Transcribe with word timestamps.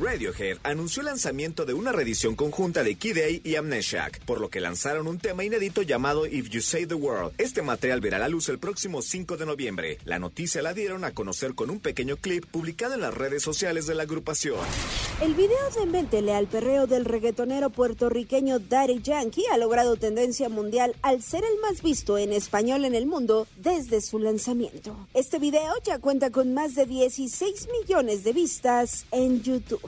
Radiohead 0.00 0.58
anunció 0.62 1.00
el 1.00 1.06
lanzamiento 1.06 1.64
de 1.64 1.74
una 1.74 1.92
reedición 1.92 2.36
conjunta 2.36 2.82
de 2.82 2.94
Kid 2.94 3.18
A 3.18 3.28
y 3.42 3.56
Amnesiac, 3.56 4.20
por 4.24 4.40
lo 4.40 4.48
que 4.48 4.60
lanzaron 4.60 5.08
un 5.08 5.18
tema 5.18 5.44
inédito 5.44 5.82
llamado 5.82 6.26
If 6.26 6.48
You 6.50 6.60
Save 6.60 6.86
the 6.86 6.94
World. 6.94 7.32
Este 7.38 7.62
material 7.62 8.00
verá 8.00 8.18
la 8.18 8.28
luz 8.28 8.48
el 8.48 8.58
próximo 8.58 9.02
5 9.02 9.36
de 9.36 9.46
noviembre. 9.46 9.98
La 10.04 10.18
noticia 10.18 10.62
la 10.62 10.74
dieron 10.74 11.04
a 11.04 11.12
conocer 11.12 11.54
con 11.54 11.70
un 11.70 11.80
pequeño 11.80 12.16
clip 12.16 12.46
publicado 12.46 12.94
en 12.94 13.00
las 13.00 13.14
redes 13.14 13.42
sociales 13.42 13.86
de 13.86 13.94
la 13.94 14.04
agrupación. 14.04 14.58
El 15.20 15.34
video 15.34 15.70
de 15.78 15.86
Méntele 15.86 16.34
al 16.34 16.46
perreo 16.46 16.86
del 16.86 17.04
reggaetonero 17.04 17.70
puertorriqueño 17.70 18.60
Daddy 18.60 19.00
Yankee 19.02 19.46
ha 19.52 19.58
logrado 19.58 19.96
tendencia 19.96 20.48
mundial 20.48 20.94
al 21.02 21.22
ser 21.22 21.44
el 21.44 21.58
más 21.60 21.82
visto 21.82 22.18
en 22.18 22.32
español 22.32 22.84
en 22.84 22.94
el 22.94 23.06
mundo 23.06 23.46
desde 23.56 24.00
su 24.00 24.18
lanzamiento. 24.18 24.96
Este 25.14 25.38
video 25.38 25.74
ya 25.84 25.98
cuenta 25.98 26.30
con 26.30 26.54
más 26.54 26.74
de 26.74 26.86
16 26.86 27.68
millones 27.80 28.22
de 28.22 28.32
vistas 28.32 29.06
en 29.10 29.42
YouTube. 29.42 29.87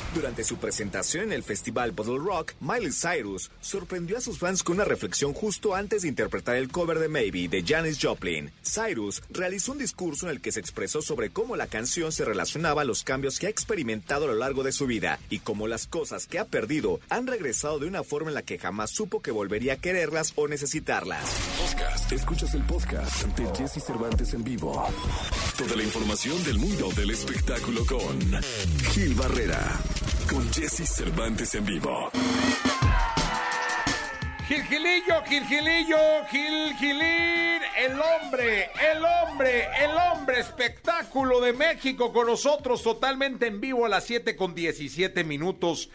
Durante 0.13 0.43
su 0.43 0.57
presentación 0.57 1.25
en 1.25 1.31
el 1.31 1.41
festival 1.41 1.91
Bottle 1.91 2.17
Rock, 2.17 2.51
Miley 2.59 2.91
Cyrus 2.91 3.49
sorprendió 3.61 4.17
a 4.17 4.21
sus 4.21 4.39
fans 4.39 4.61
con 4.61 4.75
una 4.75 4.83
reflexión 4.83 5.33
justo 5.33 5.73
antes 5.73 6.01
de 6.01 6.09
interpretar 6.09 6.57
el 6.57 6.69
cover 6.69 6.99
de 6.99 7.07
Maybe 7.07 7.47
de 7.47 7.63
Janis 7.65 7.97
Joplin. 8.01 8.51
Cyrus 8.61 9.23
realizó 9.29 9.71
un 9.71 9.77
discurso 9.77 10.25
en 10.25 10.33
el 10.33 10.41
que 10.41 10.51
se 10.51 10.59
expresó 10.59 11.01
sobre 11.01 11.29
cómo 11.29 11.55
la 11.55 11.67
canción 11.67 12.11
se 12.11 12.25
relacionaba 12.25 12.81
a 12.81 12.85
los 12.85 13.05
cambios 13.05 13.39
que 13.39 13.47
ha 13.47 13.49
experimentado 13.49 14.25
a 14.25 14.27
lo 14.27 14.35
largo 14.35 14.63
de 14.63 14.73
su 14.73 14.85
vida 14.85 15.17
y 15.29 15.39
cómo 15.39 15.67
las 15.67 15.87
cosas 15.87 16.27
que 16.27 16.39
ha 16.39 16.45
perdido 16.45 16.99
han 17.09 17.25
regresado 17.25 17.79
de 17.79 17.87
una 17.87 18.03
forma 18.03 18.31
en 18.31 18.35
la 18.35 18.43
que 18.43 18.57
jamás 18.57 18.91
supo 18.91 19.21
que 19.21 19.31
volvería 19.31 19.73
a 19.73 19.77
quererlas 19.77 20.33
o 20.35 20.49
necesitarlas. 20.49 21.23
Podcast. 21.57 22.11
Escuchas 22.11 22.53
el 22.53 22.63
podcast 22.63 23.23
de 23.37 23.55
Jesse 23.55 23.81
Cervantes 23.81 24.33
en 24.33 24.43
vivo. 24.43 24.85
Toda 25.57 25.77
la 25.77 25.83
información 25.83 26.43
del 26.43 26.59
mundo 26.59 26.89
del 26.97 27.11
espectáculo 27.11 27.85
con 27.85 28.19
Gil 28.91 29.13
Barrera. 29.15 29.79
Con 30.29 30.51
Jesse 30.53 30.87
Cervantes 30.87 31.55
en 31.55 31.65
vivo. 31.65 32.11
Gilgilillo, 34.47 35.23
Gilgilillo, 35.25 35.97
Gilgilín, 36.29 37.61
el 37.77 37.93
hombre, 38.01 38.69
el 38.91 39.03
hombre, 39.03 39.67
el 39.79 39.91
hombre 39.91 40.39
espectáculo 40.41 41.39
de 41.39 41.53
México 41.53 42.11
con 42.11 42.27
nosotros 42.27 42.83
totalmente 42.83 43.47
en 43.47 43.61
vivo 43.61 43.85
a 43.85 43.89
las 43.89 44.03
7 44.03 44.35
con 44.35 44.53
17 44.53 45.23
minutos 45.23 45.89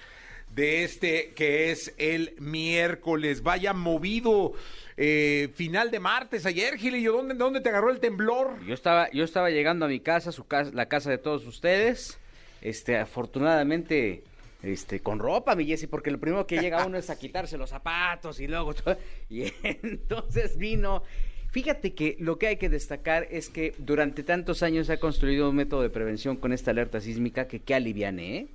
de 0.55 0.85
este 0.85 1.35
que 1.35 1.71
es 1.71 1.95
el 1.99 2.35
miércoles. 2.39 3.43
Vaya 3.43 3.75
movido 3.75 4.55
eh, 4.97 5.51
final 5.55 5.91
de 5.91 6.01
martes 6.01 6.47
ayer, 6.47 6.79
Gilillo, 6.79 7.13
¿dónde, 7.13 7.35
¿dónde 7.35 7.61
te 7.61 7.69
agarró 7.69 7.91
el 7.91 8.01
temblor? 8.01 8.65
Yo 8.65 8.73
estaba, 8.73 9.11
yo 9.11 9.25
estaba 9.25 9.51
llegando 9.51 9.85
a 9.85 9.89
mi 9.89 10.01
casa, 10.01 10.33
su 10.33 10.47
casa, 10.47 10.71
la 10.73 10.89
casa 10.89 11.11
de 11.11 11.19
todos 11.19 11.47
ustedes. 11.47 12.19
Este, 12.61 12.97
afortunadamente, 12.97 14.25
este, 14.63 15.01
con 15.01 15.19
ropa, 15.19 15.55
mi 15.55 15.67
Jessy, 15.67 15.87
porque 15.87 16.11
lo 16.11 16.19
primero 16.19 16.47
que 16.47 16.59
llega 16.59 16.87
uno 16.87 16.99
es 16.99 17.11
a 17.11 17.19
quitarse 17.19 17.57
los 17.57 17.71
zapatos 17.71 18.41
y 18.41 18.49
luego 18.49 18.75
todo. 18.75 18.97
Y 19.31 19.53
entonces 19.63 20.57
vino. 20.57 21.03
Fíjate 21.51 21.95
que 21.95 22.17
lo 22.19 22.39
que 22.39 22.49
hay 22.49 22.57
que 22.57 22.69
destacar 22.69 23.29
es 23.31 23.49
que 23.49 23.75
durante 23.79 24.23
tantos 24.23 24.63
años 24.63 24.89
se 24.89 24.95
ha 24.95 25.01
construido 25.01 25.49
un 25.49 25.57
método 25.57 25.83
de 25.83 25.91
prevención 25.91 26.37
con 26.37 26.53
esta 26.53 26.71
alerta 26.71 27.01
sísmica 27.01 27.49
que 27.49 27.61
que 27.61 27.75
aliviane, 27.75 28.37
¿eh? 28.37 28.47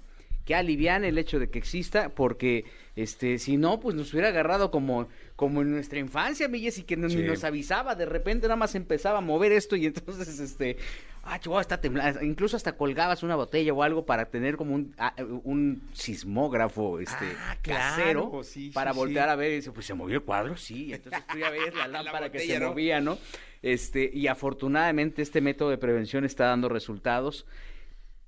Que 0.52 0.56
aliviane 0.56 1.08
el 1.08 1.18
hecho 1.18 1.40
de 1.40 1.50
que 1.50 1.60
exista, 1.60 2.10
porque 2.10 2.66
este, 2.98 3.38
si 3.40 3.56
no, 3.56 3.80
pues 3.80 3.96
nos 3.96 4.12
hubiera 4.12 4.28
agarrado 4.28 4.70
como, 4.70 5.08
como 5.38 5.62
en 5.62 5.72
nuestra 5.72 5.98
infancia, 6.00 6.50
mi 6.50 6.60
Jessy, 6.60 6.84
que 6.84 6.98
no- 6.98 7.08
ni 7.08 7.24
nos 7.24 7.46
avisaba, 7.46 7.96
de 7.96 8.06
repente 8.06 8.48
nada 8.48 8.58
más 8.58 8.76
empezaba 8.76 9.20
a 9.20 9.22
mover 9.22 9.54
esto 9.54 9.78
y 9.78 9.86
entonces, 9.86 10.40
este, 10.42 10.76
ah, 11.24 11.40
chihuahua, 11.40 11.62
está 11.62 11.80
temblando, 11.80 12.22
incluso 12.22 12.58
hasta 12.58 12.74
colgabas 12.74 13.24
una 13.24 13.38
botella 13.38 13.72
o 13.72 13.82
algo 13.82 14.06
para 14.06 14.26
tener 14.26 14.58
como 14.58 14.76
un, 14.76 14.94
ah, 14.98 15.14
un 15.46 15.84
sismógrafo, 15.94 17.00
este, 17.00 17.26
Ah, 17.40 17.56
claro, 17.62 18.30
casero, 18.30 18.44
sí, 18.44 18.72
para 18.74 18.92
sí, 18.92 18.98
voltear 18.98 19.30
a 19.30 19.38
ver 19.38 19.54
y 19.54 19.56
dice, 19.56 19.72
pues 19.72 19.86
se 19.86 19.94
movió 19.94 20.16
el 20.18 20.24
cuadro, 20.24 20.58
sí, 20.58 20.94
entonces 20.94 21.26
tú 21.32 21.38
ya 21.38 21.50
ves 21.50 21.74
la 21.74 21.88
La 21.88 22.04
lámpara 22.04 22.30
que 22.30 22.40
se 22.42 22.60
¿no? 22.60 22.70
movía, 22.72 23.00
¿no? 23.00 23.18
Este, 23.62 24.10
y 24.14 24.28
afortunadamente 24.28 25.22
este 25.22 25.40
método 25.40 25.70
de 25.70 25.78
prevención 25.78 26.26
está 26.26 26.46
dando 26.48 26.68
resultados. 26.68 27.46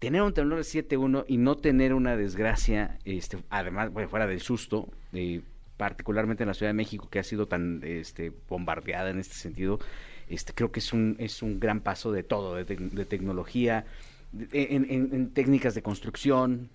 Tener 0.04 0.22
un 0.22 0.34
temblor 0.34 0.58
de 0.60 0.64
7.1 0.66 1.26
y 1.28 1.38
no 1.38 1.56
tener 1.56 1.94
una 1.94 2.18
desgracia, 2.18 2.98
este, 3.06 3.38
además, 3.50 3.92
bueno, 3.92 4.10
fuera 4.10 4.28
del 4.28 4.42
susto, 4.42 4.90
eh, 5.14 5.42
particularmente 5.78 6.44
en 6.44 6.48
la 6.50 6.54
Ciudad 6.54 6.70
de 6.70 6.74
México, 6.76 7.08
que 7.10 7.20
ha 7.20 7.24
sido 7.24 7.46
tan 7.48 7.82
este, 7.84 8.32
bombardeada 8.50 9.10
en 9.10 9.20
este 9.20 9.36
sentido, 9.36 9.80
este, 10.30 10.54
creo 10.54 10.72
que 10.72 10.80
es 10.82 10.92
un, 10.94 11.16
es 11.20 11.42
un 11.42 11.60
gran 11.60 11.80
paso 11.80 12.12
de 12.12 12.24
todo, 12.24 12.56
de, 12.56 12.66
tec- 12.66 12.90
de 12.92 13.06
tecnología, 13.06 13.86
de- 14.34 14.68
en, 14.72 14.86
en- 14.90 15.10
en 15.14 15.30
técnicas 15.32 15.74
de 15.74 15.82
construcción, 15.82 16.70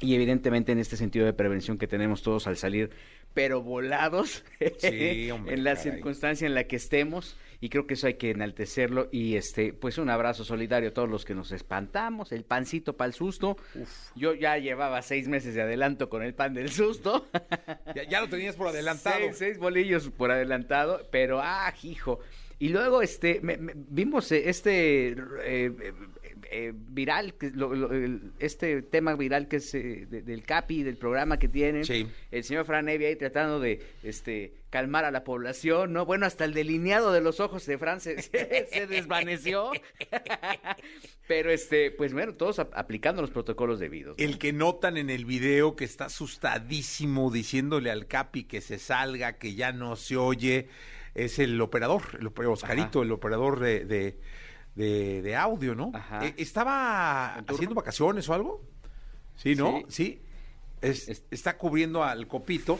y 0.00 0.14
evidentemente 0.14 0.70
en 0.72 0.78
este 0.78 0.96
sentido 0.96 1.24
de 1.26 1.32
prevención 1.32 1.78
que 1.78 1.86
tenemos 1.88 2.22
todos 2.22 2.46
al 2.46 2.56
salir, 2.56 2.90
pero 3.34 3.62
volados 3.62 4.44
Sí, 4.78 5.30
hombre, 5.30 5.54
en 5.54 5.64
la 5.64 5.74
caray. 5.74 5.90
circunstancia 5.92 6.46
en 6.46 6.54
la 6.54 6.64
que 6.64 6.76
estemos 6.76 7.36
y 7.60 7.68
creo 7.70 7.86
que 7.86 7.94
eso 7.94 8.06
hay 8.06 8.14
que 8.14 8.30
enaltecerlo 8.30 9.08
y 9.10 9.34
este 9.36 9.72
pues 9.72 9.98
un 9.98 10.10
abrazo 10.10 10.44
solidario 10.44 10.90
a 10.90 10.92
todos 10.92 11.08
los 11.08 11.24
que 11.24 11.34
nos 11.34 11.50
espantamos, 11.52 12.30
el 12.32 12.44
pancito 12.44 12.96
para 12.96 13.08
el 13.08 13.14
susto. 13.14 13.56
Yo 14.14 14.34
ya 14.34 14.58
llevaba 14.58 15.02
seis 15.02 15.28
meses 15.28 15.54
de 15.54 15.62
adelanto 15.62 16.08
con 16.08 16.22
el 16.22 16.34
pan 16.34 16.54
del 16.54 16.70
susto. 16.70 17.26
Ya, 17.94 18.02
ya 18.08 18.20
lo 18.20 18.28
tenías 18.28 18.54
por 18.54 18.68
adelantado. 18.68 19.16
Seis, 19.18 19.36
seis 19.38 19.58
bolillos 19.58 20.10
por 20.10 20.30
adelantado, 20.30 21.06
pero 21.10 21.40
ah, 21.42 21.72
hijo. 21.82 22.20
Y 22.60 22.68
luego 22.68 23.02
este 23.02 23.40
me- 23.40 23.56
me- 23.56 23.72
vimos 23.74 24.30
eh, 24.32 24.48
este 24.48 25.16
eh, 25.42 25.72
eh, 26.50 26.72
viral, 26.74 27.34
que 27.34 27.50
lo- 27.50 27.74
lo- 27.74 27.92
el- 27.92 28.32
este 28.38 28.82
tema 28.82 29.14
viral 29.16 29.48
que 29.48 29.56
es 29.56 29.74
eh, 29.74 30.06
de- 30.08 30.22
del 30.22 30.42
Capi, 30.44 30.82
del 30.82 30.96
programa 30.96 31.38
que 31.38 31.48
tiene. 31.48 31.84
Sí. 31.84 32.06
El 32.30 32.44
señor 32.44 32.64
Fran 32.64 32.88
Evia 32.88 33.08
ahí 33.08 33.16
tratando 33.16 33.60
de 33.60 33.80
este 34.02 34.54
calmar 34.70 35.04
a 35.04 35.10
la 35.10 35.24
población, 35.24 35.92
¿no? 35.92 36.04
Bueno, 36.06 36.26
hasta 36.26 36.44
el 36.44 36.52
delineado 36.54 37.12
de 37.12 37.20
los 37.20 37.40
ojos 37.40 37.64
de 37.66 37.78
Fran 37.78 38.00
se, 38.00 38.16
desvaneció. 38.88 39.70
Pero 41.26 41.50
este, 41.50 41.90
pues 41.90 42.12
bueno, 42.12 42.34
todos 42.34 42.58
ap- 42.58 42.72
aplicando 42.74 43.20
los 43.20 43.30
protocolos 43.30 43.78
debidos. 43.78 44.16
¿no? 44.18 44.24
El 44.24 44.38
que 44.38 44.52
notan 44.52 44.96
en 44.96 45.10
el 45.10 45.24
video 45.26 45.76
que 45.76 45.84
está 45.84 46.06
asustadísimo 46.06 47.30
diciéndole 47.30 47.90
al 47.90 48.06
Capi 48.06 48.44
que 48.44 48.60
se 48.60 48.78
salga, 48.78 49.34
que 49.34 49.54
ya 49.54 49.72
no 49.72 49.96
se 49.96 50.16
oye, 50.16 50.68
es 51.14 51.38
el 51.38 51.60
operador, 51.60 52.02
el 52.18 52.26
operador 52.26 52.54
Oscarito, 52.54 53.02
el 53.02 53.12
operador 53.12 53.60
de, 53.60 53.84
de, 53.84 54.16
de- 54.78 55.20
de 55.22 55.36
audio, 55.36 55.74
¿no? 55.74 55.90
Ajá. 55.94 56.24
Eh, 56.24 56.34
¿Estaba 56.38 57.34
haciendo 57.36 57.74
vacaciones 57.74 58.28
o 58.28 58.34
algo? 58.34 58.62
Sí, 59.36 59.54
¿no? 59.54 59.82
Sí. 59.88 60.22
Es- 60.80 61.08
Es- 61.08 61.24
está 61.30 61.58
cubriendo 61.58 62.02
al 62.04 62.26
copito. 62.26 62.78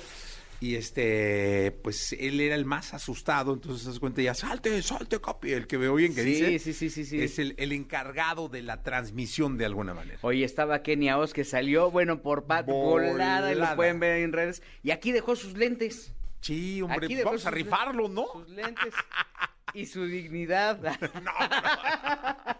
Y 0.61 0.75
este, 0.75 1.71
pues 1.85 2.17
él 2.19 2.41
era 2.41 2.57
el 2.57 2.65
más 2.65 2.93
asustado, 2.93 3.53
entonces 3.55 3.83
se 3.83 3.91
das 3.91 4.01
cuenta 4.01 4.23
ya, 4.23 4.35
salte, 4.35 4.83
salte, 4.83 5.21
Capi, 5.21 5.53
el 5.53 5.69
que 5.69 5.77
veo 5.77 5.95
bien 5.95 6.17
que 6.17 6.25
Sí, 6.25 6.31
dice. 6.31 6.59
sí, 6.59 6.73
sí, 6.73 6.91
sí, 6.91 7.05
sí. 7.05 7.23
Es 7.23 7.39
el, 7.39 7.55
el 7.59 7.71
encargado 7.71 8.49
de 8.49 8.63
la 8.63 8.83
transmisión 8.83 9.57
de 9.57 9.67
alguna 9.67 9.95
manera. 9.95 10.19
Oye, 10.23 10.45
estaba 10.45 10.83
Kenia 10.83 11.17
Oz 11.17 11.33
que 11.33 11.45
salió, 11.45 11.93
bueno, 11.93 12.23
por 12.23 12.47
pat 12.47 12.67
volada, 12.67 13.51
y 13.53 13.55
lo 13.55 13.61
Volada. 13.61 13.77
pueden 13.77 14.01
ver 14.01 14.17
en 14.25 14.33
redes. 14.33 14.61
Y 14.83 14.91
aquí 14.91 15.13
dejó 15.13 15.37
sus 15.37 15.57
lentes. 15.57 16.13
Sí, 16.41 16.81
hombre, 16.83 17.07
Aquí 17.07 17.17
vamos 17.23 17.45
a 17.47 17.51
sus- 17.51 17.55
rifarlo, 17.55 18.09
¿no? 18.09 18.27
Sus 18.33 18.49
lentes. 18.51 18.95
y 19.75 19.87
su 19.87 20.05
dignidad. 20.07 20.79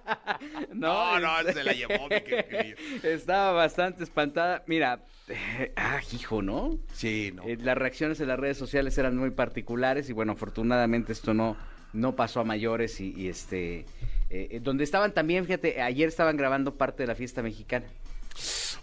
No, 0.73 1.19
no, 1.19 1.41
este- 1.41 1.55
se 1.55 1.65
la 1.65 1.73
llevó, 1.73 2.09
mi 2.09 2.21
querido. 2.21 2.77
Estaba 3.03 3.53
bastante 3.53 4.05
espantada. 4.05 4.63
Mira, 4.67 5.01
eh, 5.29 5.73
ah, 5.77 6.01
hijo, 6.13 6.43
¿no? 6.43 6.79
Sí, 6.93 7.33
no. 7.35 7.43
Eh, 7.45 7.57
las 7.61 7.77
reacciones 7.77 8.21
en 8.21 8.29
las 8.29 8.39
redes 8.39 8.57
sociales 8.59 8.97
eran 8.99 9.17
muy 9.17 9.31
particulares 9.31 10.09
y 10.09 10.13
bueno, 10.13 10.33
afortunadamente 10.33 11.13
esto 11.13 11.35
no, 11.35 11.57
no 11.93 12.15
pasó 12.15 12.41
a 12.41 12.45
mayores 12.45 13.01
y, 13.01 13.13
y, 13.17 13.29
este, 13.29 13.81
eh, 13.81 13.87
eh, 14.31 14.61
donde 14.63 14.85
estaban 14.85 15.13
también, 15.13 15.45
fíjate, 15.45 15.81
ayer 15.83 16.09
estaban 16.09 16.37
grabando 16.37 16.77
parte 16.77 17.03
de 17.03 17.07
la 17.09 17.15
fiesta 17.15 17.43
mexicana. 17.43 17.87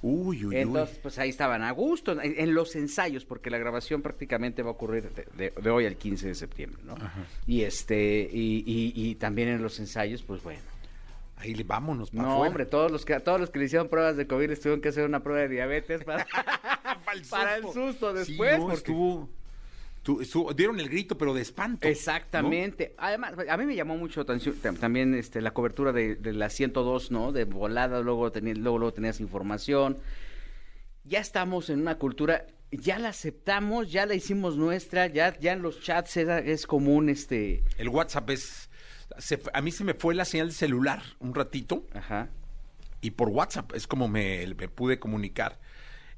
Uy, 0.01 0.45
uy, 0.45 0.55
Entonces, 0.57 0.97
pues 1.01 1.17
ahí 1.19 1.29
estaban 1.29 1.63
a 1.63 1.71
gusto, 1.71 2.11
en, 2.11 2.21
en 2.37 2.53
los 2.53 2.75
ensayos, 2.75 3.25
porque 3.25 3.49
la 3.49 3.57
grabación 3.57 4.01
prácticamente 4.01 4.61
va 4.61 4.69
a 4.69 4.73
ocurrir 4.73 5.09
de, 5.11 5.25
de- 5.37 5.53
de 5.61 5.69
hoy 5.69 5.85
al 5.85 5.95
15 5.95 6.27
de 6.27 6.35
septiembre, 6.35 6.81
¿no? 6.85 6.95
Y 7.47 7.61
este, 7.63 8.29
y, 8.31 8.63
y- 8.65 8.93
y 8.95 9.15
también 9.15 9.47
en 9.49 9.61
los 9.63 9.79
ensayos, 9.79 10.21
pues 10.21 10.43
bueno. 10.43 10.59
Ahí 11.37 11.53
le- 11.53 11.63
vámonos 11.63 12.11
para 12.11 12.23
No, 12.23 12.29
afuera. 12.33 12.47
hombre, 12.49 12.65
todos 12.65 12.91
los 12.91 13.03
que 13.05 13.19
todos 13.19 13.39
los 13.39 13.49
que 13.49 13.59
le 13.59 13.65
hicieron 13.65 13.89
pruebas 13.89 14.15
de 14.15 14.25
COVID 14.25 14.47
les 14.49 14.59
tuvieron 14.61 14.79
que 14.81 14.89
hacer 14.89 15.05
una 15.05 15.21
prueba 15.21 15.41
de 15.41 15.49
diabetes 15.49 16.03
para, 16.03 16.25
Para 17.05 17.17
el 17.17 17.25
para 17.25 17.55
el 17.57 17.63
susto. 17.63 17.87
susto 17.91 18.11
Sí, 18.23 18.31
después. 18.31 18.53
no, 18.57 18.63
porque- 18.63 18.75
estuvo, 18.77 19.29
tu- 20.05 20.53
dieron 20.55 20.79
el 20.79 20.87
grito, 20.87 21.17
pero 21.17 21.33
de 21.33 21.41
espanto. 21.41 21.87
Exactamente. 21.87 22.93
Además, 22.97 23.33
a 23.49 23.57
mí 23.57 23.65
me 23.65 23.75
llamó 23.75 23.97
mucho 23.97 24.21
atención 24.21 24.55
también 24.79 25.15
este, 25.15 25.41
la 25.41 25.51
cobertura 25.51 25.91
de, 25.91 26.15
de 26.15 26.31
la 26.31 26.49
102, 26.49 27.09
¿no? 27.11 27.31
De 27.31 27.45
volada, 27.45 28.01
luego, 28.01 28.31
tení- 28.31 28.55
luego, 28.55 28.77
luego 28.77 28.93
tenías 28.93 29.19
información. 29.19 29.97
ya 31.03 31.19
estamos 31.19 31.69
en 31.71 31.81
una 31.81 31.97
cultura, 31.97 32.45
ya 32.71 32.99
la 32.99 33.09
aceptamos, 33.09 33.91
ya 33.91 34.05
la 34.05 34.13
hicimos 34.15 34.57
nuestra, 34.57 35.07
ya, 35.07 35.37
ya 35.39 35.53
en 35.53 35.61
los 35.63 35.81
chats 35.81 36.17
era- 36.17 36.39
es 36.39 36.65
común 36.67 37.09
este... 37.09 37.63
El 37.77 37.89
WhatsApp 37.89 38.29
es... 38.29 38.69
se- 39.17 39.41
a 39.53 39.61
mí 39.61 39.71
se 39.71 39.83
me 39.83 39.93
fue 39.95 40.13
la 40.15 40.25
señal 40.25 40.47
de 40.49 40.53
celular 40.53 41.01
un 41.19 41.33
ratito 41.33 41.85
Ajá. 41.93 42.29
y 43.01 43.11
por 43.11 43.29
WhatsApp 43.29 43.73
es 43.75 43.87
como 43.87 44.07
me, 44.07 44.45
me 44.55 44.67
pude 44.67 44.99
comunicar. 44.99 45.59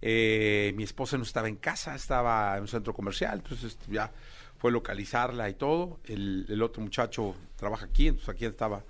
Eh, 0.01 0.73
mi 0.75 0.83
esposa 0.83 1.17
no 1.17 1.23
estaba 1.23 1.47
en 1.47 1.55
casa, 1.55 1.95
estaba 1.95 2.55
en 2.55 2.61
un 2.61 2.67
centro 2.67 2.93
comercial, 2.93 3.39
entonces 3.43 3.77
ya 3.89 4.11
fue 4.57 4.71
localizarla 4.71 5.49
y 5.49 5.53
todo. 5.55 5.99
El, 6.05 6.45
el 6.49 6.61
otro 6.61 6.81
muchacho 6.83 7.35
trabaja 7.55 7.85
aquí, 7.85 8.07
entonces 8.07 8.29
aquí 8.29 8.45
estaba 8.45 8.83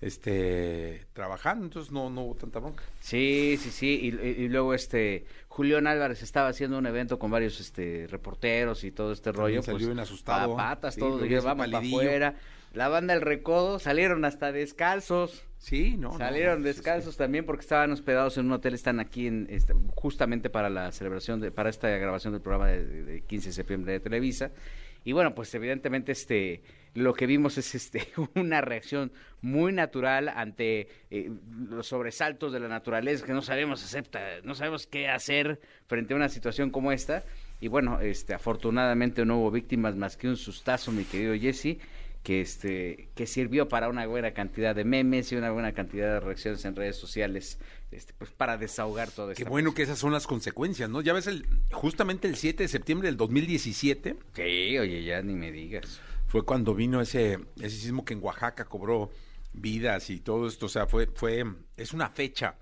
este 0.00 1.06
trabajando, 1.12 1.64
entonces 1.66 1.92
no, 1.92 2.10
no 2.10 2.22
hubo 2.22 2.34
tanta 2.34 2.58
bronca. 2.58 2.82
Sí, 3.00 3.56
sí, 3.60 3.70
sí. 3.70 4.00
Y, 4.02 4.08
y- 4.26 4.44
y 4.44 4.48
luego 4.48 4.74
este 4.74 5.24
Julián 5.48 5.86
Álvarez 5.86 6.22
estaba 6.22 6.48
haciendo 6.48 6.76
un 6.78 6.86
evento 6.86 7.18
con 7.18 7.30
varios 7.30 7.60
este 7.60 8.06
reporteros 8.08 8.82
y 8.84 8.90
todo 8.90 9.12
este 9.12 9.30
rollo. 9.30 9.62
salió 9.62 9.78
pues, 9.78 9.86
bien 9.86 10.00
asustado. 10.00 10.56
Patas, 10.56 10.94
Sí, 10.96 11.00
dije, 11.22 11.36
así 11.36 11.46
vamos 11.46 11.66
para 11.68 11.78
afuera. 11.78 12.34
La 12.72 12.88
banda 12.88 13.14
El 13.14 13.20
Recodo 13.20 13.78
salieron 13.78 14.24
hasta 14.24 14.50
descalzos. 14.50 15.44
Sí, 15.58 15.96
no. 15.96 16.12
no, 16.12 16.18
Salieron 16.18 16.62
no, 16.62 16.68
sí, 16.68 16.74
descalzos 16.74 17.16
también 17.16 17.44
porque 17.44 17.60
estaban 17.60 17.92
hospedados 17.92 18.36
en 18.38 18.46
un 18.46 18.52
hotel, 18.52 18.74
están 18.74 18.98
aquí 18.98 19.26
en 19.26 19.46
este, 19.50 19.74
justamente 19.94 20.50
para 20.50 20.70
la 20.70 20.90
celebración 20.90 21.40
de, 21.40 21.50
para 21.52 21.70
esta 21.70 21.88
grabación 21.88 22.32
del 22.32 22.42
programa 22.42 22.68
de, 22.68 23.04
de 23.04 23.20
15 23.22 23.48
de 23.50 23.52
septiembre 23.52 23.92
de 23.92 24.00
Televisa. 24.00 24.50
Y 25.04 25.12
bueno, 25.12 25.34
pues 25.34 25.54
evidentemente 25.54 26.12
este 26.12 26.62
lo 26.94 27.14
que 27.14 27.26
vimos 27.26 27.56
es 27.56 27.74
este 27.74 28.08
una 28.34 28.60
reacción 28.60 29.12
muy 29.40 29.72
natural 29.72 30.28
ante 30.28 30.88
eh, 31.10 31.30
los 31.68 31.86
sobresaltos 31.86 32.52
de 32.52 32.60
la 32.60 32.68
naturaleza 32.68 33.24
que 33.24 33.32
no 33.32 33.42
sabemos 33.42 33.82
acepta, 33.82 34.20
no 34.44 34.54
sabemos 34.54 34.86
qué 34.86 35.08
hacer 35.08 35.60
frente 35.86 36.12
a 36.12 36.16
una 36.16 36.28
situación 36.28 36.70
como 36.70 36.92
esta. 36.92 37.24
Y 37.60 37.68
bueno, 37.68 38.00
este 38.00 38.34
afortunadamente 38.34 39.24
no 39.24 39.38
hubo 39.38 39.50
víctimas 39.50 39.96
más 39.96 40.16
que 40.16 40.28
un 40.28 40.36
sustazo, 40.36 40.92
mi 40.92 41.04
querido 41.04 41.34
Jesse 41.34 41.78
que 42.22 42.40
este 42.40 43.08
que 43.14 43.26
sirvió 43.26 43.68
para 43.68 43.88
una 43.88 44.06
buena 44.06 44.32
cantidad 44.32 44.74
de 44.74 44.84
memes 44.84 45.32
y 45.32 45.36
una 45.36 45.50
buena 45.50 45.72
cantidad 45.72 46.12
de 46.14 46.20
reacciones 46.20 46.64
en 46.64 46.76
redes 46.76 46.96
sociales 46.96 47.58
este 47.90 48.12
pues 48.16 48.30
para 48.30 48.56
desahogar 48.56 49.10
todo 49.10 49.32
esto 49.32 49.42
Qué 49.42 49.48
bueno 49.50 49.74
que 49.74 49.82
esas 49.82 49.98
son 49.98 50.12
las 50.12 50.26
consecuencias, 50.26 50.88
¿no? 50.88 51.00
Ya 51.02 51.12
ves, 51.12 51.26
el, 51.26 51.44
justamente 51.72 52.28
el 52.28 52.36
7 52.36 52.62
de 52.62 52.68
septiembre 52.68 53.08
del 53.08 53.16
2017 53.16 54.16
sí 54.34 54.78
oye 54.78 55.02
ya 55.04 55.20
ni 55.22 55.34
me 55.34 55.50
digas 55.50 56.00
fue 56.28 56.44
cuando 56.44 56.74
vino 56.74 57.00
ese, 57.00 57.38
ese 57.60 57.76
sismo 57.76 58.04
que 58.04 58.14
en 58.14 58.22
Oaxaca 58.22 58.64
cobró 58.64 59.10
vidas 59.52 60.08
y 60.08 60.18
todo 60.18 60.46
esto. 60.46 60.64
O 60.64 60.68
sea, 60.70 60.86
fue, 60.86 61.06
fue, 61.06 61.44
es 61.76 61.92
una 61.92 62.08
fecha. 62.08 62.54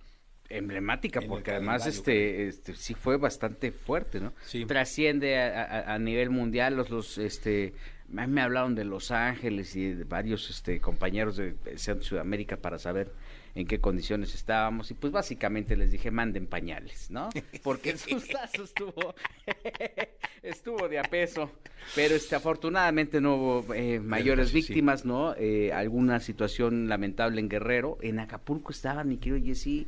emblemática 0.49 1.21
porque 1.21 1.53
además 1.53 1.87
este, 1.87 2.49
este 2.49 2.75
sí 2.75 2.95
fue 2.95 3.17
bastante 3.17 3.71
fuerte 3.71 4.19
no 4.19 4.33
Sí. 4.45 4.65
trasciende 4.67 5.39
a, 5.39 5.62
a- 5.62 5.95
a 5.95 5.99
nivel 6.01 6.31
mundial 6.31 6.75
los 6.75 6.91
los 6.91 7.19
este 7.19 7.73
me 8.11 8.41
hablaron 8.41 8.75
de 8.75 8.85
Los 8.85 9.11
Ángeles 9.11 9.77
y 9.77 9.93
de 9.95 10.05
varios 10.05 10.51
este 10.51 10.81
compañeros 10.81 11.37
de 11.37 11.55
Centro 11.77 12.05
Sudamérica 12.05 12.57
para 12.57 12.79
saber 12.79 13.12
en 13.55 13.67
qué 13.67 13.81
condiciones 13.81 14.35
estábamos 14.35 14.91
y 14.91 14.95
pues 14.95 15.12
básicamente 15.12 15.77
les 15.77 15.91
dije 15.91 16.11
manden 16.11 16.47
pañales, 16.47 17.11
¿no? 17.11 17.31
Porque 17.62 17.91
el 17.91 17.99
sustazo 17.99 18.65
estuvo 18.65 19.15
estuvo 20.43 20.89
de 20.89 20.99
a 20.99 21.03
peso, 21.03 21.51
pero 21.95 22.15
este 22.15 22.37
afortunadamente 22.37 23.21
no 23.21 23.37
hubo 23.37 23.75
eh, 23.75 24.01
mayores 24.01 24.49
sí, 24.51 24.62
sí. 24.62 24.69
víctimas, 24.69 25.05
¿no? 25.05 25.35
Eh, 25.37 25.73
alguna 25.73 26.21
situación 26.21 26.89
lamentable 26.89 27.41
en 27.41 27.49
Guerrero, 27.49 27.99
en 28.03 28.21
Acapulco 28.21 28.73
estaba 28.73 29.05
mi 29.05 29.19
querido 29.19 29.45
Jesse, 29.45 29.87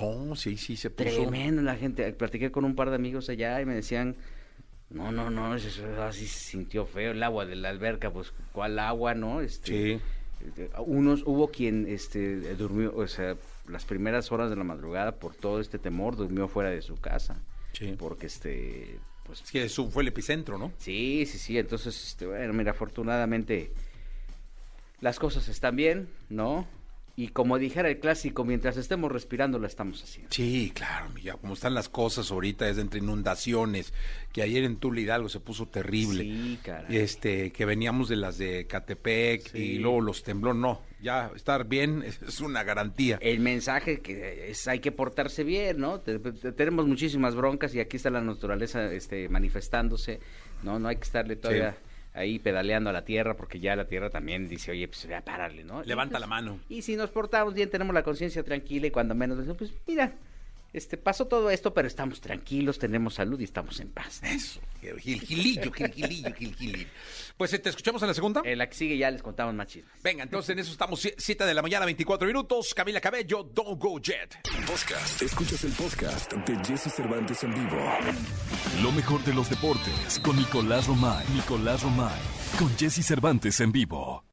No, 0.00 0.36
sí, 0.36 0.56
sí, 0.56 0.76
se 0.76 0.90
puso. 0.90 1.08
tremendo 1.08 1.62
la 1.62 1.76
gente, 1.76 2.12
platiqué 2.12 2.50
con 2.50 2.64
un 2.64 2.74
par 2.74 2.90
de 2.90 2.96
amigos 2.96 3.28
allá 3.28 3.60
y 3.60 3.66
me 3.66 3.74
decían 3.74 4.16
no, 4.90 5.10
no, 5.12 5.30
no, 5.30 5.54
eso, 5.56 5.82
así 6.02 6.26
se 6.26 6.38
sintió 6.50 6.86
feo 6.86 7.10
el 7.12 7.22
agua 7.22 7.44
de 7.46 7.56
la 7.56 7.70
alberca, 7.70 8.10
pues 8.10 8.32
cuál 8.52 8.78
agua, 8.78 9.14
¿no? 9.14 9.40
Este, 9.40 9.98
Sí. 9.98 10.00
unos 10.86 11.22
hubo 11.26 11.48
quien 11.50 11.86
este 11.88 12.54
durmió 12.54 12.94
o 12.94 13.06
sea 13.08 13.36
las 13.68 13.84
primeras 13.84 14.30
horas 14.30 14.50
de 14.50 14.56
la 14.56 14.64
madrugada 14.64 15.12
por 15.16 15.34
todo 15.34 15.60
este 15.60 15.78
temor 15.78 16.14
durmió 16.14 16.46
fuera 16.46 16.70
de 16.70 16.82
su 16.82 16.96
casa 17.00 17.36
Sí. 17.72 17.94
porque 17.98 18.26
este 18.26 18.98
pues 19.24 19.40
Es 19.42 19.50
que 19.50 19.64
eso 19.64 19.88
fue 19.90 20.02
el 20.02 20.08
epicentro, 20.08 20.56
¿no? 20.58 20.72
sí 20.78 21.24
sí 21.26 21.38
sí 21.38 21.58
entonces 21.58 22.00
este 22.06 22.26
bueno 22.26 22.52
mira 22.52 22.72
afortunadamente 22.72 23.72
las 25.00 25.18
cosas 25.18 25.48
están 25.48 25.74
bien 25.74 26.08
no 26.28 26.66
y 27.18 27.28
como 27.28 27.56
dijera 27.58 27.88
el 27.88 27.98
clásico 27.98 28.44
mientras 28.44 28.76
estemos 28.76 29.10
respirando 29.10 29.58
la 29.58 29.66
estamos 29.68 30.02
haciendo 30.02 30.30
Sí, 30.32 30.70
claro, 30.74 31.08
ya 31.22 31.34
como 31.34 31.54
están 31.54 31.72
las 31.72 31.88
cosas 31.88 32.30
ahorita, 32.30 32.68
es 32.68 32.76
entre 32.76 33.00
inundaciones, 33.00 33.94
que 34.34 34.42
ayer 34.42 34.64
en 34.64 34.76
Tula 34.76 35.00
Hidalgo 35.00 35.30
se 35.30 35.40
puso 35.40 35.66
terrible. 35.66 36.24
sí 36.24 36.58
caray 36.62 36.94
Este, 36.96 37.52
que 37.52 37.64
veníamos 37.64 38.08
de 38.10 38.16
las 38.16 38.36
de 38.36 38.66
Catepec 38.66 39.50
Sí. 39.50 39.58
y 39.58 39.78
luego 39.78 40.02
los 40.02 40.22
temblores, 40.24 40.60
no, 40.60 40.82
ya 41.00 41.30
estar 41.34 41.66
bien 41.66 42.02
es, 42.06 42.40
una 42.40 42.62
garantía. 42.64 43.18
el 43.22 43.40
mensaje 43.40 44.00
que 44.00 44.50
es 44.50 44.68
hay 44.68 44.80
que 44.80 44.92
portarse 44.92 45.42
bien, 45.42 45.78
¿no? 45.78 46.00
Te- 46.00 46.18
te- 46.18 46.52
tenemos 46.52 46.86
muchísimas 46.86 47.34
broncas 47.34 47.74
y 47.74 47.80
aquí 47.80 47.96
está 47.96 48.10
la 48.10 48.20
naturaleza 48.20 48.92
este, 48.92 49.30
manifestándose, 49.30 50.20
¿no? 50.62 50.78
No 50.78 50.88
hay 50.88 50.96
que 50.96 51.04
estarle 51.04 51.36
todavía 51.36 51.76
ahí 52.16 52.38
pedaleando 52.38 52.90
a 52.90 52.92
la 52.92 53.04
tierra 53.04 53.36
porque 53.36 53.60
ya 53.60 53.76
la 53.76 53.86
tierra 53.86 54.10
también 54.10 54.48
dice, 54.48 54.72
oye, 54.72 54.88
pues 54.88 55.06
ya 55.06 55.20
párale, 55.22 55.62
¿no? 55.62 55.84
Y, 55.84 55.86
Levanta 55.86 56.18
la 56.18 56.26
mano. 56.26 56.58
Y 56.68 56.82
si 56.82 56.96
nos 56.96 57.10
portamos 57.10 57.54
bien, 57.54 57.70
tenemos 57.70 57.94
la 57.94 58.02
conciencia 58.02 58.42
tranquila 58.42 58.86
y 58.86 58.90
cuando 58.90 59.14
menos, 59.14 59.38
pues 59.56 59.72
mira, 59.86 60.14
este 60.78 60.96
pasó 60.96 61.26
todo 61.26 61.50
esto, 61.50 61.72
pero 61.74 61.88
estamos 61.88 62.20
tranquilos, 62.20 62.78
tenemos 62.78 63.14
salud 63.14 63.40
y 63.40 63.44
estamos 63.44 63.80
en 63.80 63.90
paz. 63.90 64.20
Eso, 64.22 64.60
Gil 64.80 65.20
Gilillo, 65.20 65.72
Gil 65.72 65.92
Gilillo, 65.92 66.34
Gil 66.34 66.54
Gilillo. 66.54 66.88
Pues 67.36 67.52
eh, 67.52 67.58
te 67.58 67.70
escuchamos 67.70 68.02
en 68.02 68.08
la 68.08 68.14
segunda. 68.14 68.42
En 68.44 68.58
la 68.58 68.68
que 68.68 68.74
sigue 68.74 68.96
ya 68.96 69.10
les 69.10 69.22
contamos 69.22 69.54
más 69.54 69.66
chismes. 69.66 69.92
Venga, 70.02 70.22
entonces 70.22 70.50
en 70.50 70.58
eso 70.58 70.72
estamos 70.72 71.06
7 71.16 71.44
de 71.44 71.54
la 71.54 71.62
mañana, 71.62 71.84
24 71.84 72.26
minutos. 72.26 72.74
Camila 72.74 73.00
Cabello, 73.00 73.42
Don't 73.42 73.80
Go 73.80 73.98
Jet. 74.00 74.38
Podcast. 74.66 75.22
Escuchas 75.22 75.64
el 75.64 75.72
podcast 75.72 76.32
de 76.32 76.56
Jesse 76.64 76.92
Cervantes 76.92 77.42
en 77.44 77.54
vivo. 77.54 77.78
Lo 78.82 78.92
mejor 78.92 79.22
de 79.24 79.34
los 79.34 79.50
deportes 79.50 80.18
con 80.22 80.36
Nicolás 80.36 80.86
Romay. 80.86 81.26
Nicolás 81.34 81.82
Romay. 81.82 82.20
Con 82.58 82.74
Jesse 82.76 83.04
Cervantes 83.04 83.60
en 83.60 83.72
vivo. 83.72 84.24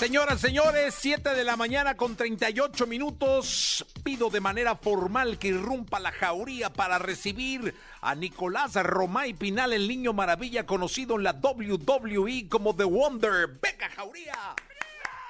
Señoras, 0.00 0.40
señores, 0.40 0.94
7 0.98 1.34
de 1.34 1.44
la 1.44 1.58
mañana 1.58 1.94
con 1.94 2.16
38 2.16 2.86
minutos. 2.86 3.84
Pido 4.02 4.30
de 4.30 4.40
manera 4.40 4.74
formal 4.74 5.38
que 5.38 5.48
irrumpa 5.48 6.00
la 6.00 6.10
jauría 6.10 6.70
para 6.70 6.98
recibir 6.98 7.78
a 8.00 8.14
Nicolás 8.14 8.76
Romay 8.76 9.34
Pinal, 9.34 9.74
el 9.74 9.86
niño 9.86 10.14
maravilla 10.14 10.64
conocido 10.64 11.16
en 11.16 11.24
la 11.24 11.32
WWE 11.32 12.48
como 12.48 12.74
The 12.74 12.84
Wonder. 12.84 13.48
¡Venga, 13.60 13.90
jauría! 13.94 14.54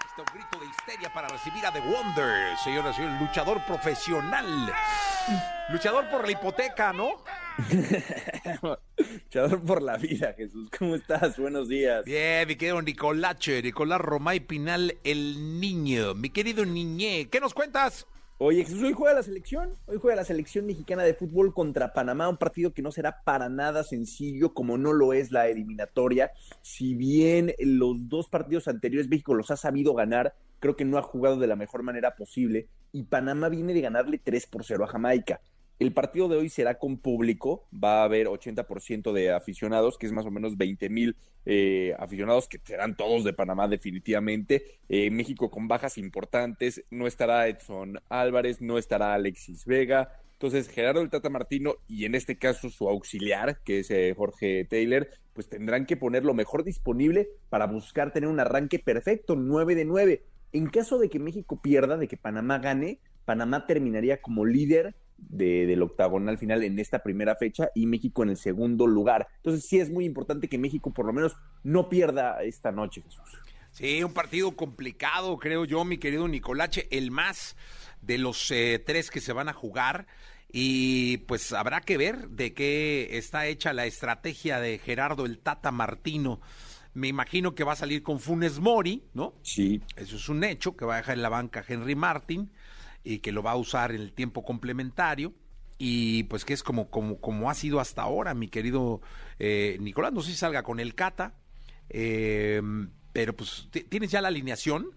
Este 0.07 0.33
grito 0.33 0.61
de 0.61 0.67
histeria 0.67 1.12
para 1.12 1.27
recibir 1.27 1.67
a 1.67 1.73
The 1.73 1.81
Wonder, 1.81 2.57
señoras 2.62 2.95
y 2.95 3.03
señores, 3.03 3.21
luchador 3.23 3.67
profesional. 3.67 4.73
Luchador 5.71 6.09
por 6.11 6.25
la 6.25 6.31
hipoteca, 6.31 6.93
¿no? 6.93 7.25
Luchador 8.97 9.62
por 9.62 9.83
la 9.83 9.97
vida, 9.97 10.35
Jesús. 10.37 10.69
¿Cómo 10.79 10.95
estás? 10.95 11.38
Buenos 11.38 11.69
días. 11.69 12.05
Bien, 12.05 12.47
mi 12.47 12.57
querido 12.57 12.81
Nicolache, 12.81 13.62
Nicolás 13.62 14.00
Romay 14.00 14.40
Pinal, 14.40 14.99
el 15.05 15.61
niño. 15.61 16.14
Mi 16.14 16.31
querido 16.31 16.64
niñé, 16.64 17.29
¿qué 17.31 17.40
nos 17.40 17.55
cuentas? 17.55 18.07
Oye, 18.38 18.64
Jesús, 18.64 18.83
hoy 18.83 18.95
juega 18.95 19.14
la 19.14 19.23
selección. 19.23 19.76
Hoy 19.87 19.99
juega 20.00 20.17
la 20.17 20.25
selección 20.25 20.64
mexicana 20.64 21.02
de 21.02 21.12
fútbol 21.12 21.52
contra 21.52 21.93
Panamá, 21.93 22.29
un 22.29 22.38
partido 22.38 22.73
que 22.73 22.81
no 22.81 22.90
será 22.90 23.23
para 23.23 23.50
nada 23.50 23.85
sencillo, 23.85 24.55
como 24.55 24.79
no 24.79 24.95
lo 24.95 25.12
es 25.12 25.31
la 25.31 25.49
eliminatoria. 25.49 26.31
Si 26.62 26.95
bien 26.95 27.55
los 27.59 28.09
dos 28.09 28.29
partidos 28.29 28.67
anteriores 28.67 29.11
México 29.11 29.35
los 29.35 29.50
ha 29.50 29.57
sabido 29.57 29.93
ganar, 29.93 30.35
creo 30.59 30.75
que 30.75 30.87
no 30.87 30.97
ha 30.97 31.02
jugado 31.02 31.37
de 31.37 31.47
la 31.47 31.57
mejor 31.57 31.83
manera 31.83 32.14
posible. 32.17 32.69
Y 32.93 33.02
Panamá 33.02 33.50
viene 33.50 33.75
de 33.75 33.83
ganarle 33.83 34.19
3 34.19 34.47
por 34.47 34.64
0 34.64 34.85
a 34.85 34.88
Jamaica. 34.88 35.40
El 35.81 35.95
partido 35.95 36.29
de 36.29 36.37
hoy 36.37 36.51
será 36.51 36.79
con 36.79 36.99
público, 36.99 37.67
va 37.73 38.03
a 38.03 38.05
haber 38.05 38.27
80% 38.27 39.15
de 39.15 39.33
aficionados, 39.33 39.97
que 39.97 40.05
es 40.05 40.13
más 40.13 40.27
o 40.27 40.31
menos 40.31 40.59
20 40.59 40.91
mil 40.91 41.17
eh, 41.47 41.97
aficionados, 41.99 42.49
que 42.49 42.61
serán 42.63 42.99
todos 42.99 43.25
de 43.25 43.33
Panamá 43.33 43.67
definitivamente. 43.67 44.63
Eh, 44.91 45.11
México 45.11 45.51
con 45.51 45.69
bajas 45.69 45.97
importantes, 45.97 46.85
no 46.91 47.07
estará 47.07 47.49
Edson 47.49 47.99
Álvarez, 48.11 48.61
no 48.61 48.77
estará 48.77 49.15
Alexis 49.15 49.65
Vega. 49.65 50.13
Entonces 50.33 50.69
Gerardo 50.69 51.01
el 51.01 51.09
Tata 51.09 51.31
Martino 51.31 51.77
y 51.89 52.05
en 52.05 52.15
este 52.15 52.37
caso 52.37 52.69
su 52.69 52.87
auxiliar, 52.87 53.63
que 53.65 53.79
es 53.79 53.91
eh, 53.91 54.13
Jorge 54.15 54.67
Taylor, 54.67 55.09
pues 55.33 55.49
tendrán 55.49 55.87
que 55.87 55.97
poner 55.97 56.27
lo 56.27 56.35
mejor 56.35 56.63
disponible 56.63 57.31
para 57.49 57.67
buscar 57.67 58.13
tener 58.13 58.29
un 58.29 58.39
arranque 58.39 58.81
perfecto, 58.81 59.35
9 59.35 59.75
de 59.75 59.87
9. 59.87 60.25
En 60.53 60.67
caso 60.67 60.99
de 60.99 61.09
que 61.09 61.19
México 61.19 61.63
pierda, 61.63 61.97
de 61.97 62.07
que 62.07 62.19
Panamá 62.19 62.59
gane, 62.59 63.01
Panamá 63.25 63.67
terminaría 63.67 64.21
como 64.21 64.45
líder 64.45 64.95
de, 65.29 65.67
del 65.67 65.83
octagonal 65.83 66.39
final 66.39 66.62
en 66.62 66.79
esta 66.79 67.00
primera 67.00 67.37
fecha 67.37 67.71
y 67.75 67.87
México 67.87 68.23
en 68.23 68.31
el 68.31 68.37
segundo 68.37 68.87
lugar. 68.87 69.29
Entonces 69.37 69.67
sí 69.67 69.79
es 69.79 69.91
muy 69.91 70.05
importante 70.05 70.49
que 70.49 70.59
México 70.59 70.93
por 70.93 71.07
lo 71.07 71.12
menos 71.12 71.37
no 71.62 71.89
pierda 71.89 72.43
esta 72.43 72.73
noche, 72.73 73.03
Jesús. 73.03 73.23
Sí, 73.73 74.03
un 74.03 74.12
partido 74.12 74.57
complicado, 74.57 75.39
creo 75.39 75.65
yo, 75.65 75.85
mi 75.85 75.99
querido 75.99 76.27
Nicolache, 76.27 76.89
el 76.91 77.11
más 77.11 77.57
de 78.03 78.19
los 78.19 78.50
eh, 78.50 78.83
tres 78.85 79.11
que 79.11 79.21
se 79.21 79.33
van 79.33 79.49
a 79.49 79.53
jugar. 79.53 80.07
Y 80.53 81.19
pues 81.19 81.53
habrá 81.53 81.81
que 81.81 81.97
ver 81.97 82.29
de 82.31 82.53
qué 82.55 83.17
está 83.17 83.47
hecha 83.47 83.73
la 83.73 83.87
estrategia 83.87 84.59
de 84.59 84.79
Gerardo 84.79 85.25
el 85.25 85.39
Tata 85.39 85.71
Martino. 85.71 86.41
Me 86.93 87.07
imagino 87.07 87.55
que 87.55 87.62
va 87.62 87.75
a 87.75 87.77
salir 87.77 88.03
con 88.03 88.19
Funes 88.19 88.59
Mori, 88.59 89.05
¿no? 89.15 89.35
Sí. 89.43 89.81
Eso 89.95 90.17
es 90.17 90.29
un 90.29 90.43
hecho, 90.43 90.77
que 90.77 90.85
va 90.85 90.95
a 90.95 90.97
dejar 90.99 91.15
en 91.15 91.23
la 91.23 91.29
banca 91.29 91.65
Henry 91.67 91.95
Martin 91.95 92.50
y 93.04 93.19
que 93.19 93.33
lo 93.33 93.42
va 93.42 93.52
a 93.52 93.57
usar 93.57 93.92
en 93.92 94.00
el 94.00 94.12
tiempo 94.12 94.45
complementario. 94.45 95.33
Y 95.78 96.25
pues 96.25 96.45
que 96.45 96.52
es 96.52 96.62
como, 96.62 96.90
como, 96.90 97.21
como 97.21 97.50
ha 97.50 97.54
sido 97.54 97.80
hasta 97.80 98.02
ahora, 98.02 98.35
mi 98.35 98.49
querido 98.49 99.00
eh, 99.38 99.78
Nicolás. 99.80 100.12
No 100.12 100.21
sé 100.21 100.33
si 100.33 100.37
salga 100.37 100.62
con 100.62 100.78
el 100.78 100.95
Cata, 100.95 101.35
eh, 101.88 102.61
pero 103.12 103.35
pues 103.35 103.69
tienes 103.88 104.11
ya 104.11 104.21
la 104.21 104.28
alineación. 104.28 104.90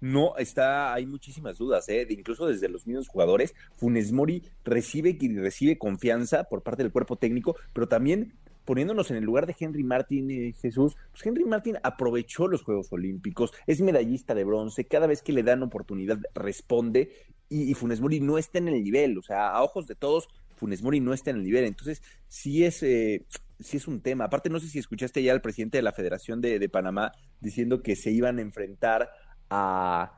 No, 0.00 0.36
está, 0.36 0.94
hay 0.94 1.06
muchísimas 1.06 1.58
dudas, 1.58 1.88
¿eh? 1.88 2.06
incluso 2.10 2.46
desde 2.46 2.68
los 2.68 2.86
mismos 2.86 3.08
jugadores. 3.08 3.54
Funes 3.76 4.12
Mori 4.12 4.44
recibe, 4.64 5.16
recibe 5.36 5.78
confianza 5.78 6.44
por 6.44 6.62
parte 6.62 6.82
del 6.82 6.92
cuerpo 6.92 7.16
técnico, 7.16 7.56
pero 7.72 7.88
también 7.88 8.34
poniéndonos 8.68 9.10
en 9.10 9.16
el 9.16 9.24
lugar 9.24 9.46
de 9.46 9.56
Henry 9.58 9.82
Martin, 9.82 10.30
eh, 10.30 10.54
Jesús, 10.60 10.94
pues 11.10 11.24
Henry 11.24 11.46
Martin 11.46 11.78
aprovechó 11.82 12.46
los 12.48 12.62
Juegos 12.62 12.92
Olímpicos, 12.92 13.50
es 13.66 13.80
medallista 13.80 14.34
de 14.34 14.44
bronce, 14.44 14.86
cada 14.86 15.06
vez 15.06 15.22
que 15.22 15.32
le 15.32 15.42
dan 15.42 15.62
oportunidad 15.62 16.18
responde 16.34 17.10
y, 17.48 17.72
Funes 17.72 18.02
Mori 18.02 18.20
no 18.20 18.36
está 18.36 18.58
en 18.58 18.68
el 18.68 18.84
nivel, 18.84 19.16
o 19.16 19.22
sea, 19.22 19.52
a 19.52 19.62
ojos 19.62 19.86
de 19.86 19.94
todos, 19.94 20.28
Funes 20.56 20.82
Mori 20.82 21.00
no 21.00 21.14
está 21.14 21.30
en 21.30 21.36
el 21.36 21.44
nivel, 21.44 21.64
entonces 21.64 22.02
sí 22.26 22.62
es, 22.62 22.82
eh, 22.82 23.24
sí 23.58 23.78
es 23.78 23.88
un 23.88 24.02
tema. 24.02 24.24
Aparte, 24.24 24.50
no 24.50 24.60
sé 24.60 24.68
si 24.68 24.78
escuchaste 24.78 25.22
ya 25.22 25.32
al 25.32 25.40
presidente 25.40 25.78
de 25.78 25.82
la 25.82 25.92
Federación 25.92 26.42
de, 26.42 26.58
de 26.58 26.68
Panamá 26.68 27.12
diciendo 27.40 27.82
que 27.82 27.96
se 27.96 28.10
iban 28.10 28.36
a 28.36 28.42
enfrentar 28.42 29.08
a, 29.48 30.12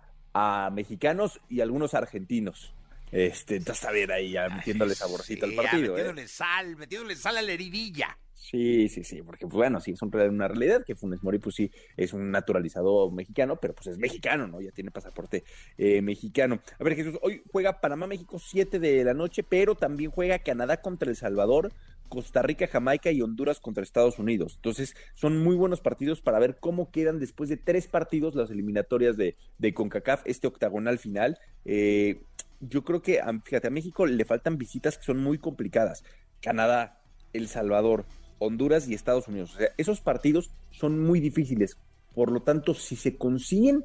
mexicanos 0.73 1.41
y 1.49 1.61
algunos 1.61 1.95
argentinos. 1.95 2.75
Este, 3.13 3.57
entonces 3.57 3.83
está 3.83 3.93
bien 3.93 4.11
ahí 4.11 4.33
ya 4.33 4.49
metiéndole 4.49 4.97
saborcito 4.97 5.47
al 5.47 5.55
partido. 5.55 5.97
¿eh? 5.97 6.03
Metiéndole 6.03 6.27
sal, 6.27 6.77
metiéndole 6.77 7.15
sal 7.15 7.37
a 7.37 7.43
la 7.43 7.53
heridilla. 7.53 8.19
Sí, 8.41 8.89
sí, 8.89 9.05
sí, 9.05 9.21
porque 9.23 9.47
pues, 9.47 9.55
bueno, 9.55 9.81
sí, 9.81 9.91
es 9.91 10.01
una 10.01 10.49
realidad 10.49 10.83
que 10.83 10.95
Funes 10.95 11.23
Mori, 11.23 11.39
pues 11.39 11.55
sí, 11.57 11.71
es 11.95 12.15
un 12.15 12.31
naturalizado 12.31 13.11
mexicano, 13.11 13.61
pero 13.61 13.75
pues 13.75 13.89
es 13.89 13.99
mexicano, 13.99 14.47
¿no? 14.49 14.63
Ya 14.63 14.71
tiene 14.71 14.91
pasaporte 14.91 15.45
eh, 15.77 16.01
mexicano. 16.01 16.59
A 16.79 16.83
ver, 16.83 16.97
Jesús, 16.97 17.19
hoy 17.21 17.43
juega 17.53 17.83
Panamá-México 17.83 18.39
7 18.39 18.79
de 18.79 19.05
la 19.05 19.13
noche, 19.13 19.43
pero 19.43 19.75
también 19.75 20.11
juega 20.11 20.39
Canadá 20.39 20.81
contra 20.81 21.11
El 21.11 21.17
Salvador, 21.17 21.75
Costa 22.09 22.41
Rica, 22.41 22.67
Jamaica 22.67 23.11
y 23.11 23.21
Honduras 23.21 23.61
contra 23.61 23.83
Estados 23.83 24.19
Unidos. 24.19 24.55
Entonces, 24.57 24.97
son 25.13 25.37
muy 25.37 25.55
buenos 25.55 25.83
partidos 25.83 26.23
para 26.23 26.39
ver 26.39 26.57
cómo 26.61 26.91
quedan 26.91 27.19
después 27.19 27.51
de 27.51 27.59
tres 27.59 27.89
partidos 27.89 28.35
las 28.35 28.51
eliminatorias 28.51 29.19
de, 29.19 29.37
de 29.59 29.75
CONCACAF, 29.75 30.23
este 30.25 30.47
octagonal 30.47 30.99
final. 30.99 31.39
Eh, 31.67 32.23
yo 32.61 32.85
creo 32.85 33.03
que, 33.03 33.21
fíjate, 33.45 33.69
a 33.69 33.71
México 33.71 34.07
le 34.07 34.25
faltan 34.25 34.57
visitas 34.57 34.97
que 34.97 35.05
son 35.05 35.19
muy 35.19 35.37
complicadas. 35.37 36.05
Canadá, 36.41 37.03
El 37.35 37.47
Salvador, 37.47 38.07
Honduras 38.41 38.89
y 38.89 38.95
Estados 38.95 39.29
Unidos. 39.29 39.55
O 39.55 39.59
sea, 39.59 39.69
esos 39.77 40.01
partidos 40.01 40.51
son 40.71 40.99
muy 40.99 41.21
difíciles. 41.21 41.79
Por 42.15 42.33
lo 42.33 42.43
tanto, 42.43 42.75
si 42.75 42.97
se 42.97 43.17
consiguen 43.17 43.85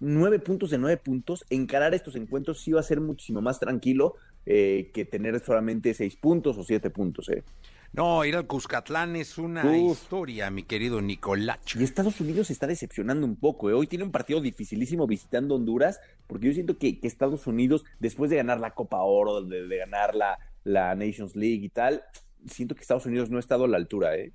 nueve 0.00 0.38
puntos 0.38 0.70
de 0.70 0.78
nueve 0.78 0.96
puntos, 0.96 1.44
encarar 1.50 1.92
estos 1.92 2.16
encuentros 2.16 2.62
sí 2.62 2.72
va 2.72 2.80
a 2.80 2.84
ser 2.84 3.00
muchísimo 3.00 3.42
más 3.42 3.60
tranquilo 3.60 4.14
eh, 4.46 4.90
que 4.92 5.04
tener 5.04 5.38
solamente 5.44 5.94
seis 5.94 6.16
puntos 6.16 6.56
o 6.56 6.64
siete 6.64 6.90
puntos. 6.90 7.28
Eh. 7.28 7.44
No, 7.92 8.24
ir 8.24 8.36
al 8.36 8.46
Cuscatlán 8.46 9.16
es 9.16 9.36
una 9.36 9.76
historia, 9.76 10.50
mi 10.50 10.62
querido 10.62 11.02
Nicolacho. 11.02 11.78
Y 11.78 11.84
Estados 11.84 12.20
Unidos 12.20 12.46
se 12.46 12.54
está 12.54 12.66
decepcionando 12.66 13.26
un 13.26 13.36
poco. 13.36 13.68
Eh. 13.68 13.74
Hoy 13.74 13.86
tiene 13.86 14.04
un 14.04 14.10
partido 14.10 14.40
dificilísimo 14.40 15.06
visitando 15.06 15.56
Honduras, 15.56 16.00
porque 16.26 16.46
yo 16.46 16.54
siento 16.54 16.78
que, 16.78 16.98
Estados 17.02 17.46
Unidos, 17.46 17.84
después 18.00 18.30
de 18.30 18.36
ganar 18.36 18.60
la 18.60 18.70
Copa 18.70 19.02
Oro, 19.02 19.42
de, 19.42 19.76
ganar 19.76 20.14
la, 20.14 20.38
la 20.64 20.94
Nations 20.94 21.36
League 21.36 21.64
y 21.64 21.68
tal, 21.68 22.02
siento 22.46 22.74
que 22.74 22.82
Estados 22.82 23.06
Unidos 23.06 23.30
no 23.30 23.36
ha 23.36 23.40
estado 23.40 23.64
a 23.64 23.68
la 23.68 23.76
altura. 23.76 24.16
¿eh? 24.16 24.32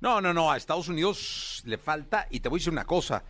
No, 0.00 0.20
no, 0.20 0.32
no, 0.32 0.50
a 0.52 0.56
Estados 0.56 0.88
Unidos 0.88 1.62
le 1.66 1.78
falta, 1.78 2.26
y 2.30 2.40
te 2.40 2.48
voy 2.48 2.58
a 2.58 2.60
decir 2.60 2.72
una 2.72 2.84
cosa, 2.84 3.24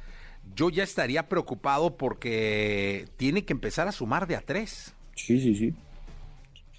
yo 0.54 0.70
ya 0.70 0.82
estaría 0.82 1.28
preocupado 1.28 1.96
porque 1.96 3.08
tiene 3.16 3.44
que 3.44 3.52
empezar 3.52 3.88
a 3.88 3.92
sumar 3.92 4.26
de 4.26 4.36
a 4.36 4.40
tres. 4.40 4.94
Sí, 5.14 5.40
sí, 5.40 5.54
sí. 5.54 5.74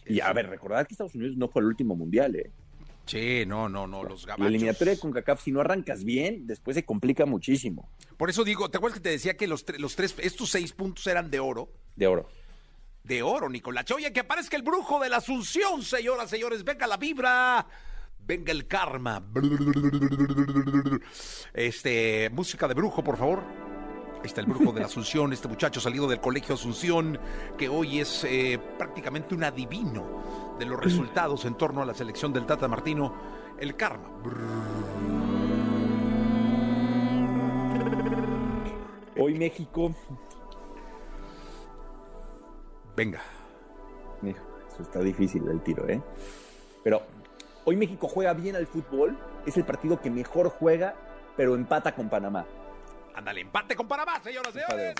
Y 0.05 0.22
a 0.22 0.34
ver, 0.34 0.50
recordad 0.50 0.88
que 0.88 0.93
Estados 0.93 1.15
Unidos 1.15 1.38
no 1.38 1.48
fue 1.48 1.62
el 1.62 1.67
último 1.67 1.96
mundial, 1.96 2.36
¿eh? 2.36 2.51
Sí, 3.05 3.43
no, 3.48 3.67
no, 3.67 3.88
no, 3.88 4.03
los 4.03 4.25
gabachos. 4.25 4.43
La 4.43 4.50
eliminatoria 4.50 4.93
de 4.93 5.00
CONCACAF, 5.00 5.41
si 5.41 5.51
no 5.51 5.62
arrancas 5.62 6.03
bien, 6.03 6.46
después 6.46 6.75
se 6.75 6.86
complica 6.86 7.25
muchísimo. 7.25 7.89
Por 8.17 8.29
eso 8.29 8.43
digo, 8.43 8.69
¿te 8.69 8.77
acuerdas 8.77 9.00
que 9.00 9.03
te 9.03 9.10
decía 9.10 9.36
que 9.36 9.48
los, 9.48 9.65
los 9.79 9.96
tres, 9.96 10.15
estos 10.19 10.51
seis 10.51 10.74
puntos 10.74 11.08
eran 11.08 11.31
de 11.31 11.39
oro? 11.39 11.72
De 11.96 12.05
oro. 12.05 12.29
De 13.09 13.23
oro, 13.23 13.49
Nicolás. 13.49 13.89
Oye, 13.89 14.13
que 14.13 14.19
aparezca 14.19 14.55
el 14.55 14.61
brujo 14.61 14.99
de 14.99 15.09
la 15.09 15.17
Asunción, 15.17 15.81
señoras, 15.81 16.29
señores. 16.29 16.63
Venga 16.63 16.85
la 16.85 16.95
vibra. 16.95 17.65
Venga 18.19 18.51
el 18.51 18.67
karma. 18.67 19.23
Este, 21.51 22.29
música 22.29 22.67
de 22.67 22.75
brujo, 22.75 23.03
por 23.03 23.17
favor. 23.17 23.41
Está 24.23 24.41
el 24.41 24.45
brujo 24.45 24.71
de 24.71 24.81
la 24.81 24.85
Asunción, 24.85 25.33
este 25.33 25.47
muchacho 25.47 25.81
salido 25.81 26.07
del 26.07 26.19
colegio 26.19 26.53
Asunción, 26.53 27.19
que 27.57 27.67
hoy 27.67 27.99
es 27.99 28.25
eh, 28.25 28.59
prácticamente 28.77 29.33
un 29.33 29.43
adivino 29.43 30.55
de 30.59 30.67
los 30.67 30.79
resultados 30.79 31.45
en 31.45 31.55
torno 31.55 31.81
a 31.81 31.87
la 31.87 31.95
selección 31.95 32.31
del 32.31 32.45
Tata 32.45 32.67
Martino, 32.67 33.15
el 33.57 33.75
karma. 33.75 34.07
Hoy 39.17 39.33
México. 39.33 39.95
Venga. 42.99 43.21
eso 44.21 44.81
está 44.81 44.99
difícil 44.99 45.47
el 45.47 45.61
tiro, 45.63 45.87
¿eh? 45.87 46.01
Pero 46.83 47.01
hoy 47.63 47.77
México 47.77 48.09
juega 48.09 48.33
bien 48.33 48.57
al 48.57 48.67
fútbol, 48.67 49.17
es 49.45 49.55
el 49.55 49.63
partido 49.63 50.01
que 50.01 50.09
mejor 50.09 50.49
juega, 50.49 50.95
pero 51.37 51.55
empata 51.55 51.95
con 51.95 52.09
Panamá. 52.09 52.45
Ándale, 53.15 53.39
empate 53.39 53.77
con 53.77 53.87
Panamá, 53.87 54.21
señoras 54.21 54.53
y 54.53 54.59
señores. 54.59 54.95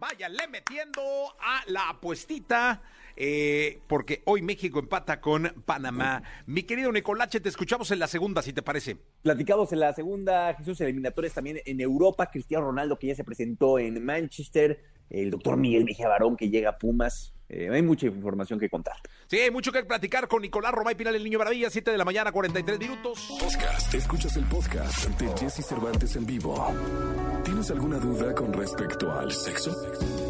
Váyanle 0.00 0.48
metiendo 0.48 1.00
a 1.40 1.62
la 1.68 1.90
apuestita. 1.90 2.82
Eh, 3.16 3.78
porque 3.86 4.22
hoy 4.24 4.42
México 4.42 4.80
empata 4.80 5.20
con 5.20 5.44
Panamá. 5.64 6.24
Mi 6.46 6.64
querido 6.64 6.90
Nicolache, 6.90 7.38
te 7.38 7.50
escuchamos 7.50 7.88
en 7.92 8.00
la 8.00 8.08
segunda, 8.08 8.42
si 8.42 8.52
te 8.52 8.62
parece. 8.62 8.96
Platicamos 9.22 9.72
en 9.72 9.78
la 9.78 9.92
segunda, 9.92 10.52
Jesús, 10.54 10.80
eliminatorias 10.80 11.34
también 11.34 11.60
en 11.64 11.80
Europa. 11.80 12.28
Cristiano 12.32 12.66
Ronaldo, 12.66 12.98
que 12.98 13.06
ya 13.06 13.14
se 13.14 13.22
presentó 13.22 13.78
en 13.78 14.04
Manchester. 14.04 14.82
El 15.08 15.30
doctor 15.30 15.56
Miguel 15.56 15.84
Mejía 15.84 16.08
Barón, 16.08 16.36
que 16.36 16.50
llega 16.50 16.70
a 16.70 16.78
Pumas. 16.78 17.33
Eh, 17.56 17.70
hay 17.72 17.82
mucha 17.82 18.06
información 18.06 18.58
que 18.58 18.68
contar. 18.68 18.96
Sí, 19.28 19.38
hay 19.38 19.50
mucho 19.52 19.70
que 19.70 19.84
platicar 19.84 20.26
con 20.26 20.42
Nicolás 20.42 20.72
Romay 20.72 20.96
Pinal, 20.96 21.14
el 21.14 21.22
Niño 21.22 21.38
Maravilla, 21.38 21.70
7 21.70 21.92
de 21.92 21.98
la 21.98 22.04
mañana, 22.04 22.32
43 22.32 22.80
minutos. 22.80 23.28
Podcast. 23.38 23.94
Escuchas 23.94 24.36
el 24.36 24.44
podcast 24.46 25.08
de 25.10 25.28
Jesse 25.38 25.64
Cervantes 25.64 26.16
en 26.16 26.26
vivo. 26.26 26.74
¿Tienes 27.44 27.70
alguna 27.70 27.98
duda 27.98 28.34
con 28.34 28.52
respecto 28.52 29.12
al 29.12 29.30
sexo? 29.30 29.72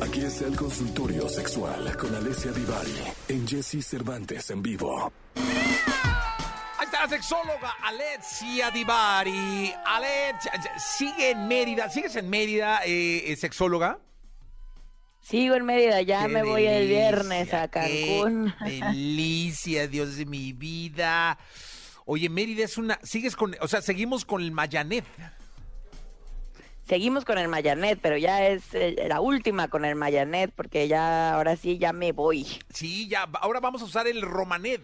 Aquí 0.02 0.20
está 0.20 0.46
el 0.46 0.54
consultorio 0.54 1.26
sexual 1.30 1.96
con 1.96 2.14
Alessia 2.14 2.52
Divari 2.52 2.98
en 3.28 3.48
Jesse 3.48 3.82
Cervantes 3.82 4.50
en 4.50 4.60
vivo. 4.60 5.10
Ahí 5.34 6.84
está 6.84 7.04
la 7.04 7.08
sexóloga 7.08 7.74
Alessia 7.82 8.70
Divari. 8.70 9.72
Alessia, 9.86 10.52
sigue 10.76 11.30
en 11.30 11.48
Mérida. 11.48 11.88
¿Sigues 11.88 12.16
en 12.16 12.28
Mérida, 12.28 12.80
eh, 12.84 13.32
eh 13.32 13.36
sexóloga? 13.36 13.98
Sigo 15.24 15.54
en 15.54 15.64
Mérida, 15.64 16.02
ya 16.02 16.28
me 16.28 16.42
voy 16.42 16.66
el 16.66 16.86
viernes 16.86 17.54
a 17.54 17.68
Cancún. 17.68 18.54
delicia, 18.60 19.88
Dios 19.88 20.16
de 20.16 20.26
mi 20.26 20.52
vida. 20.52 21.38
Oye, 22.04 22.28
Mérida 22.28 22.62
es 22.64 22.76
una. 22.76 23.00
Sigues 23.02 23.34
con. 23.34 23.56
O 23.62 23.66
sea, 23.66 23.80
seguimos 23.80 24.26
con 24.26 24.42
el 24.42 24.52
Mayanet. 24.52 25.06
Seguimos 26.86 27.24
con 27.24 27.38
el 27.38 27.48
Mayanet, 27.48 27.98
pero 28.02 28.18
ya 28.18 28.46
es 28.46 28.74
eh, 28.74 29.06
la 29.08 29.22
última 29.22 29.68
con 29.68 29.86
el 29.86 29.94
Mayanet, 29.94 30.52
porque 30.54 30.88
ya, 30.88 31.32
ahora 31.32 31.56
sí, 31.56 31.78
ya 31.78 31.94
me 31.94 32.12
voy. 32.12 32.46
Sí, 32.68 33.08
ya. 33.08 33.22
Ahora 33.40 33.60
vamos 33.60 33.80
a 33.80 33.86
usar 33.86 34.06
el 34.06 34.20
Romanet. 34.20 34.82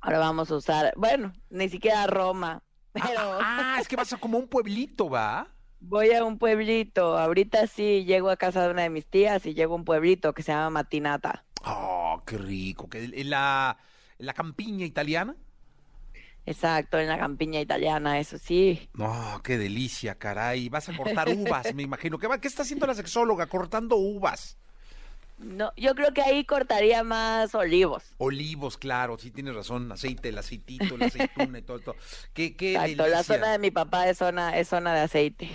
Ahora 0.00 0.18
vamos 0.18 0.50
a 0.50 0.56
usar. 0.56 0.92
Bueno, 0.96 1.32
ni 1.50 1.68
siquiera 1.68 2.08
Roma. 2.08 2.64
Ah, 3.00 3.38
ah 3.40 3.78
es 3.80 3.86
que 3.86 3.94
vas 3.94 4.12
a 4.12 4.16
como 4.16 4.38
un 4.38 4.48
pueblito, 4.48 5.08
¿va? 5.08 5.54
Voy 5.86 6.12
a 6.12 6.24
un 6.24 6.38
pueblito. 6.38 7.18
Ahorita 7.18 7.66
sí 7.66 8.04
llego 8.04 8.30
a 8.30 8.36
casa 8.36 8.64
de 8.64 8.70
una 8.70 8.82
de 8.82 8.90
mis 8.90 9.04
tías 9.06 9.44
y 9.44 9.52
llego 9.52 9.74
a 9.74 9.76
un 9.76 9.84
pueblito 9.84 10.32
que 10.32 10.42
se 10.42 10.50
llama 10.50 10.70
Matinata. 10.70 11.44
Oh, 11.66 12.22
qué 12.26 12.38
rico. 12.38 12.88
¿En 12.92 13.28
la, 13.28 13.76
en 14.18 14.26
la 14.26 14.32
campiña 14.32 14.86
italiana? 14.86 15.36
Exacto, 16.46 16.98
en 16.98 17.08
la 17.08 17.18
campiña 17.18 17.60
italiana, 17.60 18.18
eso 18.18 18.38
sí. 18.38 18.88
Oh, 18.98 19.40
qué 19.44 19.58
delicia, 19.58 20.14
caray. 20.14 20.70
Vas 20.70 20.88
a 20.88 20.96
cortar 20.96 21.28
uvas, 21.28 21.74
me 21.74 21.82
imagino. 21.82 22.18
¿Qué, 22.18 22.28
¿Qué 22.40 22.48
está 22.48 22.62
haciendo 22.62 22.86
la 22.86 22.94
sexóloga? 22.94 23.46
Cortando 23.46 23.96
uvas. 23.96 24.56
No, 25.38 25.72
yo 25.76 25.94
creo 25.94 26.14
que 26.14 26.22
ahí 26.22 26.44
cortaría 26.44 27.02
más 27.02 27.54
olivos. 27.54 28.04
Olivos, 28.18 28.78
claro, 28.78 29.18
sí 29.18 29.30
tienes 29.30 29.54
razón, 29.54 29.90
aceite, 29.90 30.28
el 30.28 30.38
aceitito, 30.38 30.96
la 30.96 31.06
aceituna 31.06 31.58
y 31.58 31.62
todo 31.62 31.78
esto. 31.78 31.96
Qué, 32.32 32.56
qué 32.56 32.74
Exacto, 32.74 33.06
la 33.08 33.22
zona 33.22 33.52
de 33.52 33.58
mi 33.58 33.70
papá 33.70 34.08
es 34.08 34.18
zona, 34.18 34.56
es 34.58 34.68
zona 34.68 34.94
de 34.94 35.00
aceite. 35.00 35.50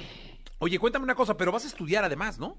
Oye, 0.59 0.77
cuéntame 0.77 1.03
una 1.05 1.15
cosa, 1.15 1.37
pero 1.37 1.51
vas 1.51 1.63
a 1.63 1.67
estudiar 1.67 2.03
además, 2.03 2.37
¿no? 2.37 2.57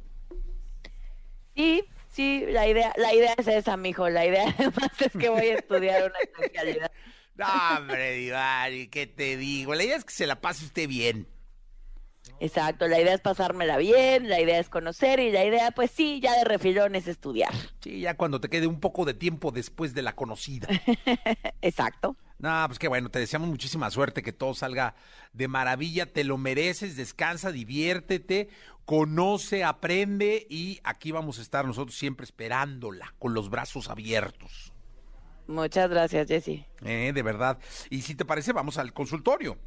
Sí, 1.54 1.84
Sí, 2.10 2.44
la 2.48 2.66
idea, 2.66 2.92
la 2.96 3.14
idea 3.14 3.34
es 3.38 3.46
esa, 3.46 3.76
mijo. 3.76 4.08
La 4.08 4.26
idea 4.26 4.44
además 4.58 4.90
es 4.98 5.12
que 5.12 5.28
voy 5.28 5.46
a 5.46 5.54
estudiar 5.54 6.10
una 6.10 6.18
especialidad. 6.18 6.90
No, 7.36 7.46
hombre, 7.78 8.12
Divari, 8.16 8.88
¿qué 8.88 9.06
te 9.06 9.38
digo? 9.38 9.74
La 9.74 9.82
idea 9.82 9.96
es 9.96 10.04
que 10.04 10.12
se 10.12 10.26
la 10.26 10.42
pase 10.42 10.66
usted 10.66 10.86
bien. 10.86 11.26
Exacto, 12.38 12.86
la 12.88 13.00
idea 13.00 13.14
es 13.14 13.20
pasármela 13.20 13.76
bien, 13.76 14.28
la 14.28 14.40
idea 14.40 14.58
es 14.58 14.68
conocer 14.68 15.20
y 15.20 15.30
la 15.30 15.44
idea, 15.44 15.70
pues 15.72 15.90
sí, 15.90 16.20
ya 16.22 16.36
de 16.38 16.44
refilón 16.44 16.94
es 16.94 17.08
estudiar. 17.08 17.52
Sí, 17.80 18.00
ya 18.00 18.16
cuando 18.16 18.40
te 18.40 18.48
quede 18.48 18.66
un 18.66 18.80
poco 18.80 19.04
de 19.04 19.14
tiempo 19.14 19.50
después 19.50 19.94
de 19.94 20.02
la 20.02 20.14
conocida. 20.14 20.68
Exacto. 21.62 22.16
No, 22.38 22.64
pues 22.66 22.78
qué 22.78 22.88
bueno, 22.88 23.10
te 23.10 23.18
deseamos 23.18 23.50
muchísima 23.50 23.90
suerte, 23.90 24.22
que 24.22 24.32
todo 24.32 24.54
salga 24.54 24.94
de 25.34 25.46
maravilla, 25.46 26.06
te 26.06 26.24
lo 26.24 26.38
mereces, 26.38 26.96
descansa, 26.96 27.52
diviértete, 27.52 28.48
conoce, 28.86 29.62
aprende 29.62 30.46
y 30.48 30.80
aquí 30.82 31.12
vamos 31.12 31.38
a 31.38 31.42
estar 31.42 31.66
nosotros 31.66 31.96
siempre 31.96 32.24
esperándola, 32.24 33.14
con 33.18 33.34
los 33.34 33.50
brazos 33.50 33.90
abiertos. 33.90 34.72
Muchas 35.46 35.90
gracias, 35.90 36.28
Jessy. 36.28 36.64
Eh, 36.84 37.12
de 37.12 37.22
verdad. 37.22 37.58
Y 37.90 38.02
si 38.02 38.14
te 38.14 38.24
parece, 38.24 38.52
vamos 38.52 38.78
al 38.78 38.92
consultorio. 38.92 39.58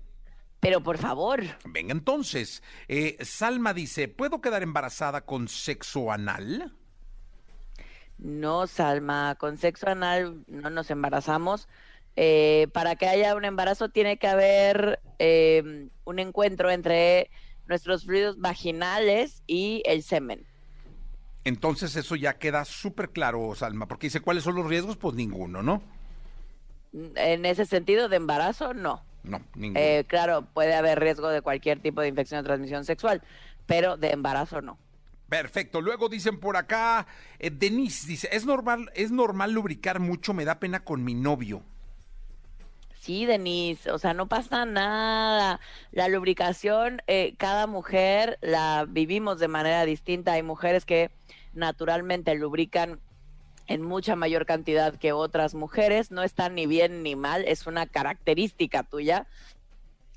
Pero 0.63 0.82
por 0.82 0.98
favor. 0.98 1.43
Venga 1.65 1.91
entonces. 1.91 2.63
Eh, 2.88 3.17
Salma 3.20 3.74
dice, 3.74 4.08
¿puedo 4.08 4.39
quedar 4.39 4.63
embarazada 4.63 5.25
con 5.25 5.50
sexo 5.50 6.10
anal? 6.10 6.74
No, 8.17 8.65
Salma, 8.65 9.36
con 9.36 9.58
sexo 9.58 9.89
anal 9.89 10.46
no 10.48 10.70
nos 10.70 10.89
embarazamos. 10.89 11.67
Eh, 12.15 12.70
para 12.72 12.96
que 12.96 13.08
haya 13.08 13.36
un 13.36 13.43
embarazo 13.43 13.89
tiene 13.89 14.17
que 14.17 14.27
haber 14.27 15.01
eh, 15.20 15.89
un 16.05 16.20
encuentro 16.20 16.72
entre 16.72 17.29
nuestros 17.67 18.05
fluidos 18.05 18.39
vaginales 18.39 19.43
y 19.46 19.84
el 19.86 20.01
semen. 20.01 20.46
Entonces 21.43 21.98
eso 21.98 22.15
ya 22.15 22.38
queda 22.38 22.63
súper 22.63 23.10
claro, 23.10 23.53
Salma, 23.53 23.89
porque 23.89 24.08
dice, 24.08 24.22
¿cuáles 24.22 24.46
son 24.46 24.55
los 24.55 24.67
riesgos? 24.67 24.96
Pues 24.96 25.13
ninguno, 25.13 25.62
¿no? 25.62 25.84
En 26.93 27.46
ese 27.46 27.65
sentido 27.65 28.08
de 28.08 28.15
embarazo, 28.15 28.74
no. 28.74 29.03
No, 29.24 29.42
ninguno. 29.56 29.80
Eh, 29.80 30.06
claro, 30.08 30.46
puede 30.53 30.75
haber 30.75 31.00
riesgo 31.00 31.30
de 31.30 31.42
cualquier 31.42 31.80
tipo 31.80 32.01
de 32.01 32.10
infección 32.10 32.42
de 32.42 32.48
transmisión 32.48 32.86
sexual, 32.86 33.22
pero 33.65 33.98
de 33.98 34.12
embarazo 34.12 34.62
no. 34.62 34.77
Perfecto. 35.30 35.82
Luego 35.82 36.10
dicen 36.10 36.39
por 36.39 36.58
acá, 36.58 37.08
eh, 37.39 37.50
Denise 37.50 38.08
dice, 38.08 38.30
¿es 38.32 38.46
normal, 38.46 38.92
es 38.94 39.12
normal 39.12 39.51
lubricar 39.51 40.00
mucho, 40.00 40.34
me 40.34 40.46
da 40.46 40.60
pena 40.60 40.84
con 40.84 41.03
mi 41.03 41.15
novio. 41.15 41.63
Sí, 43.03 43.25
Denise, 43.25 43.92
o 43.92 43.98
sea, 43.98 44.13
no 44.13 44.27
pasa 44.27 44.65
nada. 44.65 45.60
La 45.92 46.08
lubricación, 46.08 47.01
eh, 47.08 47.34
cada 47.38 47.68
mujer 47.68 48.38
la 48.42 48.86
vivimos 48.88 49.39
de 49.39 49.50
manera 49.50 49.84
distinta. 49.86 50.34
Hay 50.34 50.44
mujeres 50.44 50.86
que 50.86 51.12
naturalmente 51.53 52.34
lubrican 52.36 53.01
en 53.67 53.82
mucha 53.82 54.15
mayor 54.15 54.46
cantidad 54.46 54.96
que 54.96 55.13
otras 55.13 55.53
mujeres. 55.53 56.12
No 56.12 56.24
está 56.24 56.50
ni 56.50 56.65
bien 56.67 57.03
ni 57.03 57.15
mal, 57.15 57.46
es 57.48 57.67
una 57.67 57.86
característica 57.86 58.84
tuya. 58.84 59.27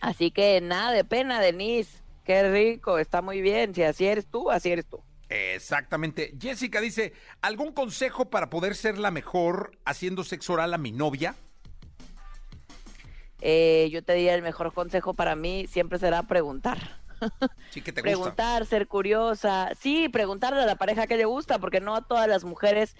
Así 0.00 0.30
que 0.30 0.60
nada 0.60 0.92
de 0.92 1.04
pena, 1.04 1.40
Denise. 1.40 1.98
Qué 2.24 2.50
rico, 2.50 2.98
está 2.98 3.22
muy 3.22 3.40
bien. 3.40 3.74
Si 3.74 3.82
así 3.82 4.06
eres 4.06 4.26
tú, 4.26 4.50
así 4.50 4.70
eres 4.70 4.86
tú. 4.86 5.02
Exactamente. 5.28 6.34
Jessica 6.40 6.80
dice, 6.80 7.12
¿algún 7.40 7.72
consejo 7.72 8.30
para 8.30 8.50
poder 8.50 8.74
ser 8.74 8.98
la 8.98 9.10
mejor 9.10 9.72
haciendo 9.84 10.24
sexo 10.24 10.52
oral 10.54 10.74
a 10.74 10.78
mi 10.78 10.92
novia? 10.92 11.34
Eh, 13.40 13.88
yo 13.92 14.02
te 14.02 14.14
diría 14.14 14.34
el 14.34 14.42
mejor 14.42 14.72
consejo 14.72 15.14
para 15.14 15.36
mí 15.36 15.66
siempre 15.68 15.98
será 15.98 16.22
preguntar. 16.24 17.00
Sí, 17.70 17.80
que 17.80 17.92
te 17.92 18.02
preguntar, 18.02 18.60
gusta. 18.60 18.76
ser 18.76 18.86
curiosa. 18.88 19.70
Sí, 19.80 20.08
preguntarle 20.10 20.60
a 20.62 20.66
la 20.66 20.76
pareja 20.76 21.06
qué 21.06 21.16
le 21.16 21.24
gusta, 21.24 21.58
porque 21.58 21.80
no 21.80 21.96
a 21.96 22.02
todas 22.06 22.28
las 22.28 22.44
mujeres 22.44 22.94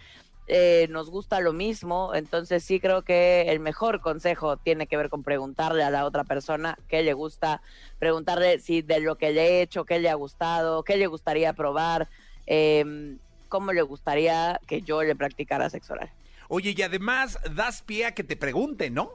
eh, 0.46 0.86
nos 0.90 1.10
gusta 1.10 1.40
lo 1.40 1.52
mismo. 1.52 2.14
Entonces 2.14 2.64
sí 2.64 2.80
creo 2.80 3.02
que 3.02 3.42
el 3.48 3.60
mejor 3.60 4.00
consejo 4.00 4.56
tiene 4.56 4.86
que 4.86 4.96
ver 4.96 5.08
con 5.08 5.22
preguntarle 5.22 5.82
a 5.82 5.90
la 5.90 6.04
otra 6.04 6.24
persona 6.24 6.78
qué 6.88 7.02
le 7.02 7.12
gusta, 7.12 7.62
preguntarle 7.98 8.60
si 8.60 8.82
de 8.82 9.00
lo 9.00 9.16
que 9.16 9.32
le 9.32 9.42
he 9.42 9.62
hecho, 9.62 9.84
qué 9.84 9.98
le 9.98 10.10
ha 10.10 10.14
gustado, 10.14 10.82
qué 10.82 10.96
le 10.96 11.06
gustaría 11.06 11.52
probar, 11.52 12.08
eh, 12.46 13.16
cómo 13.48 13.72
le 13.72 13.82
gustaría 13.82 14.60
que 14.66 14.82
yo 14.82 15.02
le 15.02 15.16
practicara 15.16 15.70
sexo 15.70 15.94
oral. 15.94 16.10
Oye, 16.48 16.74
y 16.76 16.82
además 16.82 17.38
das 17.54 17.82
pie 17.82 18.06
a 18.06 18.14
que 18.14 18.22
te 18.22 18.36
pregunten, 18.36 18.94
¿no? 18.94 19.12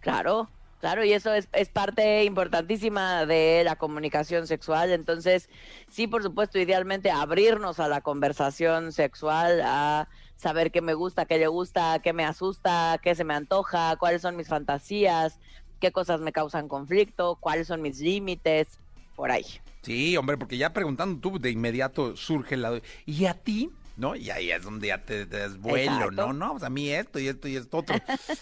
Claro, 0.00 0.48
claro, 0.80 1.04
y 1.04 1.12
eso 1.12 1.32
es, 1.32 1.48
es, 1.52 1.68
parte 1.68 2.24
importantísima 2.24 3.26
de 3.26 3.62
la 3.64 3.76
comunicación 3.76 4.46
sexual. 4.46 4.90
Entonces, 4.90 5.48
sí, 5.88 6.06
por 6.06 6.22
supuesto, 6.22 6.58
idealmente 6.58 7.10
abrirnos 7.10 7.78
a 7.78 7.88
la 7.88 8.00
conversación 8.00 8.92
sexual, 8.92 9.60
a 9.62 10.08
saber 10.36 10.72
qué 10.72 10.80
me 10.80 10.94
gusta, 10.94 11.26
qué 11.26 11.38
le 11.38 11.46
gusta, 11.46 12.00
qué 12.02 12.12
me 12.12 12.24
asusta, 12.24 12.98
qué 13.02 13.14
se 13.14 13.24
me 13.24 13.34
antoja, 13.34 13.96
cuáles 13.96 14.22
son 14.22 14.36
mis 14.36 14.48
fantasías, 14.48 15.38
qué 15.80 15.92
cosas 15.92 16.20
me 16.20 16.32
causan 16.32 16.66
conflicto, 16.66 17.36
cuáles 17.40 17.66
son 17.66 17.82
mis 17.82 18.00
límites, 18.00 18.78
por 19.14 19.30
ahí. 19.30 19.44
Sí, 19.82 20.16
hombre, 20.16 20.38
porque 20.38 20.56
ya 20.56 20.72
preguntando 20.72 21.20
tú, 21.20 21.38
de 21.38 21.50
inmediato 21.50 22.16
surge 22.16 22.54
el 22.54 22.62
lado. 22.62 22.80
¿Y 23.04 23.26
a 23.26 23.34
ti? 23.34 23.70
¿No? 24.00 24.16
Y 24.16 24.30
ahí 24.30 24.50
es 24.50 24.64
donde 24.64 24.88
ya 24.88 25.04
te 25.04 25.26
desvuelo, 25.26 25.92
Exacto. 25.92 26.10
¿no? 26.10 26.32
No, 26.32 26.50
pues 26.52 26.64
a 26.64 26.70
mí 26.70 26.88
esto 26.88 27.18
y 27.18 27.28
esto 27.28 27.46
y 27.46 27.56
esto 27.56 27.76
otro. 27.76 27.96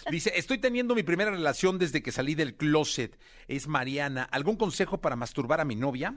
Dice, 0.09 0.31
estoy 0.35 0.57
teniendo 0.57 0.95
mi 0.95 1.03
primera 1.03 1.29
relación 1.29 1.77
desde 1.77 2.01
que 2.01 2.11
salí 2.13 2.33
del 2.33 2.55
closet. 2.55 3.19
Es 3.47 3.67
Mariana. 3.67 4.23
¿Algún 4.31 4.55
consejo 4.55 4.99
para 4.99 5.17
masturbar 5.17 5.59
a 5.59 5.65
mi 5.65 5.75
novia? 5.75 6.15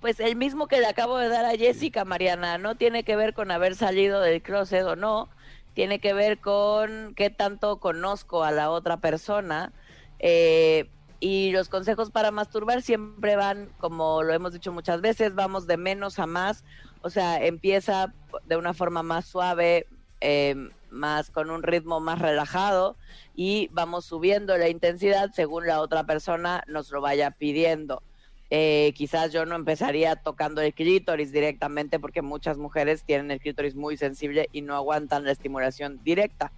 Pues 0.00 0.20
el 0.20 0.36
mismo 0.36 0.68
que 0.68 0.78
le 0.78 0.86
acabo 0.86 1.18
de 1.18 1.28
dar 1.28 1.44
a 1.44 1.56
Jessica, 1.56 2.04
Mariana, 2.04 2.58
no 2.58 2.76
tiene 2.76 3.02
que 3.02 3.16
ver 3.16 3.34
con 3.34 3.50
haber 3.50 3.74
salido 3.74 4.20
del 4.20 4.42
closet 4.42 4.84
o 4.84 4.94
no, 4.94 5.28
tiene 5.74 5.98
que 5.98 6.12
ver 6.12 6.38
con 6.38 7.14
qué 7.16 7.30
tanto 7.30 7.80
conozco 7.80 8.44
a 8.44 8.52
la 8.52 8.70
otra 8.70 8.98
persona. 8.98 9.72
Eh, 10.20 10.88
y 11.18 11.50
los 11.50 11.68
consejos 11.68 12.10
para 12.10 12.30
masturbar 12.30 12.82
siempre 12.82 13.36
van, 13.36 13.70
como 13.78 14.22
lo 14.22 14.32
hemos 14.34 14.52
dicho 14.52 14.72
muchas 14.72 15.00
veces, 15.00 15.34
vamos 15.34 15.66
de 15.66 15.78
menos 15.78 16.18
a 16.18 16.26
más. 16.26 16.62
O 17.02 17.10
sea, 17.10 17.44
empieza 17.44 18.12
de 18.46 18.56
una 18.56 18.74
forma 18.74 19.02
más 19.02 19.26
suave, 19.26 19.86
eh, 20.20 20.54
más 20.90 21.30
con 21.30 21.50
un 21.50 21.62
ritmo 21.62 22.00
más 22.00 22.18
relajado 22.18 22.96
y 23.34 23.68
vamos 23.72 24.06
subiendo 24.06 24.56
la 24.56 24.68
intensidad 24.68 25.30
según 25.32 25.66
la 25.66 25.80
otra 25.80 26.04
persona 26.04 26.64
nos 26.66 26.90
lo 26.90 27.00
vaya 27.00 27.30
pidiendo. 27.30 28.02
Eh, 28.48 28.92
quizás 28.96 29.32
yo 29.32 29.44
no 29.44 29.56
empezaría 29.56 30.16
tocando 30.16 30.60
el 30.60 30.72
clítoris 30.72 31.32
directamente 31.32 31.98
porque 31.98 32.22
muchas 32.22 32.58
mujeres 32.58 33.02
tienen 33.04 33.30
el 33.30 33.40
clítoris 33.40 33.74
muy 33.74 33.96
sensible 33.96 34.48
y 34.52 34.62
no 34.62 34.74
aguantan 34.76 35.24
la 35.24 35.32
estimulación 35.32 36.00
directa. 36.02 36.52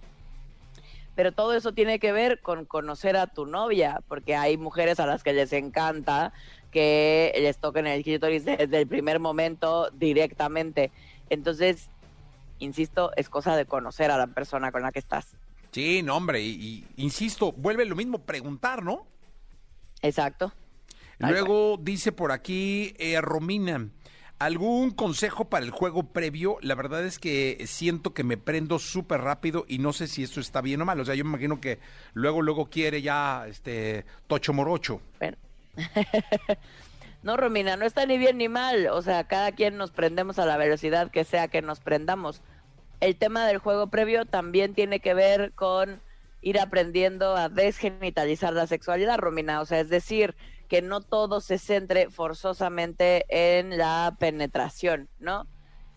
Pero 1.15 1.33
todo 1.33 1.53
eso 1.53 1.73
tiene 1.73 1.99
que 1.99 2.13
ver 2.13 2.39
con 2.39 2.63
conocer 2.63 3.17
a 3.17 3.27
tu 3.27 3.45
novia, 3.45 4.01
porque 4.07 4.37
hay 4.37 4.55
mujeres 4.55 5.01
a 5.01 5.05
las 5.05 5.21
que 5.21 5.33
les 5.33 5.51
encanta 5.51 6.31
que 6.71 7.33
les 7.39 7.57
toquen 7.57 7.87
el 7.87 8.03
clítoris 8.03 8.45
desde 8.45 8.79
el 8.79 8.87
primer 8.87 9.19
momento 9.19 9.89
directamente. 9.91 10.91
Entonces, 11.29 11.89
insisto, 12.59 13.11
es 13.15 13.29
cosa 13.29 13.55
de 13.55 13.65
conocer 13.65 14.11
a 14.11 14.17
la 14.17 14.27
persona 14.27 14.71
con 14.71 14.81
la 14.81 14.91
que 14.91 14.99
estás. 14.99 15.35
Sí, 15.71 16.01
no, 16.01 16.17
hombre, 16.17 16.41
y, 16.41 16.85
y 16.95 17.03
insisto, 17.03 17.51
vuelve 17.51 17.85
lo 17.85 17.95
mismo 17.95 18.19
preguntar, 18.19 18.83
¿no? 18.83 19.05
Exacto. 20.01 20.53
Luego 21.19 21.77
dice 21.77 22.11
por 22.11 22.31
aquí 22.31 22.93
eh, 22.97 23.19
Romina, 23.19 23.89
¿algún 24.39 24.91
consejo 24.91 25.49
para 25.49 25.65
el 25.65 25.71
juego 25.71 26.03
previo? 26.03 26.57
La 26.61 26.75
verdad 26.75 27.05
es 27.05 27.19
que 27.19 27.61
siento 27.67 28.13
que 28.13 28.23
me 28.23 28.37
prendo 28.37 28.79
súper 28.79 29.21
rápido 29.21 29.65
y 29.67 29.79
no 29.79 29.91
sé 29.91 30.07
si 30.07 30.23
esto 30.23 30.39
está 30.39 30.61
bien 30.61 30.81
o 30.81 30.85
mal. 30.85 30.99
O 30.99 31.05
sea, 31.05 31.15
yo 31.15 31.25
me 31.25 31.31
imagino 31.31 31.59
que 31.59 31.79
luego, 32.13 32.41
luego 32.41 32.69
quiere 32.69 33.01
ya 33.01 33.45
este 33.47 34.05
tocho 34.27 34.53
morocho. 34.53 35.01
Bueno. 35.19 35.37
no, 37.23 37.37
Romina, 37.37 37.77
no 37.77 37.85
está 37.85 38.05
ni 38.05 38.17
bien 38.17 38.37
ni 38.37 38.49
mal. 38.49 38.87
O 38.87 39.01
sea, 39.01 39.25
cada 39.25 39.51
quien 39.51 39.77
nos 39.77 39.91
prendemos 39.91 40.39
a 40.39 40.45
la 40.45 40.57
velocidad 40.57 41.11
que 41.11 41.23
sea 41.23 41.47
que 41.47 41.61
nos 41.61 41.79
prendamos. 41.79 42.41
El 42.99 43.15
tema 43.15 43.45
del 43.47 43.59
juego 43.59 43.87
previo 43.87 44.25
también 44.25 44.73
tiene 44.73 44.99
que 44.99 45.13
ver 45.13 45.53
con 45.53 46.01
ir 46.41 46.59
aprendiendo 46.59 47.35
a 47.35 47.49
desgenitalizar 47.49 48.53
la 48.53 48.67
sexualidad, 48.67 49.17
Romina. 49.17 49.61
O 49.61 49.65
sea, 49.65 49.79
es 49.79 49.89
decir, 49.89 50.35
que 50.69 50.81
no 50.81 51.01
todo 51.01 51.41
se 51.41 51.57
centre 51.57 52.09
forzosamente 52.09 53.25
en 53.27 53.77
la 53.77 54.15
penetración, 54.19 55.09
¿no? 55.19 55.47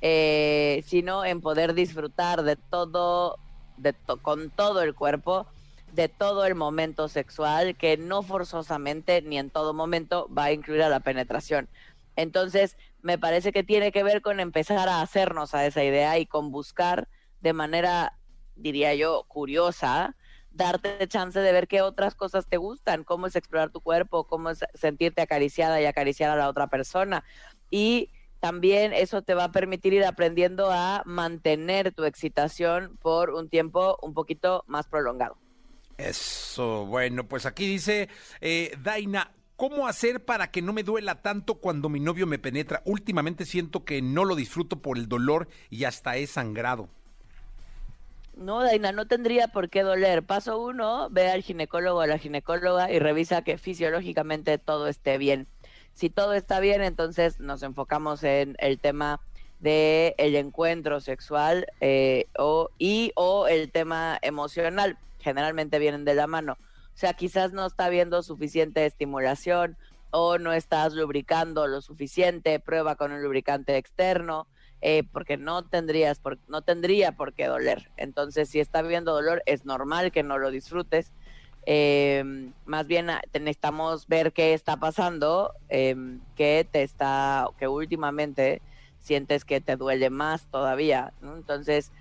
Eh, 0.00 0.82
sino 0.87 1.24
en 1.24 1.40
poder 1.40 1.74
disfrutar 1.74 2.42
de 2.42 2.56
todo, 2.56 3.38
de 3.76 3.94
con 4.22 4.50
todo 4.50 4.82
el 4.82 4.94
cuerpo, 4.94 5.46
de 5.92 6.09
todo 6.09 6.46
el 6.46 6.55
momento 6.55 7.09
sexual, 7.09 7.76
que 7.76 7.96
no 7.96 8.22
forzosamente 8.22 9.22
ni 9.22 9.38
en 9.38 9.50
todo 9.50 9.74
momento 9.74 10.28
va 10.37 10.44
a 10.44 10.52
incluir 10.52 10.83
a 10.83 10.88
la 10.88 11.00
penetración. 11.00 11.68
Entonces, 12.16 12.76
me 13.02 13.18
parece 13.18 13.52
que 13.52 13.62
tiene 13.62 13.92
que 13.92 14.02
ver 14.02 14.22
con 14.22 14.40
empezar 14.40 14.88
a 14.88 15.02
hacernos 15.02 15.55
a 15.55 15.66
esa 15.66 15.85
idea 15.85 16.18
y 16.18 16.26
con 16.26 16.50
buscar 16.50 17.09
de 17.40 17.52
manera, 17.52 18.18
diría 18.57 18.94
yo, 18.94 19.24
curiosa, 19.28 20.16
darte 20.50 21.07
chance 21.09 21.38
de 21.38 21.52
ver 21.52 21.68
qué 21.68 21.83
otras 21.83 22.14
cosas 22.14 22.46
te 22.46 22.57
gustan, 22.57 23.05
cómo 23.05 23.26
es 23.26 23.37
explorar 23.37 23.70
tu 23.70 23.81
cuerpo, 23.81 24.24
cómo 24.26 24.50
es 24.50 24.64
sentirte 24.74 25.22
acariciada 25.22 25.81
y 25.81 25.87
acariciar 25.87 26.31
a 26.31 26.37
la 26.37 26.48
otra 26.48 26.68
persona. 26.68 27.24
Y 27.70 28.11
también 28.40 28.92
eso 28.92 29.22
te 29.22 29.35
va 29.35 29.44
a 29.44 29.52
permitir 29.52 29.92
ir 29.92 30.05
aprendiendo 30.05 30.70
a 30.70 31.02
mantener 31.07 31.92
tu 31.92 32.05
excitación 32.05 32.96
por 33.00 33.31
un 33.31 33.48
tiempo 33.48 33.98
un 34.02 34.14
poquito 34.14 34.64
más 34.66 34.88
prolongado. 34.88 35.38
Eso, 36.08 36.86
bueno, 36.86 37.28
pues 37.28 37.46
aquí 37.46 37.66
dice 37.66 38.08
eh, 38.40 38.76
Daina, 38.82 39.30
¿cómo 39.56 39.86
hacer 39.86 40.24
para 40.24 40.50
que 40.50 40.62
no 40.62 40.72
me 40.72 40.82
duela 40.82 41.22
tanto 41.22 41.56
cuando 41.56 41.88
mi 41.88 42.00
novio 42.00 42.26
me 42.26 42.38
penetra? 42.38 42.82
Últimamente 42.84 43.44
siento 43.44 43.84
que 43.84 44.02
no 44.02 44.24
lo 44.24 44.34
disfruto 44.34 44.82
por 44.82 44.98
el 44.98 45.08
dolor 45.08 45.48
y 45.70 45.84
hasta 45.84 46.16
he 46.16 46.26
sangrado. 46.26 46.88
No, 48.34 48.62
Daina, 48.62 48.92
no 48.92 49.06
tendría 49.06 49.48
por 49.48 49.68
qué 49.68 49.82
doler. 49.82 50.22
Paso 50.22 50.60
uno, 50.60 51.08
ve 51.10 51.30
al 51.30 51.42
ginecólogo 51.42 51.98
o 51.98 52.02
a 52.02 52.06
la 52.06 52.18
ginecóloga 52.18 52.90
y 52.90 52.98
revisa 52.98 53.42
que 53.42 53.58
fisiológicamente 53.58 54.58
todo 54.58 54.88
esté 54.88 55.18
bien. 55.18 55.46
Si 55.94 56.10
todo 56.10 56.32
está 56.32 56.58
bien, 56.58 56.82
entonces 56.82 57.38
nos 57.38 57.62
enfocamos 57.62 58.24
en 58.24 58.56
el 58.58 58.80
tema 58.80 59.20
de 59.60 60.14
el 60.18 60.34
encuentro 60.34 61.00
sexual 61.00 61.66
eh, 61.80 62.26
o, 62.36 62.70
y 62.78 63.12
o 63.14 63.46
el 63.46 63.70
tema 63.70 64.18
emocional. 64.22 64.98
Generalmente 65.22 65.78
vienen 65.78 66.04
de 66.04 66.14
la 66.14 66.26
mano. 66.26 66.58
O 66.61 66.96
sea, 66.96 67.14
quizás 67.14 67.52
no 67.52 67.66
está 67.66 67.87
habiendo 67.87 68.22
suficiente 68.22 68.85
estimulación 68.85 69.76
o 70.11 70.37
no 70.37 70.52
estás 70.52 70.92
lubricando 70.92 71.66
lo 71.66 71.80
suficiente, 71.80 72.61
prueba 72.61 72.96
con 72.96 73.12
un 73.12 73.22
lubricante 73.22 73.78
externo, 73.78 74.46
eh, 74.82 75.04
porque 75.11 75.38
no 75.38 75.64
tendrías, 75.64 76.18
por, 76.18 76.38
no 76.48 76.61
tendría 76.62 77.12
por 77.12 77.32
qué 77.32 77.46
doler. 77.46 77.90
Entonces, 77.96 78.50
si 78.50 78.61
está 78.61 78.80
habiendo 78.80 79.14
dolor, 79.14 79.42
es 79.46 79.64
normal 79.64 80.12
que 80.12 80.22
no 80.22 80.37
lo 80.37 80.50
disfrutes 80.50 81.12
eh, 81.64 82.50
más 82.64 82.87
bien 82.87 83.11
ah, 83.11 83.22
necesitamos 83.32 84.08
ver 84.08 84.32
qué 84.32 84.54
está 84.54 84.78
pasando, 84.78 85.54
eh, 85.68 85.94
que 86.35 86.66
te 86.70 86.82
está, 86.82 87.48
que 87.58 87.68
últimamente 87.68 88.62
sientes 88.98 89.44
que 89.44 89.61
te 89.61 89.76
duele 89.76 90.11
más 90.11 90.46
todavía, 90.46 91.12
Entonces, 91.22 91.92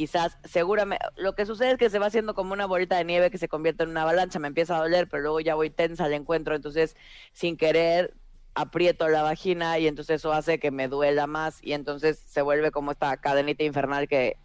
quizás, 0.00 0.38
seguramente, 0.44 1.04
lo 1.16 1.34
que 1.34 1.44
sucede 1.44 1.72
es 1.72 1.76
que 1.76 1.90
se 1.90 1.98
va 1.98 2.06
haciendo 2.06 2.32
como 2.32 2.54
una 2.54 2.64
bolita 2.64 2.96
de 2.96 3.04
nieve 3.04 3.30
que 3.30 3.36
se 3.36 3.48
convierte 3.48 3.82
en 3.82 3.90
una 3.90 4.00
avalancha, 4.00 4.38
me 4.38 4.48
empieza 4.48 4.74
a 4.74 4.80
doler, 4.80 5.10
pero 5.10 5.22
luego 5.22 5.40
ya 5.40 5.54
voy 5.54 5.68
tensa 5.68 6.06
al 6.06 6.14
encuentro, 6.14 6.54
entonces, 6.54 6.96
sin 7.34 7.58
querer, 7.58 8.14
aprieto 8.54 9.08
la 9.08 9.20
vagina 9.20 9.78
y 9.78 9.86
entonces 9.86 10.22
eso 10.22 10.32
hace 10.32 10.58
que 10.58 10.70
me 10.70 10.88
duela 10.88 11.26
más 11.26 11.58
y 11.62 11.74
entonces 11.74 12.18
se 12.18 12.40
vuelve 12.40 12.70
como 12.70 12.92
esta 12.92 13.14
cadenita 13.18 13.62
infernal 13.62 14.08
que 14.08 14.38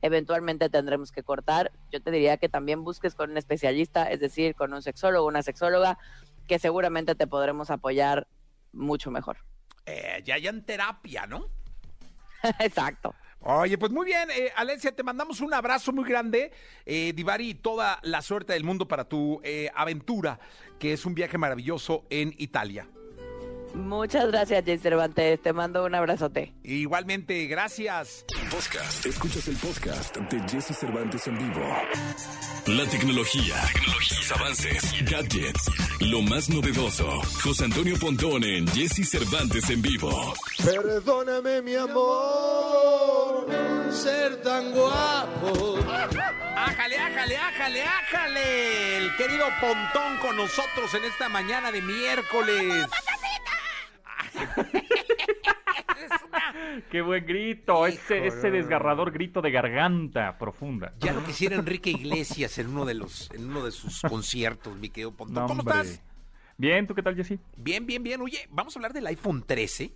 eventualmente 0.00 0.70
tendremos 0.70 1.12
que 1.12 1.22
cortar. 1.22 1.72
Yo 1.90 2.00
te 2.00 2.10
diría 2.10 2.38
que 2.38 2.48
también 2.48 2.82
busques 2.82 3.14
con 3.14 3.32
un 3.32 3.36
especialista, 3.36 4.10
es 4.10 4.18
decir, 4.18 4.54
con 4.54 4.72
un 4.72 4.80
sexólogo, 4.80 5.28
una 5.28 5.42
sexóloga, 5.42 5.98
que 6.48 6.58
seguramente 6.58 7.14
te 7.16 7.26
podremos 7.26 7.70
apoyar 7.70 8.26
mucho 8.72 9.10
mejor. 9.10 9.36
Eh, 9.84 10.22
ya 10.24 10.36
en 10.36 10.64
terapia, 10.64 11.26
¿no? 11.26 11.48
Exacto. 12.60 13.14
Oye, 13.44 13.76
pues 13.76 13.90
muy 13.90 14.06
bien, 14.06 14.30
eh, 14.30 14.52
Alencia, 14.54 14.94
te 14.94 15.02
mandamos 15.02 15.40
un 15.40 15.52
abrazo 15.52 15.92
muy 15.92 16.08
grande, 16.08 16.52
eh, 16.86 17.12
Divari, 17.12 17.54
toda 17.54 17.98
la 18.02 18.22
suerte 18.22 18.52
del 18.52 18.62
mundo 18.62 18.86
para 18.86 19.08
tu 19.08 19.40
eh, 19.42 19.68
aventura, 19.74 20.38
que 20.78 20.92
es 20.92 21.04
un 21.04 21.14
viaje 21.14 21.38
maravilloso 21.38 22.04
en 22.08 22.34
Italia. 22.38 22.86
Muchas 23.74 24.28
gracias, 24.30 24.64
Jay 24.64 24.78
Cervantes. 24.78 25.40
Te 25.42 25.52
mando 25.52 25.84
un 25.84 25.94
abrazote. 25.94 26.52
Igualmente, 26.62 27.46
gracias. 27.46 28.24
Podcast. 28.50 29.06
Escuchas 29.06 29.48
el 29.48 29.56
podcast 29.56 30.16
de 30.16 30.40
Jesse 30.48 30.76
Cervantes 30.76 31.26
en 31.26 31.38
vivo. 31.38 31.62
La 32.66 32.86
tecnología, 32.86 33.54
tecnologías, 33.72 34.32
avances, 34.32 35.10
gadgets, 35.10 35.70
lo 36.00 36.22
más 36.22 36.48
novedoso. 36.48 37.08
José 37.42 37.64
Antonio 37.64 37.96
Pontón 37.98 38.44
en 38.44 38.66
Jesse 38.68 39.08
Cervantes 39.08 39.68
en 39.70 39.82
vivo. 39.82 40.34
Perdóname, 40.64 41.60
mi 41.62 41.74
amor, 41.74 43.46
ser 43.90 44.40
tan 44.42 44.70
guapo. 44.72 45.78
Ájale, 46.54 46.96
ájale, 46.96 47.36
ájale, 47.36 47.82
ájale. 47.82 48.96
El 48.98 49.16
querido 49.16 49.46
Pontón 49.60 50.18
con 50.18 50.36
nosotros 50.36 50.94
en 50.94 51.04
esta 51.04 51.28
mañana 51.28 51.72
de 51.72 51.82
miércoles. 51.82 52.86
Qué 56.90 57.02
buen 57.02 57.26
grito, 57.26 57.86
ese, 57.86 58.26
ese, 58.26 58.50
desgarrador 58.50 59.12
grito 59.12 59.40
de 59.40 59.50
garganta 59.50 60.38
profunda. 60.38 60.92
Ya 61.00 61.12
lo 61.12 61.24
quisiera 61.24 61.56
Enrique 61.56 61.90
Iglesias 61.90 62.58
en 62.58 62.68
uno 62.68 62.84
de 62.84 62.94
los, 62.94 63.30
en 63.32 63.48
uno 63.48 63.64
de 63.64 63.70
sus 63.70 64.02
conciertos, 64.02 64.76
mi 64.76 64.90
querido 64.90 65.12
Pontón. 65.12 65.46
¿Cómo 65.46 65.62
estás? 65.62 66.02
Bien, 66.58 66.86
¿tú 66.86 66.94
qué 66.94 67.02
tal, 67.02 67.16
Jessy? 67.16 67.40
Bien, 67.56 67.86
bien, 67.86 68.02
bien. 68.02 68.20
Oye, 68.20 68.46
¿vamos 68.50 68.76
a 68.76 68.78
hablar 68.78 68.92
del 68.92 69.06
iPhone 69.06 69.42
13? 69.42 69.92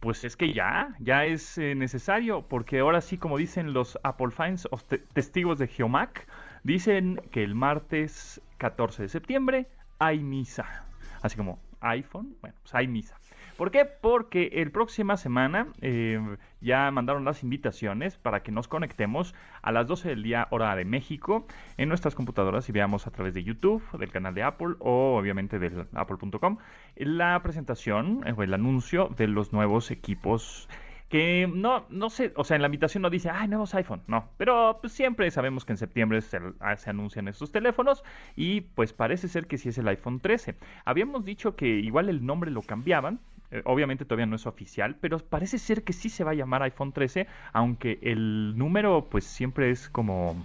Pues 0.00 0.22
es 0.24 0.36
que 0.36 0.52
ya, 0.52 0.94
ya 1.00 1.24
es 1.24 1.58
eh, 1.58 1.74
necesario, 1.74 2.46
porque 2.46 2.80
ahora 2.80 3.00
sí, 3.00 3.16
como 3.16 3.38
dicen 3.38 3.72
los 3.72 3.98
Apple 4.02 4.30
fans 4.30 4.68
o 4.70 4.78
testigos 5.12 5.58
de 5.58 5.66
Geomac, 5.66 6.26
dicen 6.62 7.20
que 7.32 7.42
el 7.42 7.54
martes 7.54 8.40
14 8.58 9.02
de 9.02 9.08
septiembre 9.08 9.66
hay 9.98 10.20
misa. 10.20 10.86
Así 11.22 11.36
como 11.36 11.58
iPhone, 11.80 12.36
bueno, 12.40 12.56
pues 12.62 12.74
hay 12.74 12.86
misa. 12.86 13.18
¿Por 13.56 13.70
qué? 13.70 13.84
Porque 13.84 14.50
el 14.54 14.72
próxima 14.72 15.16
semana 15.16 15.68
eh, 15.80 16.20
ya 16.60 16.90
mandaron 16.90 17.24
las 17.24 17.42
invitaciones 17.44 18.16
para 18.16 18.42
que 18.42 18.50
nos 18.50 18.66
conectemos 18.66 19.34
a 19.62 19.70
las 19.70 19.86
12 19.86 20.08
del 20.08 20.22
día 20.24 20.48
hora 20.50 20.74
de 20.74 20.84
México 20.84 21.46
en 21.76 21.88
nuestras 21.88 22.16
computadoras 22.16 22.68
y 22.68 22.72
veamos 22.72 23.06
a 23.06 23.12
través 23.12 23.32
de 23.32 23.44
YouTube, 23.44 23.82
del 23.98 24.10
canal 24.10 24.34
de 24.34 24.42
Apple 24.42 24.74
o 24.80 25.16
obviamente 25.16 25.58
del 25.58 25.86
apple.com 25.94 26.58
la 26.96 27.40
presentación 27.42 28.24
o 28.36 28.42
el 28.42 28.54
anuncio 28.54 29.08
de 29.16 29.28
los 29.28 29.52
nuevos 29.52 29.90
equipos 29.90 30.68
que 31.08 31.48
no, 31.52 31.84
no 31.90 32.10
sé, 32.10 32.32
o 32.34 32.42
sea, 32.42 32.56
en 32.56 32.62
la 32.62 32.66
invitación 32.66 33.02
no 33.02 33.10
dice, 33.10 33.30
ay, 33.30 33.46
nuevos 33.46 33.72
iPhone, 33.74 34.02
no, 34.08 34.30
pero 34.36 34.78
pues, 34.80 34.92
siempre 34.92 35.30
sabemos 35.30 35.64
que 35.64 35.72
en 35.72 35.76
septiembre 35.76 36.20
se, 36.22 36.40
ah, 36.58 36.74
se, 36.76 36.90
anuncian 36.90 37.28
estos 37.28 37.52
teléfonos 37.52 38.02
y 38.34 38.62
pues 38.62 38.92
parece 38.92 39.28
ser 39.28 39.46
que 39.46 39.58
sí 39.58 39.68
es 39.68 39.78
el 39.78 39.86
iPhone 39.86 40.18
13. 40.18 40.56
Habíamos 40.84 41.24
dicho 41.24 41.54
que 41.54 41.66
igual 41.66 42.08
el 42.08 42.26
nombre 42.26 42.50
lo 42.50 42.62
cambiaban, 42.62 43.20
eh, 43.50 43.62
obviamente 43.64 44.04
todavía 44.04 44.26
no 44.26 44.36
es 44.36 44.46
oficial, 44.46 44.96
pero 45.00 45.18
parece 45.18 45.58
ser 45.58 45.84
que 45.84 45.92
sí 45.92 46.08
se 46.08 46.24
va 46.24 46.32
a 46.32 46.34
llamar 46.34 46.62
iPhone 46.62 46.92
13, 46.92 47.26
aunque 47.52 47.98
el 48.02 48.56
número 48.56 49.08
pues 49.10 49.24
siempre 49.24 49.70
es 49.70 49.88
como 49.88 50.36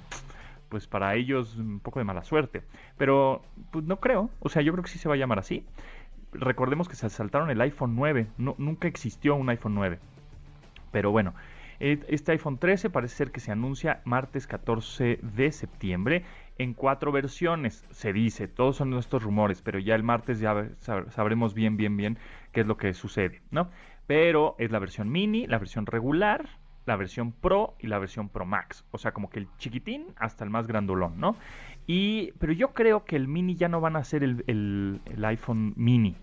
pues 0.70 0.86
para 0.88 1.16
ellos 1.16 1.56
un 1.56 1.80
poco 1.80 2.00
de 2.00 2.06
mala 2.06 2.24
suerte. 2.24 2.62
Pero 2.98 3.42
pues 3.72 3.86
no 3.86 4.00
creo, 4.00 4.30
o 4.40 4.50
sea, 4.50 4.62
yo 4.62 4.72
creo 4.72 4.84
que 4.84 4.92
sí 4.92 5.00
se 5.00 5.10
va 5.10 5.16
a 5.16 5.18
llamar 5.18 5.40
así. 5.40 5.66
Recordemos 6.32 6.88
que 6.88 6.96
se 6.96 7.10
saltaron 7.10 7.50
el 7.50 7.60
iPhone 7.62 7.96
9, 7.96 8.28
no, 8.38 8.56
nunca 8.60 8.88
existió 8.88 9.36
un 9.36 9.50
iPhone 9.50 9.74
9. 9.76 10.00
Pero 10.92 11.12
bueno, 11.12 11.34
este 11.80 12.34
iPhone 12.34 12.58
13 12.58 12.90
parece 12.90 13.16
ser 13.16 13.32
que 13.32 13.40
se 13.40 13.52
anuncia 13.52 14.02
martes 14.04 14.48
14 14.48 15.20
de 15.22 15.52
septiembre 15.52 16.24
en 16.60 16.74
cuatro 16.74 17.14
versiones, 17.14 17.86
se 17.90 18.12
dice, 18.12 18.50
todos 18.50 18.76
son 18.76 18.90
nuestros 18.90 19.24
rumores, 19.24 19.62
pero 19.62 19.80
ya 19.80 19.96
el 19.96 20.04
martes 20.04 20.42
ya 20.42 20.70
sabremos 20.78 21.54
bien, 21.54 21.78
bien, 21.78 21.96
bien 21.96 22.18
qué 22.52 22.62
es 22.62 22.68
lo 22.68 22.76
que 22.76 22.94
sucede, 22.94 23.42
¿no? 23.50 23.70
Pero 24.08 24.56
es 24.60 24.70
la 24.70 24.80
versión 24.80 25.10
mini, 25.10 25.48
la 25.48 25.58
versión 25.58 25.86
regular, 25.86 26.50
la 26.86 26.98
versión 26.98 27.32
Pro 27.32 27.76
y 27.80 27.88
la 27.88 27.98
versión 27.98 28.28
Pro 28.28 28.46
Max, 28.46 28.84
o 28.92 28.98
sea, 28.98 29.14
como 29.14 29.30
que 29.30 29.40
el 29.40 29.48
chiquitín 29.58 30.08
hasta 30.18 30.44
el 30.44 30.50
más 30.50 30.68
grandolón, 30.68 31.18
¿no? 31.18 31.38
Y, 31.88 32.34
pero 32.40 32.52
yo 32.52 32.74
creo 32.74 33.06
que 33.06 33.16
el 33.16 33.30
mini 33.30 33.56
ya 33.56 33.70
no 33.70 33.80
van 33.80 33.96
a 33.96 34.04
ser 34.04 34.22
el, 34.24 34.44
el, 34.48 35.26
iPhone 35.26 35.74
mini. 35.78 36.16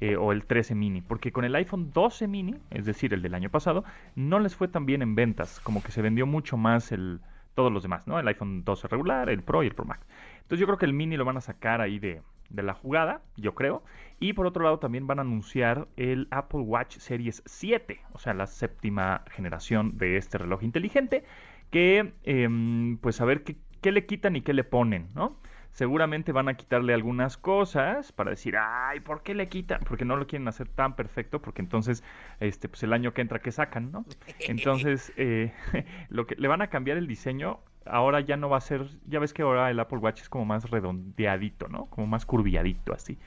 Eh, 0.00 0.16
o 0.16 0.32
el 0.32 0.44
13 0.44 0.74
mini, 0.74 1.00
porque 1.00 1.30
con 1.30 1.44
el 1.44 1.54
iPhone 1.54 1.92
12 1.92 2.26
mini, 2.26 2.56
es 2.70 2.84
decir, 2.84 3.14
el 3.14 3.22
del 3.22 3.34
año 3.34 3.50
pasado, 3.50 3.84
no 4.16 4.40
les 4.40 4.56
fue 4.56 4.66
tan 4.66 4.84
bien 4.84 5.00
en 5.00 5.14
ventas, 5.14 5.60
como 5.60 5.80
que 5.80 5.92
se 5.92 6.02
vendió 6.02 6.26
mucho 6.26 6.56
más 6.56 6.90
el, 6.90 7.20
todos 7.54 7.72
los 7.72 7.82
demás, 7.82 8.06
¿no? 8.06 8.18
El 8.18 8.28
iPhone 8.28 8.64
12 8.64 8.88
regular, 8.88 9.28
el 9.30 9.42
Pro 9.42 9.62
y 9.62 9.66
el 9.66 9.74
Pro 9.74 9.84
Max. 9.84 10.06
Entonces 10.36 10.58
yo 10.58 10.66
creo 10.66 10.78
que 10.78 10.86
el 10.86 10.92
mini 10.92 11.16
lo 11.16 11.24
van 11.24 11.36
a 11.36 11.40
sacar 11.40 11.80
ahí 11.80 11.98
de, 11.98 12.22
de 12.50 12.62
la 12.62 12.74
jugada, 12.74 13.22
yo 13.36 13.54
creo. 13.54 13.82
Y 14.20 14.34
por 14.34 14.46
otro 14.46 14.62
lado 14.64 14.78
también 14.78 15.06
van 15.06 15.18
a 15.18 15.22
anunciar 15.22 15.88
el 15.96 16.28
Apple 16.30 16.60
Watch 16.60 16.98
Series 16.98 17.42
7, 17.46 18.00
o 18.12 18.18
sea, 18.18 18.34
la 18.34 18.46
séptima 18.46 19.24
generación 19.30 19.98
de 19.98 20.16
este 20.16 20.38
reloj 20.38 20.62
inteligente, 20.62 21.24
que 21.70 22.12
em, 22.24 22.98
pues 22.98 23.20
a 23.20 23.24
ver 23.24 23.42
qué, 23.42 23.56
qué 23.80 23.92
le 23.92 24.06
quitan 24.06 24.36
y 24.36 24.42
qué 24.42 24.52
le 24.52 24.64
ponen, 24.64 25.08
¿no? 25.14 25.36
Seguramente 25.72 26.32
van 26.32 26.48
a 26.48 26.54
quitarle 26.54 26.94
algunas 26.94 27.36
cosas 27.36 28.12
para 28.12 28.30
decir, 28.30 28.56
ay, 28.58 29.00
¿por 29.00 29.22
qué 29.22 29.34
le 29.34 29.48
quitan? 29.48 29.80
Porque 29.86 30.04
no 30.04 30.16
lo 30.16 30.26
quieren 30.26 30.46
hacer 30.48 30.68
tan 30.68 30.94
perfecto, 30.94 31.40
porque 31.40 31.62
entonces, 31.62 32.04
este, 32.40 32.68
pues 32.68 32.82
el 32.82 32.92
año 32.92 33.14
que 33.14 33.22
entra, 33.22 33.40
que 33.40 33.52
sacan, 33.52 33.90
¿no? 33.90 34.04
Entonces, 34.48 35.12
eh, 35.16 35.52
lo 36.10 36.26
que 36.26 36.36
le 36.36 36.48
van 36.48 36.62
a 36.62 36.68
cambiar 36.68 36.98
el 36.98 37.06
diseño, 37.06 37.60
ahora 37.86 38.20
ya 38.20 38.36
no 38.36 38.48
va 38.50 38.58
a 38.58 38.60
ser, 38.60 38.86
ya 39.06 39.18
ves 39.18 39.32
que 39.32 39.42
ahora 39.42 39.70
el 39.70 39.80
Apple 39.80 39.98
Watch 39.98 40.20
es 40.20 40.28
como 40.28 40.44
más 40.44 40.70
redondeadito, 40.70 41.68
¿no? 41.68 41.86
Como 41.86 42.06
más 42.06 42.26
curviadito, 42.26 42.92
así. 42.92 43.18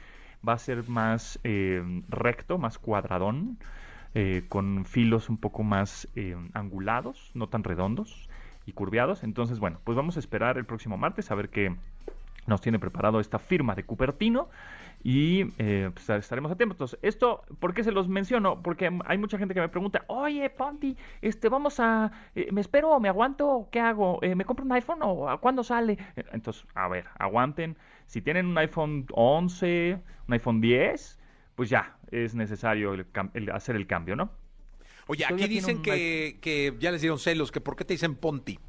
Va 0.48 0.54
a 0.54 0.60
ser 0.60 0.88
más 0.88 1.40
eh, 1.44 1.84
recto, 2.10 2.60
más 2.60 2.78
cuadradón, 2.78 3.58
eh, 4.14 4.46
con 4.48 4.86
filos 4.86 5.30
un 5.30 5.38
poco 5.38 5.64
más 5.64 6.08
angulados, 6.54 7.32
no 7.34 7.50
tan 7.50 7.64
redondos 7.64 8.30
y 8.68 8.74
curviados. 8.74 9.24
Entonces, 9.24 9.60
bueno, 9.60 9.80
pues 9.84 9.96
vamos 9.96 10.16
a 10.18 10.20
esperar 10.20 10.58
el 10.58 10.66
próximo 10.66 10.96
martes 10.98 11.32
a 11.32 11.36
ver 11.36 11.50
qué 11.50 11.76
nos 12.48 12.62
tiene 12.62 12.80
preparado 12.80 13.20
esta 13.20 13.40
firma 13.40 13.76
de 13.76 13.84
Cupertino 13.84 14.50
y 15.04 15.54
eh, 15.60 15.92
pues, 15.94 16.10
estaremos 16.10 16.52
atentos. 16.52 16.98
Esto, 17.02 17.44
¿por 17.60 17.74
qué 17.74 17.84
se 17.84 17.92
los 17.92 18.08
menciono? 18.08 18.62
Porque 18.64 18.90
hay 19.06 19.18
mucha 19.18 19.38
gente 19.38 19.54
que 19.54 19.60
me 19.60 19.70
pregunta, 19.70 20.04
oye, 20.08 20.50
Ponti, 20.50 20.98
este, 21.22 21.48
vamos 21.48 21.80
a, 21.80 22.12
eh, 22.34 22.48
¿me 22.52 22.62
espero 22.62 22.90
o 22.90 23.00
me 23.00 23.08
aguanto? 23.08 23.68
¿Qué 23.72 23.80
hago? 23.80 24.20
Eh, 24.24 24.34
¿Me 24.34 24.46
compro 24.46 24.66
un 24.66 24.72
iPhone 24.72 25.00
o 25.04 25.30
a 25.30 25.40
cuándo 25.40 25.64
sale? 25.64 25.98
Entonces, 26.32 26.66
a 26.74 26.88
ver, 26.88 27.06
aguanten. 27.20 27.78
Si 28.08 28.22
tienen 28.22 28.48
un 28.48 28.58
iPhone 28.58 29.06
11, 29.12 30.00
un 30.28 30.34
iPhone 30.34 30.60
10, 30.60 31.20
pues 31.56 31.70
ya, 31.70 31.98
es 32.10 32.34
necesario 32.34 32.94
el, 32.94 33.52
hacer 33.52 33.76
el 33.76 33.86
cambio, 33.88 34.16
¿no? 34.16 34.32
Oye, 35.08 35.24
aquí 35.26 35.48
dicen 35.48 35.84
que, 35.84 36.40
que 36.42 36.76
ya 36.80 36.92
les 36.92 37.02
dieron 37.02 37.20
celos, 37.20 37.52
que 37.52 37.62
¿por 37.62 37.76
qué 37.76 37.86
te 37.86 37.94
dicen 37.94 38.16
Ponti? 38.16 38.60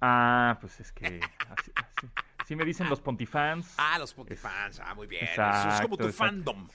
Ah, 0.00 0.58
pues 0.60 0.80
es 0.80 0.92
que 0.92 1.06
así, 1.50 1.70
así, 1.74 2.06
me 2.54 2.64
dicen 2.64 2.88
los 2.88 3.00
Pontifans. 3.00 3.74
Ah, 3.78 3.98
los 3.98 4.14
Pontifans, 4.14 4.80
ah, 4.80 4.94
muy 4.94 5.06
bien. 5.06 5.24
Eso 5.24 5.42
es 5.42 5.80
como 5.80 5.96
tu 5.96 6.08
fandom. 6.10 6.68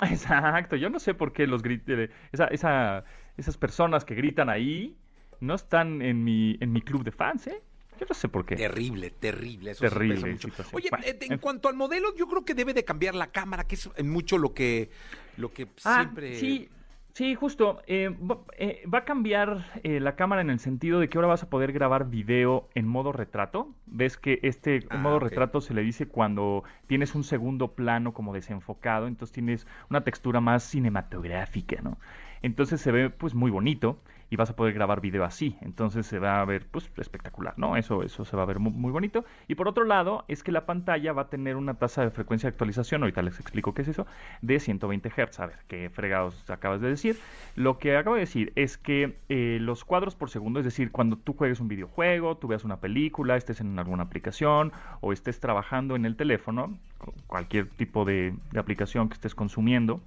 Exacto, 0.00 0.74
yo 0.76 0.90
no 0.90 0.98
sé 0.98 1.14
por 1.14 1.32
qué 1.32 1.46
los 1.46 1.62
eh, 1.64 2.10
esa, 2.32 2.46
esa, 2.46 3.04
esas 3.36 3.56
personas 3.56 4.04
que 4.04 4.14
gritan 4.14 4.48
ahí 4.48 4.96
no 5.40 5.54
están 5.54 6.02
en 6.02 6.24
mi, 6.24 6.56
en 6.60 6.72
mi 6.72 6.82
club 6.82 7.04
de 7.04 7.12
fans, 7.12 7.46
¿eh? 7.46 7.62
Yo 8.00 8.06
no 8.08 8.14
sé 8.14 8.28
por 8.28 8.44
qué. 8.44 8.56
Terrible, 8.56 9.10
terrible. 9.10 9.72
Eso 9.72 9.82
terrible. 9.82 10.36
Oye, 10.72 10.90
eh, 11.04 11.18
en 11.20 11.38
cuanto 11.38 11.68
al 11.68 11.76
modelo, 11.76 12.14
yo 12.16 12.26
creo 12.26 12.44
que 12.44 12.54
debe 12.54 12.74
de 12.74 12.84
cambiar 12.84 13.14
la 13.14 13.28
cámara, 13.28 13.64
que 13.64 13.76
es 13.76 14.04
mucho 14.04 14.38
lo 14.38 14.54
que, 14.54 14.90
lo 15.36 15.52
que 15.52 15.68
ah, 15.84 16.00
siempre... 16.00 16.34
Sí, 16.34 16.68
Sí, 17.14 17.34
justo. 17.34 17.82
Eh, 17.86 18.16
eh, 18.56 18.82
va 18.92 18.98
a 19.00 19.04
cambiar 19.04 19.66
eh, 19.82 20.00
la 20.00 20.16
cámara 20.16 20.40
en 20.40 20.48
el 20.48 20.58
sentido 20.60 20.98
de 20.98 21.10
que 21.10 21.18
ahora 21.18 21.28
vas 21.28 21.42
a 21.42 21.50
poder 21.50 21.72
grabar 21.72 22.08
video 22.08 22.70
en 22.74 22.86
modo 22.88 23.12
retrato. 23.12 23.74
Ves 23.84 24.16
que 24.16 24.40
este 24.42 24.86
Ah, 24.88 24.96
modo 24.96 25.18
retrato 25.18 25.60
se 25.60 25.74
le 25.74 25.82
dice 25.82 26.08
cuando 26.08 26.64
tienes 26.86 27.14
un 27.14 27.22
segundo 27.24 27.74
plano 27.74 28.14
como 28.14 28.32
desenfocado, 28.32 29.08
entonces 29.08 29.32
tienes 29.34 29.66
una 29.90 30.04
textura 30.04 30.40
más 30.40 30.62
cinematográfica, 30.64 31.82
¿no? 31.82 31.98
Entonces 32.40 32.80
se 32.80 32.90
ve 32.92 33.10
pues 33.10 33.34
muy 33.34 33.50
bonito 33.50 34.00
y 34.32 34.36
vas 34.36 34.48
a 34.48 34.56
poder 34.56 34.72
grabar 34.72 35.02
video 35.02 35.24
así, 35.24 35.58
entonces 35.60 36.06
se 36.06 36.18
va 36.18 36.40
a 36.40 36.44
ver 36.46 36.66
pues 36.70 36.90
espectacular, 36.96 37.52
¿no? 37.58 37.76
Eso 37.76 38.02
eso 38.02 38.24
se 38.24 38.34
va 38.34 38.44
a 38.44 38.46
ver 38.46 38.60
mu- 38.60 38.70
muy, 38.70 38.90
bonito. 38.90 39.26
Y 39.46 39.56
por 39.56 39.68
otro 39.68 39.84
lado, 39.84 40.24
es 40.26 40.42
que 40.42 40.52
la 40.52 40.64
pantalla 40.64 41.12
va 41.12 41.22
a 41.22 41.28
tener 41.28 41.56
una 41.56 41.74
tasa 41.74 42.02
de 42.02 42.10
frecuencia 42.10 42.48
de 42.48 42.52
actualización, 42.54 43.02
ahorita 43.02 43.20
les 43.20 43.38
explico 43.38 43.74
qué 43.74 43.82
es 43.82 43.88
eso, 43.88 44.06
de 44.40 44.58
120 44.58 45.10
Hz. 45.10 45.38
A 45.40 45.46
ver, 45.46 45.58
qué 45.68 45.90
fregados 45.90 46.48
acabas 46.48 46.80
de 46.80 46.88
decir. 46.88 47.18
Lo 47.56 47.78
que 47.78 47.94
acabo 47.94 48.14
de 48.16 48.20
decir 48.20 48.52
es 48.56 48.78
que 48.78 49.18
eh, 49.28 49.58
los 49.60 49.84
cuadros 49.84 50.14
por 50.16 50.30
segundo, 50.30 50.60
es 50.60 50.64
decir, 50.64 50.90
cuando 50.92 51.16
tú 51.18 51.34
juegues 51.34 51.60
un 51.60 51.68
videojuego, 51.68 52.38
tú 52.38 52.48
veas 52.48 52.64
una 52.64 52.78
película, 52.78 53.36
estés 53.36 53.60
en 53.60 53.78
alguna 53.78 54.04
aplicación 54.04 54.72
o 55.02 55.12
estés 55.12 55.40
trabajando 55.40 55.94
en 55.94 56.06
el 56.06 56.16
teléfono, 56.16 56.78
cu- 56.96 57.12
cualquier 57.26 57.66
tipo 57.68 58.06
de 58.06 58.32
aplicación 58.56 59.08
que 59.10 59.14
estés 59.14 59.34
consumiendo 59.34 60.00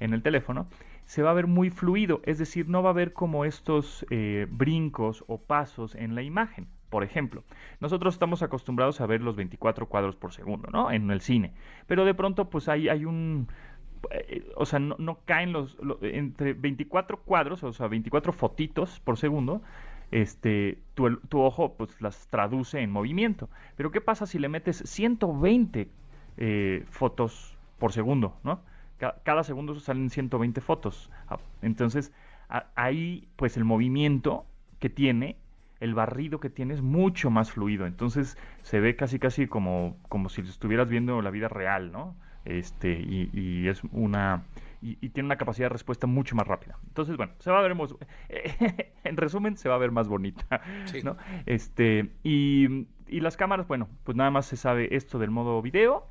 en 0.00 0.12
el 0.12 0.22
teléfono, 0.22 0.66
se 1.10 1.22
va 1.22 1.30
a 1.30 1.34
ver 1.34 1.46
muy 1.46 1.70
fluido, 1.70 2.20
es 2.24 2.38
decir, 2.38 2.68
no 2.68 2.82
va 2.82 2.90
a 2.90 2.92
haber 2.92 3.12
como 3.12 3.44
estos 3.44 4.06
eh, 4.10 4.46
brincos 4.50 5.24
o 5.26 5.38
pasos 5.38 5.94
en 5.96 6.14
la 6.14 6.22
imagen. 6.22 6.68
Por 6.88 7.04
ejemplo, 7.04 7.44
nosotros 7.80 8.14
estamos 8.14 8.42
acostumbrados 8.42 9.00
a 9.00 9.06
ver 9.06 9.20
los 9.20 9.36
24 9.36 9.86
cuadros 9.88 10.16
por 10.16 10.32
segundo, 10.32 10.68
¿no? 10.72 10.90
En 10.90 11.10
el 11.10 11.20
cine, 11.20 11.52
pero 11.86 12.04
de 12.04 12.14
pronto 12.14 12.50
pues 12.50 12.68
hay, 12.68 12.88
hay 12.88 13.04
un... 13.04 13.48
eh, 14.10 14.44
O 14.56 14.66
sea, 14.66 14.78
no, 14.78 15.18
caen 15.24 15.52
los, 15.52 15.78
lo- 15.82 15.98
entre 16.02 16.52
24 16.54 17.18
cuadros, 17.22 17.62
o 17.64 17.72
sea, 17.72 17.86
24 17.88 18.32
fotitos 18.32 19.00
por 19.00 19.16
segundo, 19.18 19.62
este, 20.10 20.78
tu, 20.94 21.16
tu 21.28 21.40
ojo 21.40 21.74
pues 21.76 22.00
las 22.00 22.28
traduce 22.28 22.80
en 22.80 22.90
movimiento. 22.90 23.48
Pero 23.76 23.90
¿qué 23.90 24.00
pasa 24.00 24.26
si 24.26 24.38
le 24.38 24.48
metes 24.48 24.82
120 24.86 25.88
eh, 26.36 26.84
fotos 26.90 27.56
por 27.78 27.92
segundo, 27.92 28.36
¿no? 28.44 28.60
Ca- 29.00 29.16
Cada 29.24 29.42
segundo 29.42 29.74
salen 29.80 30.10
120 30.10 30.60
fotos. 30.60 31.10
Ah, 31.28 31.38
Entonces, 31.62 32.12
ahí, 32.74 33.26
pues 33.36 33.56
el 33.56 33.64
movimiento 33.64 34.44
que 34.78 34.90
tiene, 34.90 35.36
el 35.80 35.94
barrido 35.94 36.38
que 36.40 36.50
tiene 36.50 36.74
es 36.74 36.82
mucho 36.82 37.30
más 37.30 37.50
fluido. 37.50 37.86
Entonces, 37.86 38.36
se 38.62 38.78
ve 38.80 38.94
casi, 38.96 39.18
casi 39.18 39.46
como, 39.46 39.96
como 40.08 40.28
si 40.28 40.42
estuvieras 40.42 40.88
viendo 40.88 41.22
la 41.22 41.30
vida 41.30 41.48
real, 41.48 41.90
¿no? 41.92 42.14
Este, 42.44 42.92
y, 43.00 43.30
y 43.32 43.68
es 43.68 43.82
una. 43.92 44.42
Y, 44.82 44.96
y 45.02 45.10
tiene 45.10 45.26
una 45.26 45.36
capacidad 45.36 45.66
de 45.66 45.74
respuesta 45.74 46.06
mucho 46.06 46.34
más 46.36 46.46
rápida. 46.46 46.78
Entonces, 46.86 47.16
bueno, 47.16 47.32
se 47.38 47.50
va 47.50 47.58
a 47.58 47.62
ver. 47.62 47.74
mos- 47.74 47.96
en 49.04 49.16
resumen, 49.16 49.56
se 49.56 49.68
va 49.68 49.74
a 49.76 49.78
ver 49.78 49.90
más 49.90 50.08
bonita, 50.08 50.60
Sí. 50.86 51.00
¿no? 51.02 51.16
Este, 51.46 52.10
y, 52.22 52.86
y 53.08 53.20
las 53.20 53.36
cámaras, 53.36 53.66
bueno, 53.68 53.88
pues 54.04 54.16
nada 54.16 54.30
más 54.30 54.46
se 54.46 54.56
sabe 54.56 54.94
esto 54.96 55.18
del 55.18 55.30
modo 55.30 55.60
video 55.62 56.06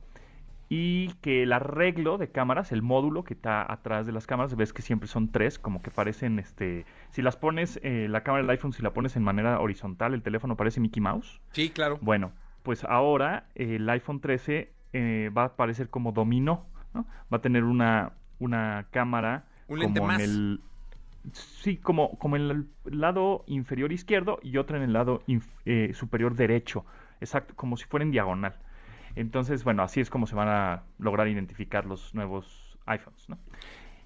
y 0.69 1.09
que 1.21 1.41
el 1.43 1.51
arreglo 1.51 2.17
de 2.19 2.29
cámaras, 2.31 2.71
el 2.71 2.81
módulo 2.83 3.23
que 3.23 3.33
está 3.33 3.71
atrás 3.71 4.05
de 4.05 4.11
las 4.11 4.27
cámaras, 4.27 4.55
ves 4.55 4.71
que 4.71 4.81
siempre 4.83 5.07
son 5.07 5.31
tres, 5.31 5.57
como 5.57 5.81
que 5.81 5.89
parecen, 5.89 6.37
este, 6.37 6.85
si 7.09 7.21
las 7.23 7.35
pones, 7.37 7.79
eh, 7.83 8.07
la 8.07 8.21
cámara 8.21 8.43
del 8.43 8.51
iPhone, 8.51 8.71
si 8.71 8.83
la 8.83 8.91
pones 8.93 9.15
en 9.15 9.23
manera 9.23 9.59
horizontal, 9.59 10.13
el 10.13 10.21
teléfono 10.21 10.55
parece 10.55 10.79
Mickey 10.79 11.01
Mouse. 11.01 11.41
Sí, 11.53 11.69
claro. 11.71 11.97
Bueno, 12.01 12.31
pues 12.61 12.83
ahora 12.83 13.47
eh, 13.55 13.77
el 13.77 13.89
iPhone 13.89 14.19
13 14.21 14.71
eh, 14.93 15.31
va 15.35 15.45
a 15.45 15.55
parecer 15.55 15.89
como 15.89 16.11
dominó, 16.11 16.67
¿no? 16.93 17.05
Va 17.33 17.37
a 17.37 17.41
tener 17.41 17.63
una, 17.63 18.13
una 18.37 18.85
cámara 18.91 19.45
Un 19.67 19.79
lente 19.79 19.99
como 19.99 20.07
más. 20.13 20.21
en 20.21 20.29
el 20.29 20.61
sí, 21.33 21.77
como, 21.77 22.17
como 22.17 22.35
en 22.35 22.43
el 22.43 22.67
lado 22.85 23.43
inferior 23.47 23.91
izquierdo 23.91 24.39
y 24.41 24.57
otra 24.57 24.77
en 24.77 24.83
el 24.83 24.93
lado 24.93 25.21
inf- 25.27 25.49
eh, 25.65 25.91
superior 25.93 26.35
derecho, 26.35 26.85
exacto, 27.21 27.55
como 27.55 27.75
si 27.77 27.85
fuera 27.85 28.03
en 28.03 28.11
diagonal. 28.11 28.55
Entonces, 29.15 29.63
bueno, 29.63 29.83
así 29.83 30.01
es 30.01 30.09
como 30.09 30.27
se 30.27 30.35
van 30.35 30.47
a 30.47 30.83
lograr 30.97 31.27
identificar 31.27 31.85
los 31.85 32.13
nuevos 32.13 32.77
iPhones, 32.85 33.29
¿no? 33.29 33.37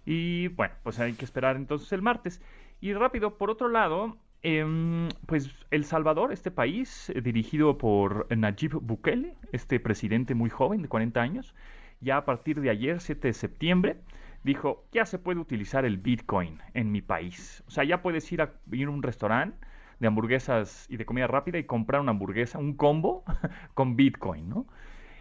Y 0.06 0.50
bueno, 0.50 0.74
pues 0.84 1.00
hay 1.00 1.14
que 1.14 1.26
esperar 1.26 1.56
entonces 1.56 1.92
el 1.94 2.02
martes. 2.02 2.42
Y 2.82 2.94
rápido, 2.94 3.38
por 3.38 3.50
otro 3.50 3.70
lado, 3.70 4.18
em, 4.42 5.08
pues 5.26 5.50
El 5.72 5.86
Salvador, 5.86 6.34
este 6.34 6.52
país 6.52 7.10
eh, 7.10 7.22
dirigido 7.22 7.78
por 7.78 8.28
Nayib 8.36 8.80
Bukele, 8.82 9.38
este 9.52 9.80
presidente 9.80 10.36
muy 10.36 10.50
joven 10.50 10.82
de 10.82 10.90
40 10.90 11.22
años, 11.22 11.56
ya 12.02 12.18
a 12.18 12.26
partir 12.26 12.60
de 12.60 12.70
ayer, 12.70 13.00
7 13.00 13.30
de 13.30 13.34
septiembre, 13.34 13.98
dijo, 14.44 14.86
ya 14.92 15.06
se 15.06 15.20
puede 15.20 15.40
utilizar 15.40 15.86
el 15.86 15.98
Bitcoin 15.98 16.60
en 16.74 16.92
mi 16.92 17.02
país. 17.02 17.64
O 17.68 17.72
sea, 17.72 17.86
ya 17.86 18.02
puedes 18.02 18.30
ir 18.32 18.42
a, 18.42 18.54
ir 18.72 18.88
a 18.88 18.92
un 18.92 19.02
restaurante 19.02 19.58
de 20.00 20.08
hamburguesas 20.08 20.86
y 20.90 20.98
de 20.98 21.06
comida 21.06 21.28
rápida 21.28 21.58
y 21.60 21.64
comprar 21.64 22.02
una 22.02 22.12
hamburguesa, 22.12 22.60
un 22.60 22.74
combo 22.76 23.24
con 23.74 23.96
Bitcoin, 23.96 24.50
¿no? 24.50 24.68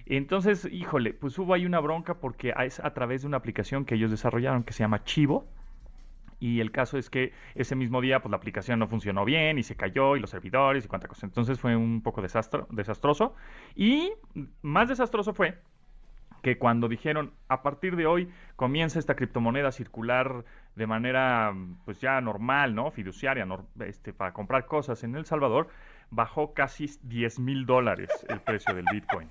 Entonces, 0.07 0.69
híjole, 0.71 1.13
pues 1.15 1.39
hubo 1.39 1.55
ahí 1.55 1.67
una 1.67 1.81
bronca 1.81 2.15
porque 2.15 2.53
es 2.65 2.81
a 2.81 2.93
través 2.95 3.23
de 3.23 3.29
una 3.29 3.37
aplicación 3.39 3.85
que 3.85 3.95
ellos 3.95 4.11
desarrollaron 4.11 4.65
que 4.65 4.73
se 4.73 4.81
llama 4.83 5.05
Chivo. 5.05 5.47
Y 6.41 6.59
el 6.59 6.73
caso 6.73 6.99
es 6.99 7.09
que 7.09 7.33
ese 7.55 7.77
mismo 7.77 8.01
día, 8.01 8.21
pues 8.21 8.31
la 8.31 8.37
aplicación 8.37 8.81
no 8.81 8.89
funcionó 8.89 9.25
bien 9.25 9.59
y 9.59 9.63
se 9.63 9.77
cayó 9.77 10.17
y 10.17 10.21
los 10.21 10.31
servidores 10.31 10.85
y 10.85 10.89
cuánta 10.89 11.07
cosa. 11.07 11.25
Entonces 11.25 11.61
fue 11.61 11.77
un 11.77 12.03
poco 12.03 12.21
desastro, 12.21 12.67
desastroso. 12.71 13.37
Y 13.77 14.13
más 14.61 14.89
desastroso 14.89 15.35
fue 15.35 15.59
que 16.43 16.59
cuando 16.59 16.89
dijeron 16.89 17.33
a 17.47 17.63
partir 17.63 17.95
de 17.95 18.07
hoy 18.07 18.29
comienza 18.57 18.99
esta 18.99 19.15
criptomoneda 19.15 19.69
a 19.69 19.73
circular 19.73 20.45
de 20.75 20.87
manera 20.89 21.55
pues 21.85 22.01
ya 22.01 22.21
normal, 22.21 22.75
¿no? 22.75 22.91
Fiduciaria, 22.91 23.47
nor- 23.47 23.67
este, 23.87 24.13
para 24.13 24.33
comprar 24.33 24.67
cosas 24.67 25.05
en 25.05 25.15
El 25.15 25.25
Salvador, 25.25 25.69
bajó 26.11 26.55
casi 26.55 26.91
10 27.05 27.39
mil 27.39 27.67
dólares 27.67 28.11
el 28.29 28.41
precio 28.41 28.75
del 28.75 28.87
Bitcoin. 28.93 29.29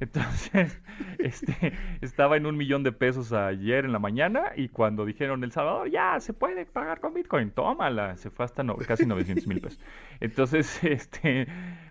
Entonces, 0.00 0.80
este, 1.18 1.72
estaba 2.00 2.36
en 2.36 2.46
un 2.46 2.56
millón 2.56 2.82
de 2.82 2.92
pesos 2.92 3.32
ayer 3.32 3.84
en 3.84 3.92
la 3.92 3.98
mañana 3.98 4.52
y 4.56 4.68
cuando 4.68 5.04
dijeron 5.04 5.44
El 5.44 5.52
Salvador, 5.52 5.90
ya 5.90 6.18
se 6.20 6.32
puede 6.32 6.66
pagar 6.66 7.00
con 7.00 7.14
Bitcoin, 7.14 7.50
tómala, 7.50 8.16
se 8.16 8.30
fue 8.30 8.44
hasta 8.44 8.64
casi 8.86 9.06
900 9.06 9.46
mil 9.46 9.60
pesos. 9.60 9.80
Entonces, 10.20 10.82
este, 10.84 11.46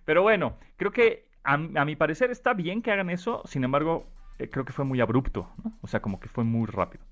pero 0.05 0.21
bueno, 0.21 0.57
creo 0.77 0.91
que 0.91 1.27
a, 1.43 1.57
mi 1.57 1.95
parecer 1.95 2.31
está 2.31 2.53
bien 2.53 2.81
que 2.81 2.91
hagan 2.91 3.09
eso, 3.09 3.41
sin 3.45 3.63
embargo, 3.63 4.07
eh, 4.39 4.49
creo 4.49 4.65
que 4.65 4.73
fue 4.73 4.85
muy 4.85 5.01
abrupto. 5.01 5.49
O 5.81 5.87
sea, 5.87 6.01
como 6.01 6.19
que 6.19 6.29
fue 6.29 6.43
muy 6.43 6.67
rápido. 6.67 7.03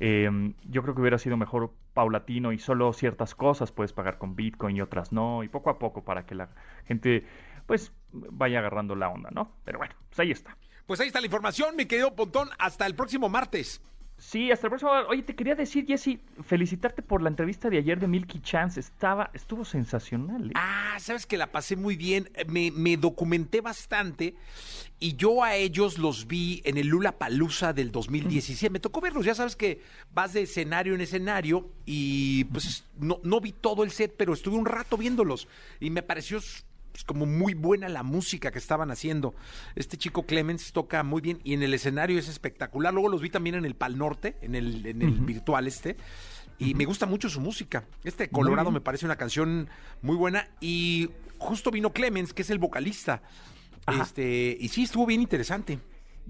Eh, 0.00 0.28
yo 0.68 0.82
creo 0.82 0.94
que 0.94 1.00
hubiera 1.00 1.18
sido 1.18 1.36
mejor 1.36 1.72
paulatino 1.92 2.52
y 2.52 2.58
solo 2.58 2.92
ciertas 2.92 3.36
cosas 3.36 3.70
puedes 3.70 3.92
pagar 3.92 4.18
con 4.18 4.34
Bitcoin 4.34 4.76
y 4.76 4.80
otras 4.80 5.12
no, 5.12 5.44
y 5.44 5.48
poco 5.48 5.70
a 5.70 5.78
poco 5.78 6.04
para 6.04 6.26
que 6.26 6.34
la 6.34 6.48
gente 6.84 7.24
pues 7.66 7.92
vaya 8.14 8.60
agarrando 8.60 8.94
la 8.94 9.08
onda, 9.08 9.30
¿no? 9.30 9.56
Pero 9.64 9.78
bueno, 9.78 9.94
pues 10.08 10.20
ahí 10.20 10.30
está. 10.30 10.56
Pues 10.86 11.00
ahí 11.00 11.06
está 11.08 11.20
la 11.20 11.26
información, 11.26 11.76
mi 11.76 11.86
querido 11.86 12.14
Pontón. 12.14 12.50
Hasta 12.58 12.86
el 12.86 12.94
próximo 12.94 13.28
martes. 13.28 13.80
Sí, 14.16 14.50
hasta 14.52 14.68
el 14.68 14.70
próximo. 14.70 14.92
Oye, 15.08 15.22
te 15.22 15.34
quería 15.34 15.54
decir, 15.54 15.86
Jesse, 15.86 16.18
felicitarte 16.42 17.02
por 17.02 17.20
la 17.20 17.28
entrevista 17.28 17.68
de 17.68 17.78
ayer 17.78 17.98
de 17.98 18.06
Milky 18.06 18.40
Chance. 18.40 18.78
Estaba, 18.80 19.30
estuvo 19.34 19.64
sensacional. 19.64 20.48
¿eh? 20.48 20.52
Ah, 20.54 20.96
sabes 21.00 21.26
que 21.26 21.36
la 21.36 21.50
pasé 21.50 21.76
muy 21.76 21.96
bien. 21.96 22.30
Me, 22.46 22.70
me 22.70 22.96
documenté 22.96 23.60
bastante 23.60 24.36
y 25.00 25.16
yo 25.16 25.42
a 25.42 25.56
ellos 25.56 25.98
los 25.98 26.26
vi 26.26 26.62
en 26.64 26.78
el 26.78 26.86
Lula 26.86 27.18
Palusa 27.18 27.72
del 27.72 27.90
2017. 27.90 28.70
Me 28.70 28.80
tocó 28.80 29.00
verlos. 29.00 29.26
Ya 29.26 29.34
sabes 29.34 29.56
que 29.56 29.82
vas 30.12 30.32
de 30.32 30.42
escenario 30.42 30.94
en 30.94 31.00
escenario 31.00 31.70
y 31.84 32.44
pues 32.44 32.84
no, 32.98 33.20
no 33.24 33.40
vi 33.40 33.52
todo 33.52 33.82
el 33.82 33.90
set, 33.90 34.14
pero 34.16 34.32
estuve 34.32 34.56
un 34.56 34.66
rato 34.66 34.96
viéndolos 34.96 35.48
y 35.80 35.90
me 35.90 36.02
pareció 36.02 36.38
pues, 36.94 37.02
como 37.02 37.26
muy 37.26 37.54
buena 37.54 37.88
la 37.88 38.04
música 38.04 38.52
que 38.52 38.58
estaban 38.60 38.92
haciendo. 38.92 39.34
Este 39.74 39.96
chico 39.96 40.22
Clemens 40.26 40.72
toca 40.72 41.02
muy 41.02 41.20
bien 41.20 41.40
y 41.42 41.52
en 41.52 41.64
el 41.64 41.74
escenario 41.74 42.20
es 42.20 42.28
espectacular. 42.28 42.94
Luego 42.94 43.08
los 43.08 43.20
vi 43.20 43.30
también 43.30 43.56
en 43.56 43.64
el 43.64 43.74
Pal 43.74 43.98
Norte, 43.98 44.36
en 44.42 44.54
el, 44.54 44.86
en 44.86 45.02
el 45.02 45.10
virtual 45.10 45.66
este. 45.66 45.96
Y 46.56 46.74
me 46.74 46.84
gusta 46.84 47.06
mucho 47.06 47.28
su 47.28 47.40
música. 47.40 47.82
Este 48.04 48.28
Colorado 48.28 48.70
me 48.70 48.80
parece 48.80 49.06
una 49.06 49.16
canción 49.16 49.68
muy 50.02 50.14
buena. 50.14 50.46
Y 50.60 51.10
justo 51.38 51.72
vino 51.72 51.92
Clemens, 51.92 52.32
que 52.32 52.42
es 52.42 52.50
el 52.50 52.60
vocalista. 52.60 53.22
Este, 54.00 54.56
y 54.60 54.68
sí, 54.68 54.84
estuvo 54.84 55.04
bien 55.04 55.20
interesante. 55.20 55.80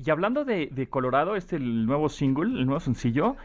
Y 0.02 0.08
hablando 0.08 0.46
de, 0.46 0.70
de 0.72 0.88
Colorado, 0.88 1.36
este 1.36 1.56
el 1.56 1.84
nuevo 1.84 2.08
single, 2.08 2.58
el 2.58 2.64
nuevo 2.64 2.80
sencillo, 2.80 3.36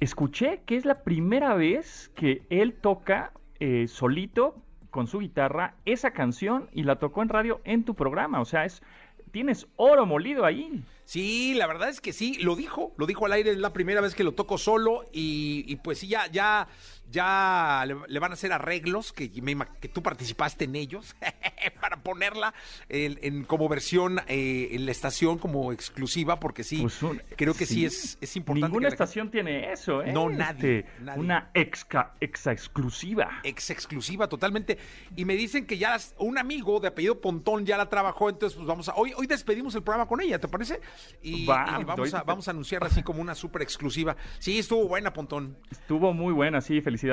escuché 0.00 0.62
que 0.66 0.76
es 0.76 0.84
la 0.84 1.04
primera 1.04 1.54
vez 1.54 2.10
que 2.16 2.42
él 2.50 2.74
toca 2.74 3.32
eh, 3.60 3.86
solito 3.86 4.65
con 4.96 5.08
su 5.08 5.18
guitarra 5.18 5.74
esa 5.84 6.12
canción 6.12 6.70
y 6.72 6.84
la 6.84 6.96
tocó 6.96 7.20
en 7.20 7.28
radio 7.28 7.60
en 7.64 7.84
tu 7.84 7.94
programa. 7.94 8.40
O 8.40 8.46
sea, 8.46 8.64
es 8.64 8.82
tienes 9.30 9.66
oro 9.76 10.06
molido 10.06 10.46
ahí. 10.46 10.82
Sí, 11.04 11.52
la 11.52 11.66
verdad 11.66 11.90
es 11.90 12.00
que 12.00 12.14
sí, 12.14 12.38
lo 12.40 12.56
dijo, 12.56 12.94
lo 12.96 13.04
dijo 13.04 13.26
al 13.26 13.32
aire, 13.32 13.50
es 13.50 13.58
la 13.58 13.74
primera 13.74 14.00
vez 14.00 14.14
que 14.14 14.24
lo 14.24 14.32
toco 14.32 14.56
solo 14.56 15.04
y, 15.12 15.76
pues 15.84 15.98
sí, 15.98 16.08
ya, 16.08 16.26
ya, 16.28 16.66
ya 17.16 17.84
le, 17.86 17.96
le 18.08 18.18
van 18.20 18.30
a 18.30 18.34
hacer 18.34 18.52
arreglos 18.52 19.12
que, 19.12 19.30
me 19.42 19.52
ima- 19.56 19.68
que 19.80 19.88
tú 19.88 20.02
participaste 20.02 20.64
en 20.66 20.76
ellos 20.76 21.16
para 21.80 21.96
ponerla 22.02 22.52
en, 22.88 23.18
en- 23.22 23.44
como 23.44 23.68
versión 23.68 24.20
eh, 24.28 24.68
en 24.72 24.84
la 24.84 24.92
estación 24.92 25.38
como 25.38 25.72
exclusiva 25.72 26.38
porque 26.38 26.62
sí, 26.62 26.82
Pues 26.82 27.02
un- 27.02 27.22
creo 27.36 27.54
que 27.54 27.64
sí, 27.66 27.84
es, 27.86 28.18
es 28.20 28.36
importante. 28.36 28.68
Ninguna 28.68 28.88
la- 28.88 28.94
estación 28.94 29.30
tiene 29.30 29.72
eso, 29.72 30.02
¿eh? 30.02 30.12
No, 30.12 30.28
nadie, 30.28 30.80
Este, 30.80 31.02
nadie. 31.02 31.20
Una 31.20 31.50
exca, 31.54 32.12
exa 32.20 32.52
exclusiva. 32.52 33.40
ex 33.42 33.70
exclusiva 33.70 34.28
totalmente. 34.28 34.76
Y 35.16 35.24
me 35.24 35.34
dicen 35.34 35.66
que 35.66 35.78
ya 35.78 35.90
las- 35.90 36.14
un 36.18 36.36
amigo 36.38 36.78
de 36.80 36.88
apellido 36.88 37.20
Pontón 37.20 37.64
ya 37.64 37.76
la 37.78 37.88
trabajó, 37.88 38.28
entonces 38.28 38.56
pues 38.56 38.68
vamos 38.68 38.88
a 38.90 38.94
hoy 38.94 39.12
hoy 39.16 39.26
despedimos 39.26 39.74
el 39.74 39.82
programa 39.82 40.06
con 40.06 40.20
ella, 40.20 40.38
¿te 40.38 40.48
parece? 40.48 40.80
Y, 41.22 41.46
Va, 41.46 41.78
y 41.80 41.84
vamos 41.84 42.12
a 42.12 42.22
vamos 42.24 42.48
a 42.48 42.50
anunciarla 42.50 42.88
así 42.88 43.02
como 43.02 43.22
una 43.22 43.34
súper 43.34 43.62
exclusiva. 43.62 44.16
Sí, 44.38 44.58
estuvo 44.58 44.86
buena 44.86 45.12
Pontón. 45.12 45.56
Estuvo 45.70 46.12
muy 46.12 46.32
buena, 46.34 46.60
sí, 46.60 46.80
felicidades. 46.82 47.05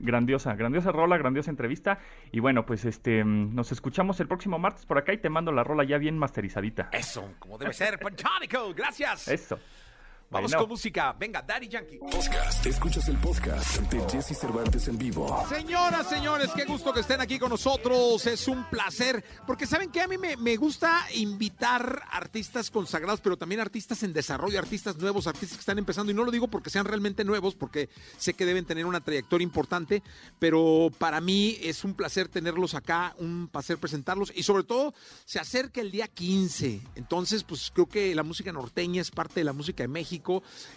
Grandiosa, 0.00 0.54
grandiosa 0.54 0.92
rola, 0.92 1.16
grandiosa 1.16 1.50
entrevista. 1.50 1.98
Y 2.32 2.40
bueno, 2.40 2.66
pues 2.66 2.84
este 2.84 3.24
mm, 3.24 3.54
nos 3.54 3.72
escuchamos 3.72 4.20
el 4.20 4.28
próximo 4.28 4.58
martes 4.58 4.86
por 4.86 4.98
acá 4.98 5.12
y 5.12 5.18
te 5.18 5.28
mando 5.28 5.52
la 5.52 5.64
rola 5.64 5.84
ya 5.84 5.98
bien 5.98 6.18
masterizadita. 6.18 6.90
Eso, 6.92 7.34
como 7.38 7.58
debe 7.58 7.72
ser, 7.72 7.98
Ponchónico, 7.98 8.74
gracias. 8.74 9.28
Eso. 9.28 9.58
Vamos 10.28 10.50
Bueno. 10.50 10.64
con 10.64 10.70
música. 10.70 11.12
Venga, 11.12 11.40
Daddy 11.40 11.68
Yankee. 11.68 11.98
Podcast. 11.98 12.66
Escuchas 12.66 13.08
el 13.08 13.16
podcast 13.18 13.78
de 13.82 14.00
Jesse 14.10 14.36
Cervantes 14.36 14.88
en 14.88 14.98
vivo. 14.98 15.46
Señoras, 15.48 16.08
señores, 16.08 16.50
qué 16.56 16.64
gusto 16.64 16.92
que 16.92 16.98
estén 17.00 17.20
aquí 17.20 17.38
con 17.38 17.48
nosotros. 17.50 18.26
Es 18.26 18.48
un 18.48 18.64
placer. 18.68 19.24
Porque 19.46 19.66
saben 19.66 19.88
que 19.92 20.00
a 20.00 20.08
mí 20.08 20.18
me, 20.18 20.36
me 20.36 20.56
gusta 20.56 21.06
invitar 21.14 22.02
artistas 22.10 22.72
consagrados, 22.72 23.20
pero 23.20 23.36
también 23.36 23.60
artistas 23.60 24.02
en 24.02 24.12
desarrollo, 24.12 24.58
artistas 24.58 24.96
nuevos, 24.96 25.28
artistas 25.28 25.58
que 25.58 25.60
están 25.60 25.78
empezando. 25.78 26.10
Y 26.10 26.14
no 26.14 26.24
lo 26.24 26.32
digo 26.32 26.48
porque 26.48 26.70
sean 26.70 26.86
realmente 26.86 27.24
nuevos, 27.24 27.54
porque 27.54 27.88
sé 28.18 28.34
que 28.34 28.44
deben 28.44 28.64
tener 28.64 28.84
una 28.84 29.00
trayectoria 29.00 29.44
importante. 29.44 30.02
Pero 30.40 30.90
para 30.98 31.20
mí 31.20 31.56
es 31.62 31.84
un 31.84 31.94
placer 31.94 32.26
tenerlos 32.26 32.74
acá, 32.74 33.14
un 33.18 33.46
placer 33.46 33.78
presentarlos. 33.78 34.32
Y 34.34 34.42
sobre 34.42 34.64
todo, 34.64 34.92
se 35.24 35.38
acerca 35.38 35.80
el 35.80 35.92
día 35.92 36.08
15. 36.08 36.80
Entonces, 36.96 37.44
pues 37.44 37.70
creo 37.72 37.86
que 37.86 38.12
la 38.16 38.24
música 38.24 38.50
norteña 38.52 39.00
es 39.00 39.12
parte 39.12 39.38
de 39.38 39.44
la 39.44 39.52
música 39.52 39.84
de 39.84 39.88
México. 39.88 40.15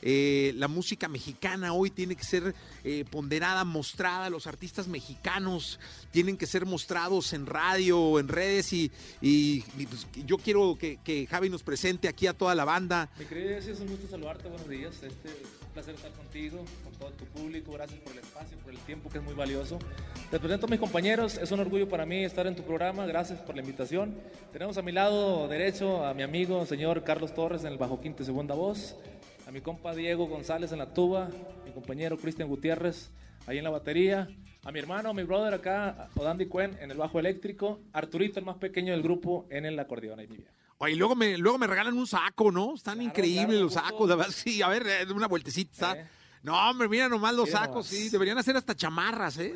Eh, 0.02 0.54
la 0.56 0.67
música 0.67 1.08
mexicana 1.08 1.73
hoy 1.73 1.89
tiene 1.89 2.15
que 2.15 2.23
ser 2.23 2.54
eh, 2.84 3.06
ponderada, 3.10 3.63
mostrada. 3.63 4.30
Los 4.30 4.47
artistas 4.47 4.88
mexicanos 4.88 5.80
tienen 6.12 6.38
que 6.38 6.45
ser 6.45 6.65
mostrados 6.65 7.34
en 7.34 7.45
radio, 7.45 8.19
en 8.19 8.28
redes. 8.28 8.73
Y, 8.73 8.91
y- 9.21 9.63
y, 9.78 9.86
pues, 9.86 10.08
yo 10.25 10.38
quiero 10.38 10.78
que, 10.78 10.97
que 11.04 11.28
Javi 11.28 11.49
nos 11.49 11.63
presente 11.63 12.08
aquí 12.08 12.28
a 12.28 12.34
toda 12.34 12.56
la 12.56 12.65
banda. 12.65 13.10
Querido 13.30 13.49
Jessy, 13.49 13.71
es 13.71 13.80
un 13.80 13.88
gusto 13.88 14.08
saludarte, 14.08 14.47
buenos 14.47 14.67
días. 14.69 14.93
Este, 15.04 15.30
un 15.30 15.73
placer 15.73 15.95
estar 15.95 16.12
contigo, 16.12 16.63
con 16.84 16.93
todo 16.93 17.12
tu 17.12 17.25
público. 17.25 17.71
Gracias 17.73 17.99
por 18.02 18.13
el 18.13 18.19
espacio, 18.19 18.58
por 18.60 18.71
el 18.73 18.80
tiempo 18.80 19.10
que 19.10 19.17
es 19.19 19.23
muy 19.23 19.34
valioso. 19.34 19.80
Te 20.32 20.39
presento 20.39 20.65
a 20.65 20.69
mis 20.69 20.80
compañeros, 20.80 21.38
es 21.38 21.52
un 21.52 21.60
orgullo 21.60 21.88
para 21.89 22.06
mí 22.06 22.23
estar 22.23 22.45
en 22.47 22.56
tu 22.56 22.63
programa. 22.63 23.06
Gracias 23.06 23.39
por 23.39 23.56
la 23.56 23.62
invitación. 23.62 24.15
Tenemos 24.52 24.78
a 24.78 24.82
mi 24.82 24.91
lado 24.91 25.47
derecho 25.47 26.06
a 26.06 26.13
mi 26.13 26.23
amigo, 26.23 26.65
señor 26.65 27.04
Carlos 27.04 27.34
Torres, 27.34 27.62
en 27.62 27.67
el 27.71 27.78
bajo 27.78 27.99
quinto 28.02 28.23
segunda 28.23 28.56
voz. 28.56 28.95
A 29.49 29.51
mi 29.51 29.62
compa 29.62 29.95
Diego 29.95 30.27
González 30.27 30.71
en 30.73 30.77
la 30.77 30.93
tuba. 30.93 31.27
Mi 31.65 31.71
compañero 31.71 32.17
Cristian 32.19 32.47
Gutiérrez 32.47 33.09
ahí 33.47 33.57
en 33.57 33.63
la 33.63 33.71
batería. 33.71 34.27
A 34.63 34.71
mi 34.71 34.77
hermano, 34.77 35.12
mi 35.12 35.23
brother 35.23 35.55
acá, 35.55 36.07
Odandi 36.13 36.45
Cuen 36.45 36.77
en 36.79 36.91
el 36.91 36.97
bajo 36.97 37.17
eléctrico. 37.19 37.79
Arturito, 37.91 38.38
el 38.39 38.45
más 38.45 38.57
pequeño 38.57 38.91
del 38.91 39.01
grupo, 39.01 39.47
en 39.49 39.65
el 39.65 39.79
acordeón. 39.79 40.19
Ahí, 40.19 40.27
mi 40.27 40.38
viejo. 40.38 40.53
Oye, 40.77 40.95
luego 40.95 41.15
me, 41.15 41.35
luego 41.39 41.57
me 41.57 41.65
regalan 41.65 41.97
un 41.97 42.05
saco, 42.05 42.51
¿no? 42.51 42.75
Están 42.75 42.97
Claro, 42.97 43.09
increíbles 43.09 43.47
claro, 43.47 43.63
los 43.63 43.73
sacos. 43.73 44.07
de 44.07 44.15
verdad, 44.15 44.31
Sí, 44.31 44.62
a 44.62 44.67
ver, 44.67 44.85
eh, 44.85 45.12
una 45.12 45.27
vueltecita. 45.27 45.97
Eh. 45.97 46.05
No, 46.43 46.69
hombre, 46.69 46.88
mira 46.88 47.09
nomás 47.09 47.33
los 47.33 47.49
sacos, 47.49 47.88
nomás. 47.88 47.88
sí. 47.88 48.09
Deberían 48.09 48.38
hacer 48.38 48.55
hasta 48.55 48.75
chamarras, 48.75 49.39
¿eh? 49.39 49.55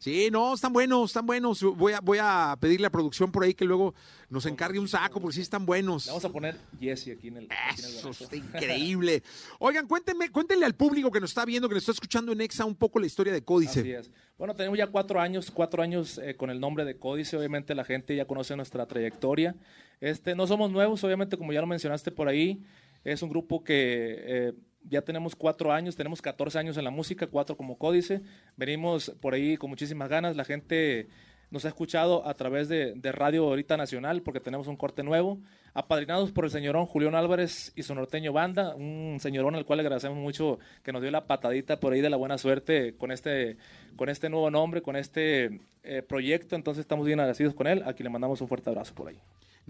Sí, 0.00 0.30
no, 0.32 0.54
están 0.54 0.72
buenos, 0.72 1.10
están 1.10 1.26
buenos. 1.26 1.62
Voy 1.62 1.92
a, 1.92 2.00
voy 2.00 2.16
a 2.22 2.56
pedirle 2.58 2.86
a 2.86 2.90
producción 2.90 3.30
por 3.30 3.44
ahí 3.44 3.52
que 3.52 3.66
luego 3.66 3.94
nos 4.30 4.46
encargue 4.46 4.78
un 4.78 4.88
saco, 4.88 5.20
porque 5.20 5.34
sí 5.34 5.42
están 5.42 5.66
buenos. 5.66 6.06
Le 6.06 6.12
vamos 6.12 6.24
a 6.24 6.32
poner 6.32 6.56
Jesse 6.80 7.08
aquí 7.08 7.28
en 7.28 7.36
el, 7.36 7.44
aquí 7.50 7.80
en 7.82 7.84
el 7.84 7.94
Eso 7.96 8.08
brazo. 8.08 8.24
está 8.24 8.34
increíble. 8.34 9.22
Oigan, 9.58 9.86
cuéntenme, 9.86 10.30
cuéntenle 10.30 10.64
al 10.64 10.74
público 10.74 11.10
que 11.10 11.20
nos 11.20 11.32
está 11.32 11.44
viendo, 11.44 11.68
que 11.68 11.74
nos 11.74 11.82
está 11.82 11.92
escuchando 11.92 12.32
en 12.32 12.40
Exa 12.40 12.64
un 12.64 12.76
poco 12.76 12.98
la 12.98 13.04
historia 13.04 13.30
de 13.30 13.44
Códice. 13.44 13.80
Así 13.80 13.92
es. 13.92 14.10
Bueno, 14.38 14.54
tenemos 14.54 14.78
ya 14.78 14.86
cuatro 14.86 15.20
años, 15.20 15.50
cuatro 15.50 15.82
años 15.82 16.16
eh, 16.16 16.34
con 16.34 16.48
el 16.48 16.58
nombre 16.60 16.86
de 16.86 16.96
Códice. 16.96 17.36
Obviamente 17.36 17.74
la 17.74 17.84
gente 17.84 18.16
ya 18.16 18.24
conoce 18.24 18.56
nuestra 18.56 18.86
trayectoria. 18.86 19.54
Este, 20.00 20.34
no 20.34 20.46
somos 20.46 20.70
nuevos, 20.70 21.04
obviamente, 21.04 21.36
como 21.36 21.52
ya 21.52 21.60
lo 21.60 21.66
mencionaste 21.66 22.10
por 22.10 22.26
ahí. 22.26 22.64
Es 23.04 23.20
un 23.22 23.28
grupo 23.28 23.62
que 23.62 23.74
eh, 24.18 24.52
ya 24.88 25.02
tenemos 25.02 25.36
cuatro 25.36 25.72
años, 25.72 25.96
tenemos 25.96 26.22
14 26.22 26.58
años 26.58 26.76
en 26.76 26.84
la 26.84 26.90
música, 26.90 27.26
cuatro 27.26 27.56
como 27.56 27.78
Códice. 27.78 28.22
Venimos 28.56 29.10
por 29.20 29.34
ahí 29.34 29.56
con 29.56 29.70
muchísimas 29.70 30.08
ganas. 30.08 30.36
La 30.36 30.44
gente 30.44 31.08
nos 31.50 31.64
ha 31.64 31.68
escuchado 31.68 32.26
a 32.26 32.34
través 32.34 32.68
de, 32.68 32.94
Radio 33.12 33.44
Ahorita 33.44 33.76
Nacional 33.76 34.22
porque 34.22 34.40
tenemos 34.40 34.68
un 34.68 34.76
corte 34.76 35.02
nuevo. 35.02 35.38
Apadrinados 35.74 36.32
por 36.32 36.44
el 36.44 36.50
señorón 36.50 36.86
Julián 36.86 37.14
Álvarez 37.14 37.72
y 37.76 37.82
su 37.82 37.94
norteño 37.94 38.32
banda, 38.32 38.74
un 38.74 39.18
señorón 39.20 39.54
al 39.54 39.64
cual 39.64 39.78
le 39.78 39.82
agradecemos 39.82 40.18
mucho 40.18 40.58
que 40.82 40.92
nos 40.92 41.00
dio 41.02 41.10
la 41.12 41.26
patadita 41.26 41.78
por 41.78 41.92
ahí 41.92 42.00
de 42.00 42.10
la 42.10 42.16
buena 42.16 42.38
suerte 42.38 42.96
con 42.96 43.12
este, 43.12 43.56
con 43.96 44.08
este 44.08 44.28
nuevo 44.28 44.50
nombre, 44.50 44.82
con 44.82 44.96
este 44.96 45.60
eh, 45.84 46.02
proyecto. 46.02 46.56
Entonces 46.56 46.80
estamos 46.80 47.06
bien 47.06 47.20
agradecidos 47.20 47.54
con 47.54 47.66
él. 47.66 47.82
Aquí 47.86 48.02
le 48.02 48.10
mandamos 48.10 48.40
un 48.40 48.48
fuerte 48.48 48.70
abrazo 48.70 48.94
por 48.94 49.08
ahí. 49.08 49.20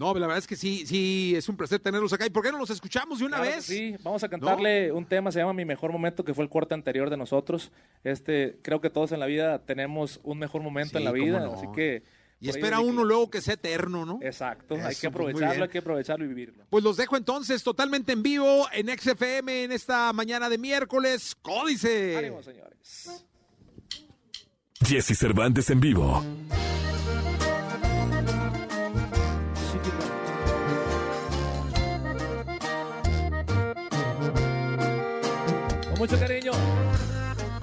No, 0.01 0.15
la 0.15 0.25
verdad 0.25 0.39
es 0.39 0.47
que 0.47 0.55
sí, 0.55 0.83
sí, 0.87 1.35
es 1.37 1.47
un 1.47 1.55
placer 1.55 1.79
tenerlos 1.79 2.11
acá. 2.11 2.25
¿Y 2.25 2.31
por 2.31 2.43
qué 2.43 2.51
no 2.51 2.57
los 2.57 2.71
escuchamos 2.71 3.19
de 3.19 3.25
una 3.25 3.37
Claro 3.37 3.51
vez? 3.51 3.65
Sí, 3.65 3.95
vamos 4.01 4.23
a 4.23 4.29
cantarle 4.29 4.91
un 4.91 5.05
tema, 5.05 5.31
se 5.31 5.37
llama 5.37 5.53
Mi 5.53 5.63
Mejor 5.63 5.91
Momento, 5.91 6.25
que 6.25 6.33
fue 6.33 6.43
el 6.43 6.49
corte 6.49 6.73
anterior 6.73 7.11
de 7.11 7.17
nosotros. 7.17 7.71
Este, 8.03 8.57
creo 8.63 8.81
que 8.81 8.89
todos 8.89 9.11
en 9.11 9.19
la 9.19 9.27
vida 9.27 9.59
tenemos 9.59 10.19
un 10.23 10.39
mejor 10.39 10.63
momento 10.63 10.93
Sí, 10.93 10.97
en 10.97 11.03
la 11.03 11.11
vida, 11.11 11.39
no. 11.41 11.53
así 11.53 11.67
que... 11.75 12.01
Y 12.39 12.49
espera 12.49 12.79
uno 12.79 13.03
luego 13.03 13.29
que 13.29 13.41
sea 13.41 13.53
eterno, 13.53 14.03
¿no? 14.03 14.17
Exacto, 14.23 14.73
hay 14.73 14.79
que 14.79 14.85
pues, 14.85 15.05
aprovecharlo, 15.05 15.63
hay 15.65 15.69
que 15.69 15.77
aprovecharlo 15.77 16.25
y 16.25 16.29
vivirlo. 16.29 16.63
Pues 16.71 16.83
los 16.83 16.97
dejo 16.97 17.15
entonces 17.15 17.61
totalmente 17.61 18.13
en 18.13 18.23
vivo 18.23 18.67
en 18.73 18.87
XFM 18.97 19.65
en 19.65 19.71
esta 19.71 20.11
mañana 20.13 20.49
de 20.49 20.57
miércoles. 20.57 21.35
Códice. 21.43 22.17
Ánimo, 22.17 22.41
señores. 22.41 23.23
Jesse 24.83 25.15
Cervantes 25.15 25.69
en 25.69 25.79
vivo. 25.79 26.23
Mucho 36.01 36.17
cariño, 36.17 36.51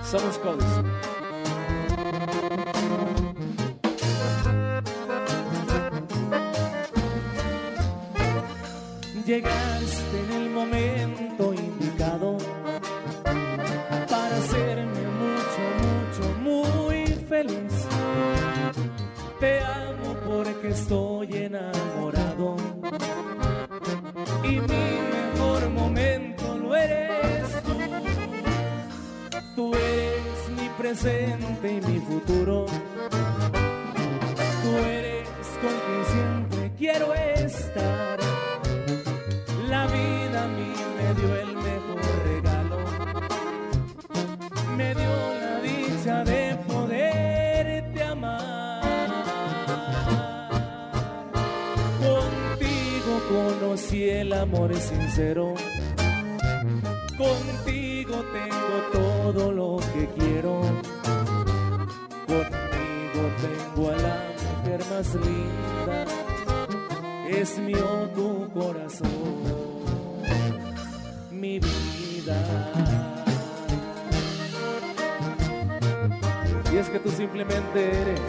somos 0.01 0.39
Códice. 0.39 0.83
Llegaste 9.27 10.21
en 10.25 10.33
el 10.41 10.51
momento 10.51 11.53
indicado 11.53 12.39
para 13.25 14.37
hacerme 14.37 15.03
mucho, 15.25 15.63
mucho, 15.83 16.39
muy 16.39 17.07
feliz. 17.29 17.89
Te 19.41 19.61
amo 19.65 20.15
porque 20.25 20.69
estoy 20.69 21.37
enamorado 21.39 22.55
y 24.45 24.61
mi 24.61 25.18
Tú 29.59 29.75
eres 29.75 30.51
mi 30.57 30.69
presente 30.79 31.73
y 31.73 31.81
mi 31.81 31.99
futuro. 31.99 32.67
Tú 34.63 34.77
eres 34.77 35.29
con 35.61 35.75
quien 35.85 36.05
siempre 36.13 36.73
quiero 36.79 37.13
estar. 37.13 38.21
La 39.69 39.89
vida 39.89 40.45
a 40.45 40.47
mí 40.47 40.73
me 40.97 41.15
dio 41.21 41.37
el 41.41 41.57
mejor 41.57 42.01
regalo. 42.25 42.79
Me 44.77 44.95
dio 44.95 45.15
la 45.41 45.61
dicha 45.61 46.23
de 46.23 46.57
poderte 46.69 48.03
amar. 48.05 49.09
Contigo 51.99 53.13
conocí 53.29 54.09
el 54.09 54.33
amor 54.35 54.73
sincero. 54.77 55.55
Contigo 57.19 58.25
tengo 58.33 58.77
todo 58.93 59.51
lo 59.51 59.77
que 59.93 60.07
quiero. 60.17 60.61
Contigo 62.29 63.23
tengo 63.43 63.91
a 63.91 63.97
la 63.97 64.17
mujer 64.63 64.81
más 64.89 65.15
linda. 65.17 66.05
Es 67.29 67.59
mío 67.59 68.09
tu 68.15 68.49
corazón, 68.53 69.11
mi 71.33 71.59
vida. 71.59 72.37
Y 76.73 76.77
es 76.77 76.89
que 76.89 77.01
tú 77.01 77.11
simplemente 77.11 78.01
eres 78.01 78.21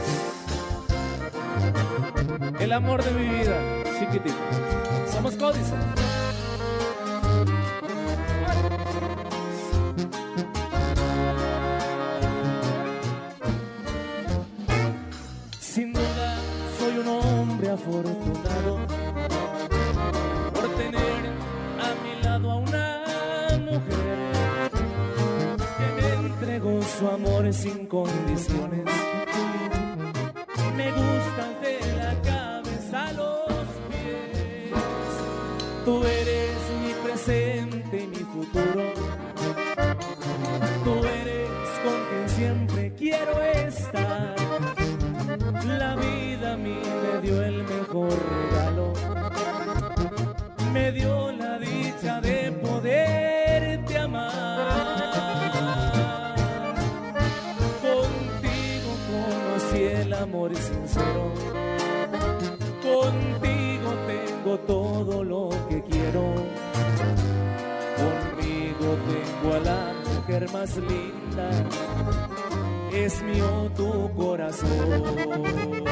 el 2.60 2.72
amor 2.72 3.04
de 3.04 3.12
mi 3.12 3.30
vida, 3.38 3.84
chiquitito. 4.00 4.36
Somos 5.14 5.36
códice. 5.36 5.76
Por 20.54 20.70
tener 20.78 21.22
a 21.80 21.96
mi 22.04 22.24
lado 22.24 22.52
a 22.52 22.56
una 22.58 23.06
mujer 23.60 24.72
que 25.78 26.02
me 26.02 26.28
entregó 26.28 26.82
su 26.82 27.08
amor 27.08 27.54
sin 27.54 27.88
condiciones. 27.88 29.09
Conmigo 68.90 69.22
tengo 69.44 69.54
a 69.54 69.60
la 69.60 69.94
mujer 70.16 70.52
más 70.52 70.76
linda. 70.78 71.52
Es 72.92 73.22
mío 73.22 73.72
tu 73.76 74.12
corazón. 74.16 75.84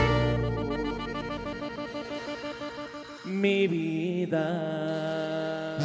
Mi 3.23 3.67
vida. 3.67 5.77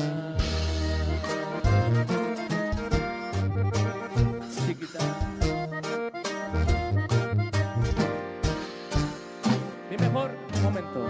Chiquita. 4.67 5.01
Mi 9.91 9.97
mejor 9.99 10.31
momento. 10.63 11.07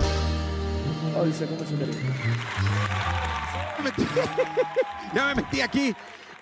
Hoy 1.16 1.32
se 1.32 1.46
come 1.46 1.64
su 1.64 1.76
ya 5.14 5.26
me 5.28 5.34
metí 5.42 5.60
aquí. 5.60 5.94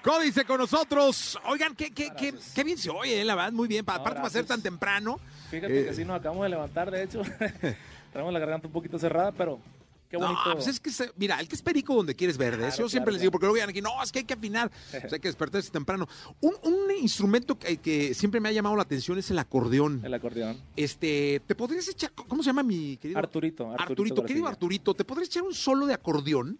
Códice 0.02 0.44
con 0.44 0.58
nosotros. 0.58 1.38
Oigan, 1.46 1.74
qué, 1.74 1.90
qué, 1.92 2.10
qué, 2.16 2.34
qué 2.54 2.64
bien 2.64 2.78
se 2.78 2.88
oye, 2.90 3.20
eh, 3.20 3.24
la 3.24 3.34
verdad, 3.34 3.52
muy 3.52 3.68
bien. 3.68 3.84
Aparte, 3.86 4.20
va 4.20 4.26
a 4.28 4.30
ser 4.30 4.46
tan 4.46 4.62
temprano. 4.62 5.20
Fíjate 5.50 5.80
Eh, 5.82 5.86
que 5.86 5.94
sí 5.94 6.04
nos 6.04 6.18
acabamos 6.18 6.44
de 6.44 6.48
levantar, 6.50 6.90
de 6.90 7.02
hecho. 7.02 7.20
Tenemos 8.12 8.32
la 8.32 8.38
garganta 8.38 8.66
un 8.66 8.72
poquito 8.72 8.98
cerrada, 8.98 9.30
pero 9.32 9.60
qué 10.08 10.16
No, 10.16 10.26
bonito. 10.28 10.54
pues 10.54 10.68
es 10.68 10.80
que, 10.80 10.90
se- 10.90 11.12
mira, 11.16 11.38
el 11.38 11.48
que 11.48 11.54
es 11.54 11.60
perico 11.60 11.94
donde 11.94 12.14
quieres 12.16 12.38
verdes. 12.38 12.58
Claro, 12.74 12.76
Yo 12.84 12.88
siempre 12.88 13.08
claro, 13.10 13.12
les 13.12 13.20
digo, 13.20 13.30
porque 13.30 13.44
luego 13.44 13.56
llegan 13.56 13.68
aquí, 13.70 13.82
no, 13.82 14.02
es 14.02 14.10
que 14.10 14.20
hay 14.20 14.24
que 14.24 14.34
afinar. 14.34 14.70
Pues 14.90 15.12
hay 15.12 15.20
que 15.20 15.28
despertarse 15.28 15.70
temprano. 15.70 16.08
Un, 16.40 16.54
un 16.62 16.90
instrumento 16.98 17.58
que, 17.58 17.76
que 17.76 18.14
siempre 18.14 18.40
me 18.40 18.48
ha 18.48 18.52
llamado 18.52 18.76
la 18.76 18.82
atención 18.82 19.18
es 19.18 19.30
el 19.30 19.38
acordeón. 19.38 20.00
El 20.02 20.14
acordeón. 20.14 20.56
Este, 20.76 21.42
¿te 21.46 21.54
podrías 21.54 21.86
echar, 21.88 22.10
cómo 22.12 22.42
se 22.42 22.48
llama 22.48 22.62
mi 22.62 22.96
querido? 22.96 23.18
Arturito. 23.18 23.64
Arturito, 23.72 23.82
Arturito, 23.82 24.24
querido. 24.24 24.46
Arturito, 24.46 24.94
¿te 24.94 25.04
podrías 25.04 25.28
echar 25.28 25.42
un 25.42 25.52
solo 25.52 25.84
de 25.86 25.92
acordeón? 25.92 26.58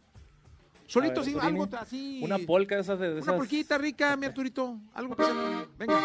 Solito, 0.90 1.20
Arturini, 1.20 1.40
algo 1.40 1.68
así. 1.78 2.20
Una 2.20 2.38
polca 2.38 2.74
de 2.74 2.80
esas 2.80 2.98
de, 2.98 3.06
de 3.06 3.12
Una 3.12 3.20
esas. 3.22 3.34
polquita 3.36 3.78
rica, 3.78 4.16
mi 4.16 4.26
Arturito. 4.26 4.76
Algo 4.92 5.14
que 5.14 5.24
sea. 5.24 5.66
Venga. 5.78 6.00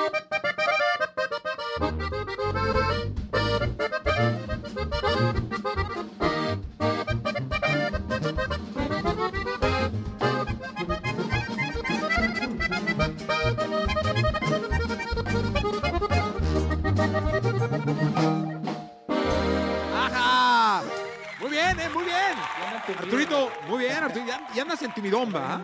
Bien, 21.85 21.93
muy 21.93 22.03
bien. 22.03 22.97
Arturito, 22.97 23.51
muy 23.67 23.79
bien, 23.79 24.03
Arturito. 24.03 24.27
Ya, 24.27 24.47
ya 24.53 24.61
andas 24.61 24.81
en 24.81 24.93
tu 24.93 25.01
midón, 25.01 25.33
¿va? 25.33 25.63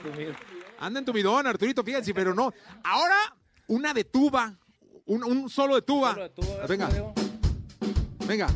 Anda 0.80 0.99
en 0.99 1.05
tu 1.05 1.13
midón, 1.13 1.47
Arturito, 1.47 1.84
fíjense, 1.84 2.13
pero 2.13 2.34
no. 2.34 2.53
Ahora, 2.84 3.15
una 3.67 3.93
de 3.93 4.03
tuba. 4.03 4.53
Un, 5.05 5.24
un 5.24 5.49
solo 5.49 5.76
de 5.76 5.82
tuba. 5.82 6.15
Venga, 6.67 6.89
venga. 8.26 8.47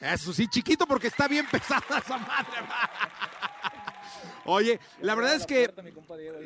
Eso 0.00 0.32
sí, 0.32 0.48
chiquito 0.48 0.86
porque 0.86 1.08
está 1.08 1.28
bien 1.28 1.46
pesada 1.50 1.98
esa 1.98 2.18
madre. 2.18 2.62
Oye, 4.46 4.80
la 5.00 5.14
verdad 5.14 5.34
es 5.34 5.46
que 5.46 5.72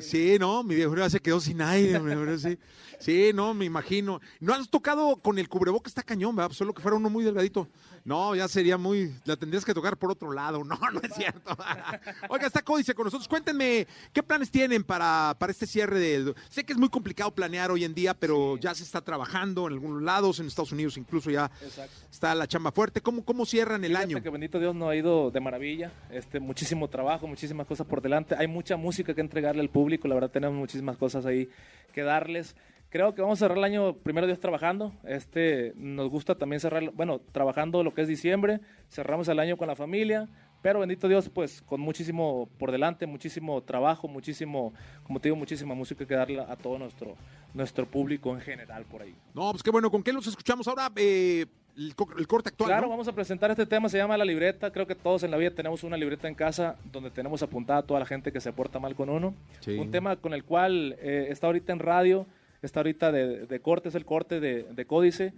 Sí, 0.01 0.37
no, 0.39 0.63
mi 0.63 0.75
viejo 0.75 0.95
ya 0.97 1.11
se 1.11 1.21
quedó 1.21 1.41
sin 1.41 1.61
aire, 1.63 2.01
sí. 2.39 2.59
Sí, 2.99 3.31
no, 3.35 3.55
me 3.55 3.65
imagino. 3.65 4.21
No 4.41 4.53
has 4.55 4.69
tocado 4.69 5.17
con 5.17 5.39
el 5.39 5.49
cubreboca, 5.49 5.89
está 5.89 6.03
cañón, 6.03 6.37
¿verdad? 6.37 6.53
Solo 6.53 6.75
que 6.75 6.83
fuera 6.83 6.97
uno 6.97 7.09
muy 7.09 7.25
delgadito. 7.25 7.67
No, 8.05 8.35
ya 8.35 8.49
sería 8.49 8.77
muy. 8.77 9.15
La 9.25 9.37
tendrías 9.37 9.65
que 9.65 9.73
tocar 9.75 9.97
por 9.97 10.11
otro 10.11 10.33
lado. 10.33 10.63
No, 10.65 10.77
no 10.93 11.01
es 11.03 11.13
cierto. 11.15 11.57
Oiga, 12.29 12.47
está 12.47 12.63
Códice 12.63 12.95
con 12.95 13.05
nosotros. 13.05 13.27
Cuéntenme, 13.29 13.87
¿qué 14.13 14.23
planes 14.23 14.51
tienen 14.51 14.85
para, 14.85 15.35
para 15.39 15.51
este 15.53 15.67
cierre 15.67 15.99
del. 15.99 16.35
Sé 16.49 16.65
que 16.65 16.73
es 16.73 16.79
muy 16.79 16.89
complicado 16.89 17.31
planear 17.35 17.71
hoy 17.71 17.85
en 17.85 17.95
día, 17.95 18.15
pero 18.15 18.57
ya 18.59 18.75
se 18.75 18.83
está 18.85 19.01
trabajando 19.01 19.67
en 19.67 19.75
algunos 19.75 20.03
lados, 20.03 20.41
en 20.41 20.47
Estados 20.47 20.73
Unidos 20.73 20.97
incluso 20.97 21.31
ya 21.31 21.51
Exacto. 21.63 21.95
está 22.11 22.35
la 22.35 22.47
chamba 22.47 22.73
fuerte. 22.73 23.01
¿Cómo, 23.01 23.25
cómo 23.25 23.45
cierran 23.47 23.85
el 23.85 23.93
Fíjate 23.93 24.05
año? 24.15 24.23
que 24.23 24.31
bendito 24.31 24.59
Dios 24.59 24.75
nos 24.75 24.91
ha 24.91 24.97
ido 24.97 25.31
de 25.31 25.41
maravilla. 25.41 25.93
Este, 26.11 26.39
muchísimo 26.41 26.89
trabajo, 26.89 27.27
muchísimas 27.27 27.67
cosas 27.67 27.87
por 27.91 28.01
delante. 28.01 28.35
Hay 28.39 28.47
mucha 28.47 28.79
música 28.79 29.13
que 29.13 29.21
entregarle 29.21 29.61
al 29.61 29.69
público. 29.69 30.09
La 30.09 30.15
verdad 30.15 30.31
tenemos 30.31 30.57
muchísimas 30.57 30.97
cosas 30.97 31.27
ahí 31.27 31.51
que 31.93 32.03
darles. 32.03 32.57
Creo 32.89 33.15
que 33.15 33.21
vamos 33.21 33.39
a 33.39 33.45
cerrar 33.45 33.59
el 33.59 33.65
año 33.65 33.95
primero 33.99 34.27
Dios 34.27 34.41
trabajando. 34.41 34.93
Este, 35.05 35.75
nos 35.77 36.09
gusta 36.09 36.37
también 36.37 36.61
cerrar, 36.61 36.91
bueno, 36.93 37.21
trabajando 37.33 37.85
lo 37.85 37.93
que 37.93 38.01
es 38.01 38.09
diciembre. 38.09 38.61
Cerramos 38.89 39.29
el 39.29 39.39
año 39.39 39.59
con 39.59 39.69
la 39.69 39.77
familia. 39.77 40.27
Pero 40.63 40.81
bendito 40.81 41.09
Dios, 41.09 41.29
pues 41.29 41.63
con 41.63 41.81
muchísimo 41.81 42.49
por 42.59 42.71
delante, 42.71 43.07
muchísimo 43.07 43.63
trabajo, 43.63 44.09
muchísimo, 44.09 44.75
como 45.05 45.19
te 45.19 45.29
digo, 45.29 45.37
muchísima 45.37 45.75
música 45.75 46.07
que 46.07 46.15
darle 46.15 46.41
a 46.41 46.55
todo 46.57 46.79
nuestro, 46.79 47.17
nuestro 47.55 47.87
público 47.87 48.35
en 48.35 48.41
general 48.41 48.85
por 48.85 49.03
ahí. 49.03 49.15
No, 49.33 49.51
pues 49.53 49.63
qué 49.63 49.71
bueno. 49.71 49.91
¿Con 49.91 50.03
qué 50.03 50.13
los 50.13 50.27
escuchamos 50.27 50.69
ahora? 50.69 50.91
Eh, 50.97 51.47
el, 51.77 51.95
co- 51.95 52.09
el 52.19 52.27
corte 52.27 52.49
actual. 52.51 52.69
Claro, 52.69 52.83
¿no? 52.87 52.91
vamos 52.91 53.09
a 53.09 53.13
presentar 53.13 53.51
este 53.51 53.67
tema, 53.67 53.89
se 53.89 53.99
llama 53.99 54.17
La 54.17 54.25
Libreta. 54.25 54.71
Creo 54.71 54.87
que 54.87 54.95
todos 54.95 55.23
en 55.23 55.31
la 55.31 55.37
vida 55.37 55.51
tenemos 55.51 55.83
una 55.85 55.97
libreta 55.97 56.29
en 56.29 56.35
casa 56.35 56.77
donde 56.93 57.11
tenemos 57.11 57.43
apuntada 57.43 57.81
a 57.81 57.83
toda 57.83 58.01
la 58.01 58.07
gente 58.07 58.33
que 58.33 58.41
se 58.41 58.53
porta 58.53 58.79
mal 58.79 58.95
con 58.95 59.09
uno. 59.09 59.35
Sí. 59.61 59.77
Un 59.79 59.91
tema 59.91 60.17
con 60.17 60.35
el 60.35 60.45
cual 60.45 60.97
eh, 61.01 61.27
está 61.31 61.47
ahorita 61.47 61.73
en 61.73 61.79
radio, 61.79 62.27
está 62.63 62.81
ahorita 62.81 63.13
de, 63.13 63.47
de 63.47 63.61
corte, 63.61 63.89
es 63.89 63.95
el 63.95 64.05
corte 64.05 64.41
de, 64.41 64.65
de 64.65 64.85
Códice. 64.87 65.33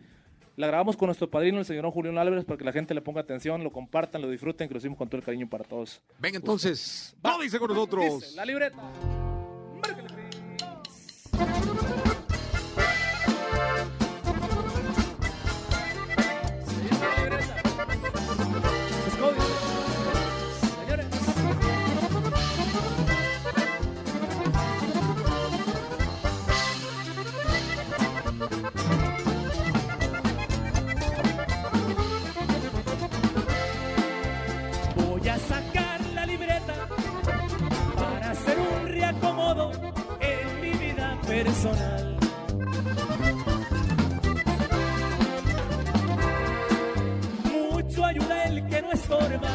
La 0.57 0.67
grabamos 0.67 0.99
con 0.99 1.07
nuestro 1.07 1.31
padrino, 1.31 1.59
el 1.61 1.65
señor 1.65 1.91
Julián 1.91 2.19
Álvarez, 2.19 2.45
para 2.45 2.59
que 2.59 2.65
la 2.65 2.73
gente 2.73 2.93
le 2.93 3.01
ponga 3.01 3.23
atención, 3.23 3.65
lo 3.65 3.71
compartan, 3.73 4.21
lo 4.21 4.29
disfruten, 4.29 4.69
que 4.69 4.75
lo 4.75 4.79
hicimos 4.79 4.99
con 4.99 5.09
todo 5.09 5.17
el 5.19 5.25
cariño 5.25 5.49
para 5.49 5.65
todos. 5.65 6.03
Venga, 6.19 6.37
entonces, 6.37 7.17
Códice 7.23 7.59
con 7.59 7.69
nosotros. 7.69 8.21
Dice, 8.21 8.37
la 8.37 8.45
libreta. 8.45 9.22
Mucho 41.63 41.71
ayuda 48.05 48.45
el 48.47 48.67
que 48.67 48.83
no 48.83 48.91
estorba 48.91 49.55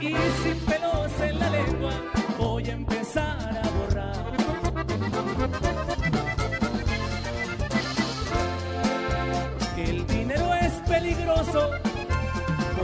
y 0.00 0.14
sin 0.42 0.58
pelos 0.64 1.12
en 1.20 1.38
la 1.38 1.50
lengua 1.50 1.92
voy 2.38 2.64
a 2.64 2.72
empezar 2.72 3.60
a 3.62 3.68
borrar. 3.76 4.32
El 9.76 10.06
dinero 10.06 10.54
es 10.54 10.72
peligroso 10.88 11.72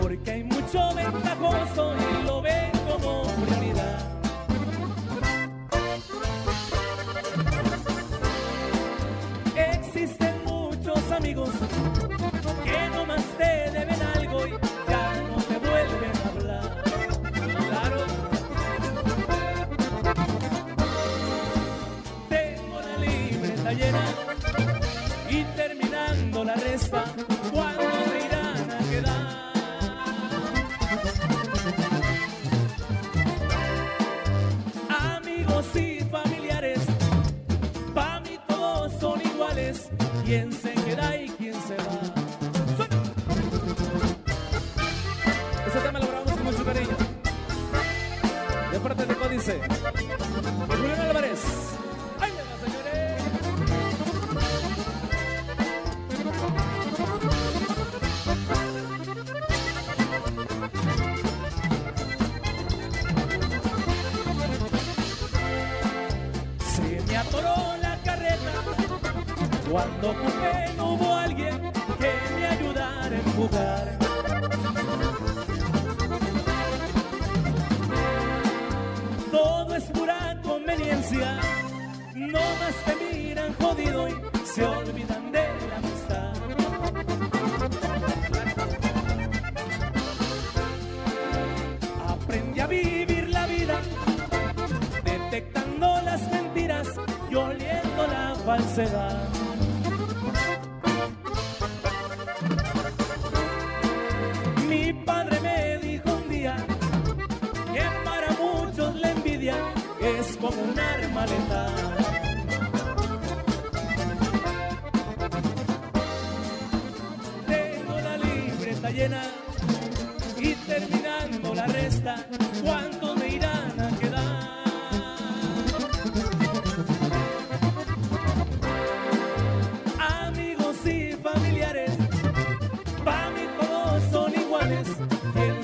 porque 0.02 0.32
hay 0.32 0.44
mucho 0.44 0.94
ventajoso 0.94 1.97
¿Quién 40.24 40.50
se 40.52 40.72
queda 40.72 41.16
y 41.16 41.28
quién 41.28 41.54
se 41.54 41.76
va? 41.76 41.97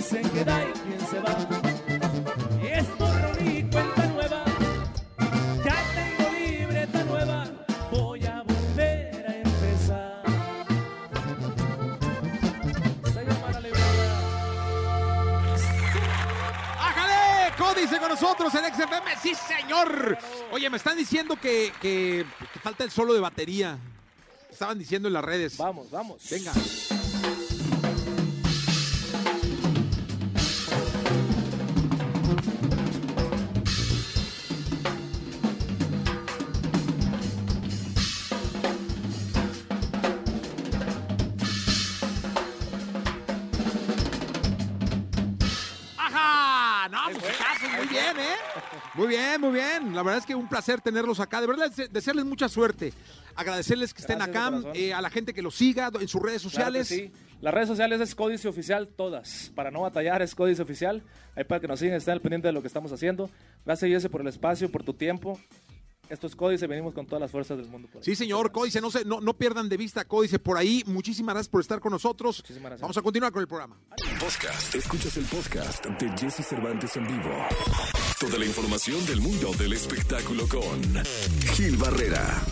Se 0.09 0.21
queda 0.23 0.63
y 0.69 0.73
quién 0.81 1.01
se 1.09 1.21
va. 1.21 1.37
Y 2.63 2.67
es 2.67 2.99
borrón 2.99 3.37
y 3.41 3.63
cuenta 3.71 4.07
nueva, 4.07 4.45
ya 5.65 5.77
tengo 5.95 6.31
libreta 6.39 7.05
nueva, 7.05 7.45
voy 7.91 8.25
a 8.27 8.43
volver 8.43 9.25
a 9.29 9.35
empezar. 9.37 10.23
¡Ájale! 16.79 17.53
Códice 17.57 17.99
con 17.99 18.09
nosotros 18.09 18.55
en 18.55 18.65
XFM. 18.75 19.17
Sí, 19.23 19.35
señor. 19.35 20.19
Oye, 20.53 20.69
me 20.71 20.77
están 20.77 20.97
diciendo 20.97 21.37
que, 21.41 21.73
que- 21.81 22.27
que 22.53 22.59
falta 22.61 22.85
el 22.85 22.91
solo 22.91 23.15
de 23.15 23.21
batería. 23.21 23.79
Estaban 24.51 24.79
diciendo 24.79 25.09
en 25.09 25.15
las 25.15 25.25
redes. 25.25 25.57
Vamos, 25.57 25.91
vamos. 25.91 26.23
Venga. 26.31 26.53
Verdad 50.05 50.19
es 50.19 50.27
que 50.27 50.35
un 50.35 50.49
placer 50.49 50.81
tenerlos 50.81 51.21
acá. 51.21 51.41
De 51.41 51.47
verdad, 51.47 51.71
dese- 51.71 51.89
desearles 51.89 52.25
mucha 52.25 52.49
suerte. 52.49 52.93
Agradecerles 53.35 53.93
que 53.93 54.01
estén 54.03 54.19
Gracias 54.19 54.37
acá, 54.65 54.71
eh, 54.75 54.93
a 54.95 55.01
la 55.01 55.11
gente 55.11 55.35
que 55.35 55.43
los 55.43 55.55
siga 55.55 55.91
en 56.01 56.09
sus 56.09 56.23
redes 56.23 56.43
Claro 56.43 56.51
sociales. 56.51 56.89
sí. 56.89 57.11
Las 57.41 57.53
redes 57.53 57.69
sociales 57.69 58.01
es 58.01 58.15
Códice 58.15 58.49
Oficial, 58.49 58.89
todas. 58.89 59.53
Para 59.55 59.71
no 59.71 59.81
batallar 59.83 60.23
es 60.23 60.35
Códice 60.35 60.63
Oficial. 60.63 61.03
Ahí 61.37 61.45
para 61.45 61.61
que 61.61 61.69
nos 61.69 61.79
sigan, 61.81 61.97
estén 61.97 62.13
al 62.13 62.21
pendiente 62.23 62.49
de 62.49 62.53
lo 62.53 62.63
que 62.63 62.69
estamos 62.69 62.91
haciendo. 62.93 63.29
Gracias, 63.67 63.91
Jesse, 63.91 64.09
por 64.11 64.21
el 64.23 64.29
espacio, 64.29 64.71
por 64.71 64.83
tu 64.83 64.95
tiempo. 64.95 65.39
Esto 66.09 66.27
es 66.27 66.37
Códice, 66.37 66.67
venimos 66.67 66.95
con 66.95 67.07
todas 67.07 67.21
las 67.21 67.31
fuerzas 67.31 67.57
del 67.57 67.69
mundo. 67.69 67.89
Sí, 68.01 68.15
señor, 68.15 68.53
Códice, 68.53 68.81
no, 68.81 68.91
se, 68.91 69.05
no, 69.05 69.21
no 69.21 69.35
pierdan 69.35 69.69
de 69.69 69.77
vista 69.77 70.05
Códice 70.05 70.39
por 70.39 70.57
ahí. 70.57 70.83
Muchísimas 70.87 71.35
gracias 71.35 71.49
por 71.49 71.61
estar 71.61 71.81
con 71.81 71.93
nosotros. 71.93 72.43
gracias. 72.49 72.81
Vamos 72.81 72.97
a 72.97 73.03
continuar 73.03 73.33
con 73.33 73.41
el 73.41 73.49
programa. 73.49 73.79
Podcast. 74.21 74.75
Escuchas 74.75 75.17
el 75.17 75.25
podcast 75.25 75.85
de 75.87 76.11
Jesse 76.19 76.47
Cervantes 76.47 76.97
en 76.97 77.07
vivo. 77.07 77.31
Toda 78.21 78.39
la 78.39 78.45
información 78.45 79.05
del 79.07 79.21
mundo 79.21 79.53
del 79.59 79.73
espectáculo 79.73 80.47
con 80.49 81.05
Gil 81.55 81.77
Barrera. 81.77 82.43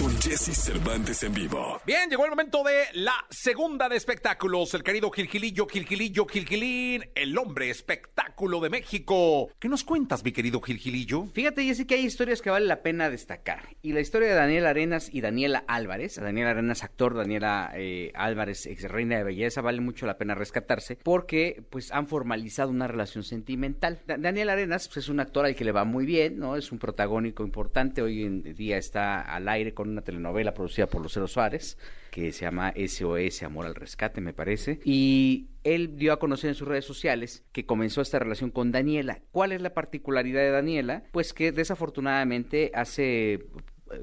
Con 0.00 0.16
Jesse 0.18 0.54
Cervantes 0.56 1.22
en 1.24 1.34
vivo. 1.34 1.78
Bien, 1.84 2.08
llegó 2.08 2.24
el 2.24 2.30
momento 2.30 2.64
de 2.64 2.84
la 2.94 3.12
segunda 3.28 3.86
de 3.86 3.96
espectáculos. 3.96 4.72
El 4.72 4.82
querido 4.82 5.10
Gilgilillo, 5.10 5.66
Gilgilillo, 5.66 6.24
Gilgilín, 6.24 7.04
el 7.14 7.36
hombre 7.36 7.68
espectáculo 7.68 8.60
de 8.60 8.70
México. 8.70 9.50
¿Qué 9.58 9.68
nos 9.68 9.84
cuentas, 9.84 10.24
mi 10.24 10.32
querido 10.32 10.62
Gilgilillo? 10.62 11.26
Fíjate, 11.26 11.64
Jessy, 11.64 11.84
que 11.84 11.96
hay 11.96 12.06
historias 12.06 12.40
que 12.40 12.48
vale 12.48 12.64
la 12.64 12.80
pena 12.82 13.10
destacar. 13.10 13.76
Y 13.82 13.92
la 13.92 14.00
historia 14.00 14.28
de 14.28 14.34
Daniel 14.34 14.64
Arenas 14.64 15.10
y 15.12 15.20
Daniela 15.20 15.64
Álvarez, 15.68 16.16
Daniela 16.16 16.50
Arenas 16.52 16.82
actor, 16.82 17.14
Daniela 17.14 17.70
eh, 17.74 18.10
Álvarez 18.14 18.64
ex 18.64 18.84
reina 18.84 19.18
de 19.18 19.24
belleza, 19.24 19.60
vale 19.60 19.82
mucho 19.82 20.06
la 20.06 20.16
pena 20.16 20.34
rescatarse 20.34 20.96
porque 20.96 21.62
pues 21.68 21.92
han 21.92 22.06
formalizado 22.06 22.70
una 22.70 22.86
relación 22.88 23.22
sentimental. 23.22 24.00
Da- 24.06 24.16
Daniel 24.16 24.48
Arenas 24.48 24.88
pues, 24.88 25.04
es 25.04 25.08
un 25.10 25.20
actor 25.20 25.44
al 25.44 25.54
que 25.54 25.64
le 25.66 25.72
va 25.72 25.84
muy 25.84 26.06
bien, 26.06 26.38
¿no? 26.38 26.56
Es 26.56 26.72
un 26.72 26.78
protagónico 26.78 27.44
importante. 27.44 28.00
Hoy 28.00 28.22
en 28.22 28.54
día 28.54 28.78
está 28.78 29.20
al 29.20 29.46
aire 29.46 29.74
con 29.74 29.89
una 29.90 30.02
telenovela 30.02 30.54
producida 30.54 30.86
por 30.86 31.02
Lucero 31.02 31.26
Suárez 31.26 31.76
que 32.10 32.32
se 32.32 32.44
llama 32.44 32.74
SOS 32.76 33.42
Amor 33.42 33.66
al 33.66 33.74
Rescate, 33.74 34.20
me 34.20 34.32
parece. 34.32 34.80
Y 34.84 35.48
él 35.64 35.96
dio 35.96 36.12
a 36.12 36.18
conocer 36.18 36.48
en 36.48 36.54
sus 36.54 36.68
redes 36.68 36.84
sociales 36.84 37.44
que 37.52 37.66
comenzó 37.66 38.00
esta 38.00 38.18
relación 38.18 38.50
con 38.50 38.72
Daniela. 38.72 39.20
¿Cuál 39.30 39.52
es 39.52 39.62
la 39.62 39.74
particularidad 39.74 40.40
de 40.40 40.50
Daniela? 40.50 41.04
Pues 41.12 41.32
que 41.32 41.52
desafortunadamente 41.52 42.72
hace 42.74 43.46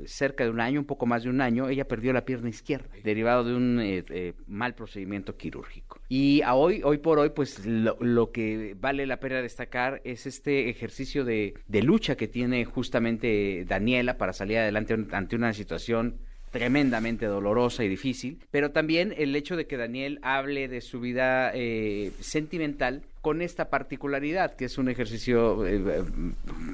cerca 0.05 0.43
de 0.43 0.49
un 0.49 0.59
año, 0.59 0.79
un 0.79 0.85
poco 0.85 1.05
más 1.05 1.23
de 1.23 1.29
un 1.29 1.41
año, 1.41 1.69
ella 1.69 1.87
perdió 1.87 2.13
la 2.13 2.25
pierna 2.25 2.49
izquierda, 2.49 2.87
derivado 3.03 3.43
de 3.43 3.55
un 3.55 3.79
eh, 3.79 4.03
eh, 4.09 4.33
mal 4.47 4.75
procedimiento 4.75 5.37
quirúrgico. 5.37 5.99
Y 6.09 6.41
a 6.41 6.55
hoy, 6.55 6.81
hoy 6.83 6.97
por 6.97 7.19
hoy, 7.19 7.29
pues 7.29 7.65
lo, 7.65 7.97
lo 7.99 8.31
que 8.31 8.75
vale 8.79 9.05
la 9.05 9.19
pena 9.19 9.41
destacar 9.41 10.01
es 10.03 10.25
este 10.25 10.69
ejercicio 10.69 11.25
de, 11.25 11.53
de 11.67 11.81
lucha 11.83 12.15
que 12.15 12.27
tiene 12.27 12.65
justamente 12.65 13.65
Daniela 13.67 14.17
para 14.17 14.33
salir 14.33 14.57
adelante 14.57 14.95
ante 15.11 15.35
una 15.35 15.53
situación 15.53 16.19
tremendamente 16.51 17.25
dolorosa 17.25 17.83
y 17.83 17.89
difícil, 17.89 18.39
pero 18.51 18.71
también 18.71 19.13
el 19.17 19.35
hecho 19.35 19.55
de 19.55 19.67
que 19.67 19.77
Daniel 19.77 20.19
hable 20.21 20.67
de 20.67 20.81
su 20.81 20.99
vida 20.99 21.51
eh, 21.53 22.11
sentimental 22.19 23.03
con 23.21 23.41
esta 23.41 23.69
particularidad, 23.69 24.55
que 24.55 24.65
es 24.65 24.77
un 24.77 24.89
ejercicio 24.89 25.67
eh, 25.67 26.03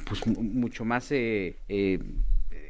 pues, 0.05 0.25
mucho 0.27 0.85
más 0.85 1.11
eh, 1.11 1.55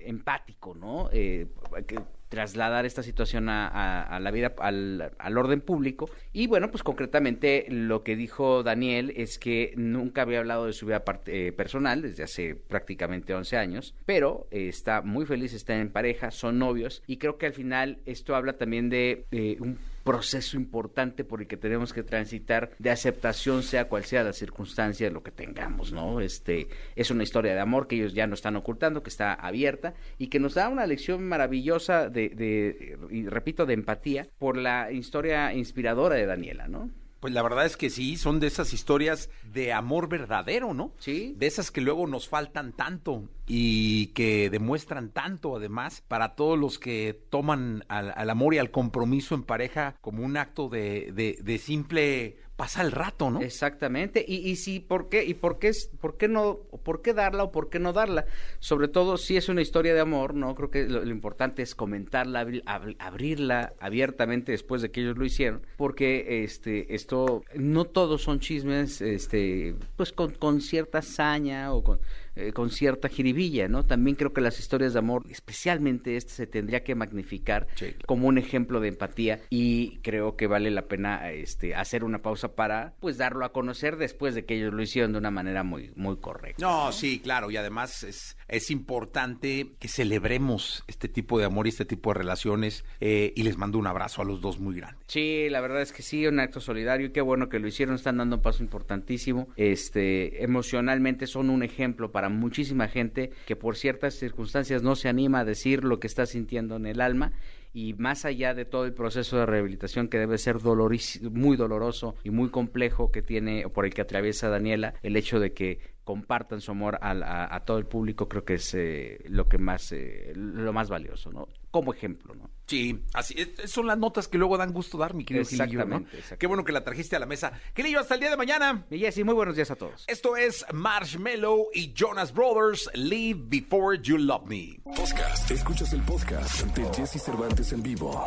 empático, 0.05 0.75
¿no? 0.75 1.09
Eh, 1.11 1.47
que 1.87 1.99
trasladar 2.33 2.83
esta 2.87 3.03
situación 3.03 3.47
a, 3.47 4.19
la 4.19 4.31
vida, 4.31 4.55
al, 4.57 5.11
al 5.19 5.37
orden 5.37 5.61
público. 5.61 6.09
Y 6.31 6.47
bueno, 6.47 6.71
pues 6.71 6.81
concretamente 6.81 7.67
lo 7.69 8.03
que 8.03 8.15
dijo 8.15 8.63
Daniel 8.63 9.13
es 9.15 9.37
que 9.37 9.71
nunca 9.75 10.23
había 10.23 10.39
hablado 10.39 10.65
de 10.65 10.73
su 10.73 10.87
vida 10.87 11.03
eh, 11.27 11.53
personal 11.55 12.01
desde 12.01 12.23
hace 12.23 12.55
prácticamente 12.55 13.35
11 13.35 13.57
años, 13.57 13.93
pero 14.07 14.47
eh, 14.49 14.67
está 14.67 15.03
muy 15.03 15.27
feliz, 15.27 15.53
está 15.53 15.77
en 15.77 15.91
pareja, 15.91 16.31
son 16.31 16.57
novios 16.57 17.03
y 17.05 17.17
creo 17.17 17.37
que 17.37 17.45
al 17.45 17.53
final 17.53 17.99
esto 18.07 18.35
habla 18.35 18.57
también 18.57 18.89
de 18.89 19.27
eh, 19.29 19.57
un 19.59 19.77
proceso 20.03 20.57
importante 20.57 21.23
por 21.23 21.41
el 21.41 21.47
que 21.47 21.57
tenemos 21.57 21.93
que 21.93 22.03
transitar 22.03 22.71
de 22.79 22.91
aceptación 22.91 23.63
sea 23.63 23.87
cual 23.87 24.03
sea 24.03 24.23
la 24.23 24.33
circunstancia 24.33 25.07
de 25.07 25.13
lo 25.13 25.23
que 25.23 25.31
tengamos, 25.31 25.91
¿no? 25.91 26.19
Este 26.19 26.67
es 26.95 27.11
una 27.11 27.23
historia 27.23 27.53
de 27.53 27.59
amor 27.59 27.87
que 27.87 27.95
ellos 27.95 28.13
ya 28.13 28.27
no 28.27 28.33
están 28.33 28.55
ocultando, 28.55 29.03
que 29.03 29.09
está 29.09 29.33
abierta 29.33 29.93
y 30.17 30.27
que 30.27 30.39
nos 30.39 30.55
da 30.55 30.69
una 30.69 30.85
lección 30.85 31.27
maravillosa 31.27 32.09
de, 32.09 32.29
de 32.29 32.97
y 33.09 33.27
repito, 33.27 33.65
de 33.65 33.73
empatía 33.73 34.27
por 34.37 34.57
la 34.57 34.91
historia 34.91 35.53
inspiradora 35.53 36.15
de 36.15 36.25
Daniela, 36.25 36.67
¿no? 36.67 36.89
Pues 37.23 37.33
la 37.33 37.41
verdad 37.41 37.65
es 37.65 37.77
que 37.77 37.89
sí, 37.89 38.17
son 38.17 38.41
de 38.41 38.47
esas 38.47 38.73
historias 38.73 39.29
de 39.53 39.71
amor 39.71 40.09
verdadero, 40.09 40.73
¿no? 40.73 40.91
Sí. 40.97 41.33
De 41.37 41.47
esas 41.47 41.71
que 41.71 41.79
luego 41.79 42.05
nos 42.05 42.27
faltan 42.27 42.73
tanto 42.73 43.29
y 43.47 44.07
que 44.07 44.49
demuestran 44.49 45.09
tanto, 45.09 45.55
además, 45.55 46.03
para 46.09 46.35
todos 46.35 46.59
los 46.59 46.79
que 46.79 47.17
toman 47.29 47.85
al, 47.87 48.11
al 48.17 48.29
amor 48.29 48.55
y 48.55 48.57
al 48.57 48.71
compromiso 48.71 49.35
en 49.35 49.43
pareja 49.43 49.95
como 50.01 50.21
un 50.21 50.35
acto 50.35 50.67
de, 50.67 51.13
de, 51.13 51.39
de 51.41 51.57
simple 51.59 52.39
pasar 52.55 52.85
el 52.85 52.91
rato, 52.91 53.31
¿no? 53.31 53.41
Exactamente. 53.41 54.23
Y, 54.27 54.35
y 54.49 54.55
sí, 54.57 54.79
¿por 54.79 55.09
qué? 55.09 55.23
¿Y 55.25 55.33
por 55.33 55.57
qué, 55.59 55.71
por 55.99 56.17
qué 56.17 56.27
no, 56.27 56.59
por 56.83 57.01
qué 57.01 57.13
darla 57.13 57.43
o 57.45 57.51
por 57.51 57.69
qué 57.69 57.79
no 57.79 57.93
darla? 57.93 58.25
Sobre 58.59 58.87
todo 58.87 59.17
si 59.17 59.37
es 59.37 59.49
una 59.49 59.61
historia 59.61 59.93
de 59.93 59.99
amor, 59.99 60.35
¿no? 60.35 60.53
Creo 60.53 60.69
que 60.69 60.83
lo, 60.87 61.03
importante 61.09 61.61
es 61.63 61.73
comentarla, 61.75 62.43
abri- 62.45 62.63
ab- 62.65 62.95
abrirla 62.99 63.73
abiertamente 63.79 64.51
después 64.51 64.81
de 64.81 64.91
que 64.91 65.01
ellos 65.01 65.17
lo 65.17 65.25
hicieron, 65.25 65.61
porque 65.77 66.43
este, 66.43 66.93
esto, 66.93 67.43
no 67.55 67.85
todos 67.85 68.21
son 68.21 68.39
chismes, 68.39 69.01
este, 69.01 69.75
pues 69.95 70.13
con, 70.13 70.31
con 70.33 70.61
cierta 70.61 71.01
saña 71.01 71.73
o 71.73 71.83
con, 71.83 71.99
eh, 72.35 72.51
con 72.53 72.69
cierta 72.69 73.09
jiribilla, 73.09 73.67
¿no? 73.67 73.83
También 73.83 74.15
creo 74.15 74.33
que 74.33 74.41
las 74.41 74.59
historias 74.59 74.93
de 74.93 74.99
amor, 74.99 75.23
especialmente 75.29 76.17
este, 76.17 76.33
se 76.33 76.47
tendría 76.47 76.83
que 76.83 76.95
magnificar 76.95 77.67
como 78.05 78.27
un 78.27 78.37
ejemplo 78.37 78.79
de 78.79 78.89
empatía 78.89 79.41
y 79.49 79.97
creo 79.99 80.35
que 80.35 80.47
vale 80.47 80.71
la 80.71 80.87
pena 80.87 81.31
este, 81.31 81.75
hacer 81.75 82.03
una 82.03 82.21
pausa 82.21 82.55
para 82.55 82.95
pues 82.99 83.17
darlo 83.17 83.45
a 83.45 83.51
conocer 83.51 83.97
después 83.97 84.35
de 84.35 84.45
que 84.45 84.55
ellos 84.55 84.73
lo 84.73 84.81
hicieron 84.81 85.11
de 85.11 85.19
una 85.19 85.31
manera 85.31 85.63
muy, 85.63 85.91
muy 85.95 86.17
correcta. 86.17 86.65
No, 86.65 86.91
sí, 86.91 87.19
claro, 87.19 87.51
y 87.51 87.57
además 87.57 88.03
es, 88.03 88.37
es 88.47 88.71
importante 88.71 89.71
que 89.79 89.87
celebremos 89.87 90.83
este 90.87 91.07
tipo 91.07 91.39
de 91.39 91.45
amor 91.45 91.67
y 91.67 91.69
este 91.69 91.85
tipo 91.85 92.11
de 92.11 92.19
relaciones 92.19 92.85
eh, 92.99 93.33
y 93.35 93.43
les 93.43 93.57
mando 93.57 93.77
un 93.77 93.87
abrazo 93.87 94.21
a 94.21 94.25
los 94.25 94.41
dos 94.41 94.59
muy 94.59 94.75
grande. 94.75 94.97
Sí, 95.07 95.47
la 95.49 95.61
verdad 95.61 95.81
es 95.81 95.91
que 95.91 96.01
sí, 96.01 96.25
un 96.27 96.39
acto 96.39 96.59
solidario 96.59 97.07
y 97.07 97.11
qué 97.11 97.21
bueno 97.21 97.49
que 97.49 97.59
lo 97.59 97.67
hicieron, 97.67 97.95
están 97.95 98.17
dando 98.17 98.37
un 98.37 98.41
paso 98.41 98.63
importantísimo. 98.63 99.47
Este, 99.55 100.43
emocionalmente 100.43 101.27
son 101.27 101.49
un 101.49 101.63
ejemplo 101.63 102.11
para 102.11 102.29
muchísima 102.29 102.87
gente 102.87 103.31
que 103.45 103.55
por 103.55 103.75
ciertas 103.75 104.15
circunstancias 104.15 104.83
no 104.83 104.95
se 104.95 105.09
anima 105.09 105.39
a 105.39 105.45
decir 105.45 105.83
lo 105.83 105.99
que 105.99 106.07
está 106.07 106.25
sintiendo 106.25 106.75
en 106.75 106.85
el 106.85 107.01
alma 107.01 107.33
y 107.73 107.93
más 107.95 108.23
allá 108.25 108.53
de 108.53 108.65
todo 108.65 108.85
el 108.85 108.93
proceso 108.93 109.37
de 109.37 109.45
rehabilitación 109.45 110.07
que 110.07 110.19
debe 110.19 110.37
ser 110.37 110.57
doloris- 110.57 111.21
muy 111.29 111.57
doloroso 111.57 112.15
y 112.23 112.29
muy 112.29 112.49
complejo 112.49 113.11
que 113.11 113.21
tiene 113.21 113.67
por 113.69 113.85
el 113.85 113.93
que 113.93 114.01
atraviesa 114.01 114.49
Daniela, 114.49 114.93
el 115.01 115.15
hecho 115.17 115.39
de 115.39 115.53
que 115.53 115.79
compartan 116.03 116.59
su 116.61 116.71
amor 116.71 116.99
a, 117.01 117.55
a 117.55 117.59
todo 117.65 117.77
el 117.77 117.85
público 117.85 118.27
creo 118.27 118.43
que 118.43 118.55
es 118.55 118.73
eh, 118.73 119.19
lo 119.29 119.45
que 119.45 119.57
más 119.57 119.91
eh, 119.93 120.33
lo 120.35 120.73
más 120.73 120.89
valioso, 120.89 121.31
¿no? 121.31 121.47
Como 121.71 121.93
ejemplo, 121.93 122.35
¿no? 122.35 122.49
Sí, 122.65 123.01
así 123.13 123.35
es- 123.37 123.69
son 123.69 123.87
las 123.87 123.97
notas 123.97 124.27
que 124.27 124.37
luego 124.37 124.57
dan 124.57 124.71
gusto 124.71 124.97
dar, 124.97 125.13
mi 125.13 125.25
querido 125.25 125.45
Gilillo, 125.45 125.85
¿no? 125.85 126.05
Qué 126.39 126.47
bueno 126.47 126.63
que 126.63 126.71
la 126.71 126.83
trajiste 126.83 127.15
a 127.15 127.19
la 127.19 127.25
mesa. 127.25 127.51
Gilillo, 127.75 127.99
hasta 127.99 128.13
el 128.15 128.21
día 128.21 128.29
de 128.29 128.37
mañana. 128.37 128.85
Y 128.89 128.99
Jessy, 128.99 129.23
muy 129.23 129.33
buenos 129.33 129.55
días 129.55 129.69
a 129.69 129.75
todos. 129.75 130.05
Esto 130.07 130.37
es 130.37 130.65
Marshmello 130.73 131.65
y 131.73 131.93
Jonas 131.93 132.33
Brothers, 132.33 132.89
Leave 132.93 133.39
Before 133.45 133.99
You 134.01 134.17
Love 134.17 134.45
Me. 134.45 134.79
Podcast. 134.83 135.51
Escuchas 135.51 135.91
el 135.93 136.01
podcast 136.03 136.61
de 136.75 136.85
Jesse 136.95 137.21
Cervantes 137.21 137.73
en 137.73 137.83
vivo. 137.83 138.23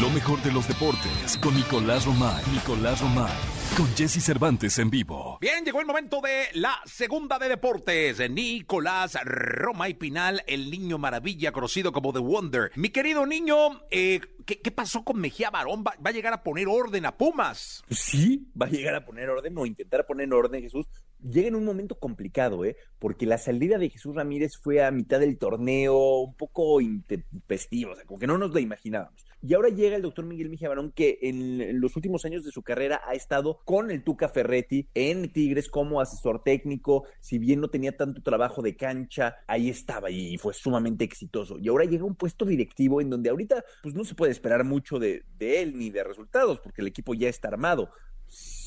Lo 0.00 0.08
mejor 0.10 0.40
de 0.42 0.52
los 0.52 0.66
deportes 0.68 1.36
con 1.42 1.54
Nicolás 1.54 2.04
Romay. 2.06 2.44
Nicolás 2.52 3.00
Romay. 3.00 3.57
Con 3.78 3.86
Jesse 3.94 4.20
Cervantes 4.20 4.76
en 4.80 4.90
vivo. 4.90 5.38
Bien, 5.40 5.64
llegó 5.64 5.80
el 5.80 5.86
momento 5.86 6.20
de 6.20 6.46
la 6.54 6.80
segunda 6.84 7.38
de 7.38 7.48
deportes. 7.48 8.18
Nicolás 8.28 9.16
Roma 9.22 9.88
y 9.88 9.94
Pinal, 9.94 10.42
el 10.48 10.68
niño 10.68 10.98
maravilla 10.98 11.52
conocido 11.52 11.92
como 11.92 12.12
The 12.12 12.18
Wonder. 12.18 12.72
Mi 12.74 12.88
querido 12.88 13.24
niño, 13.24 13.84
eh, 13.92 14.20
¿qué, 14.44 14.60
qué 14.60 14.72
pasó 14.72 15.04
con 15.04 15.20
Mejía 15.20 15.50
Barón? 15.50 15.84
¿Va, 15.86 15.94
va 16.04 16.10
a 16.10 16.12
llegar 16.12 16.32
a 16.32 16.42
poner 16.42 16.66
orden 16.66 17.06
a 17.06 17.16
Pumas? 17.16 17.84
Sí, 17.88 18.50
va 18.60 18.66
a 18.66 18.68
llegar 18.68 18.96
a 18.96 19.04
poner 19.04 19.30
orden 19.30 19.56
o 19.56 19.64
intentar 19.64 20.04
poner 20.06 20.34
orden 20.34 20.60
Jesús. 20.60 20.84
Llega 21.22 21.48
en 21.48 21.56
un 21.56 21.64
momento 21.64 21.98
complicado, 21.98 22.64
¿eh? 22.64 22.76
Porque 22.98 23.26
la 23.26 23.38
salida 23.38 23.76
de 23.78 23.90
Jesús 23.90 24.14
Ramírez 24.14 24.56
fue 24.56 24.84
a 24.84 24.90
mitad 24.90 25.18
del 25.18 25.36
torneo, 25.36 26.20
un 26.20 26.34
poco 26.34 26.80
intempestiva, 26.80 27.92
o 27.92 27.96
sea, 27.96 28.04
como 28.04 28.20
que 28.20 28.26
no 28.26 28.38
nos 28.38 28.54
la 28.54 28.60
imaginábamos. 28.60 29.28
Y 29.40 29.54
ahora 29.54 29.68
llega 29.68 29.94
el 29.94 30.02
doctor 30.02 30.24
Miguel 30.24 30.48
Mejía 30.48 30.68
Barón, 30.68 30.90
que 30.90 31.18
en 31.22 31.80
los 31.80 31.94
últimos 31.94 32.24
años 32.24 32.44
de 32.44 32.50
su 32.50 32.62
carrera 32.62 33.02
ha 33.06 33.14
estado 33.14 33.60
con 33.64 33.90
el 33.90 34.02
Tuca 34.02 34.28
Ferretti 34.28 34.88
en 34.94 35.32
Tigres 35.32 35.68
como 35.68 36.00
asesor 36.00 36.42
técnico. 36.42 37.04
Si 37.20 37.38
bien 37.38 37.60
no 37.60 37.68
tenía 37.68 37.96
tanto 37.96 38.20
trabajo 38.20 38.62
de 38.62 38.76
cancha, 38.76 39.36
ahí 39.46 39.70
estaba 39.70 40.10
y 40.10 40.38
fue 40.38 40.54
sumamente 40.54 41.04
exitoso. 41.04 41.56
Y 41.58 41.68
ahora 41.68 41.84
llega 41.84 42.04
un 42.04 42.16
puesto 42.16 42.44
directivo 42.44 43.00
en 43.00 43.10
donde 43.10 43.30
ahorita 43.30 43.64
pues 43.82 43.94
no 43.94 44.04
se 44.04 44.16
puede 44.16 44.32
esperar 44.32 44.64
mucho 44.64 44.98
de 44.98 45.24
él 45.38 45.78
ni 45.78 45.90
de 45.90 46.02
resultados, 46.02 46.58
porque 46.60 46.80
el 46.80 46.88
equipo 46.88 47.14
ya 47.14 47.28
está 47.28 47.46
armado 47.48 47.90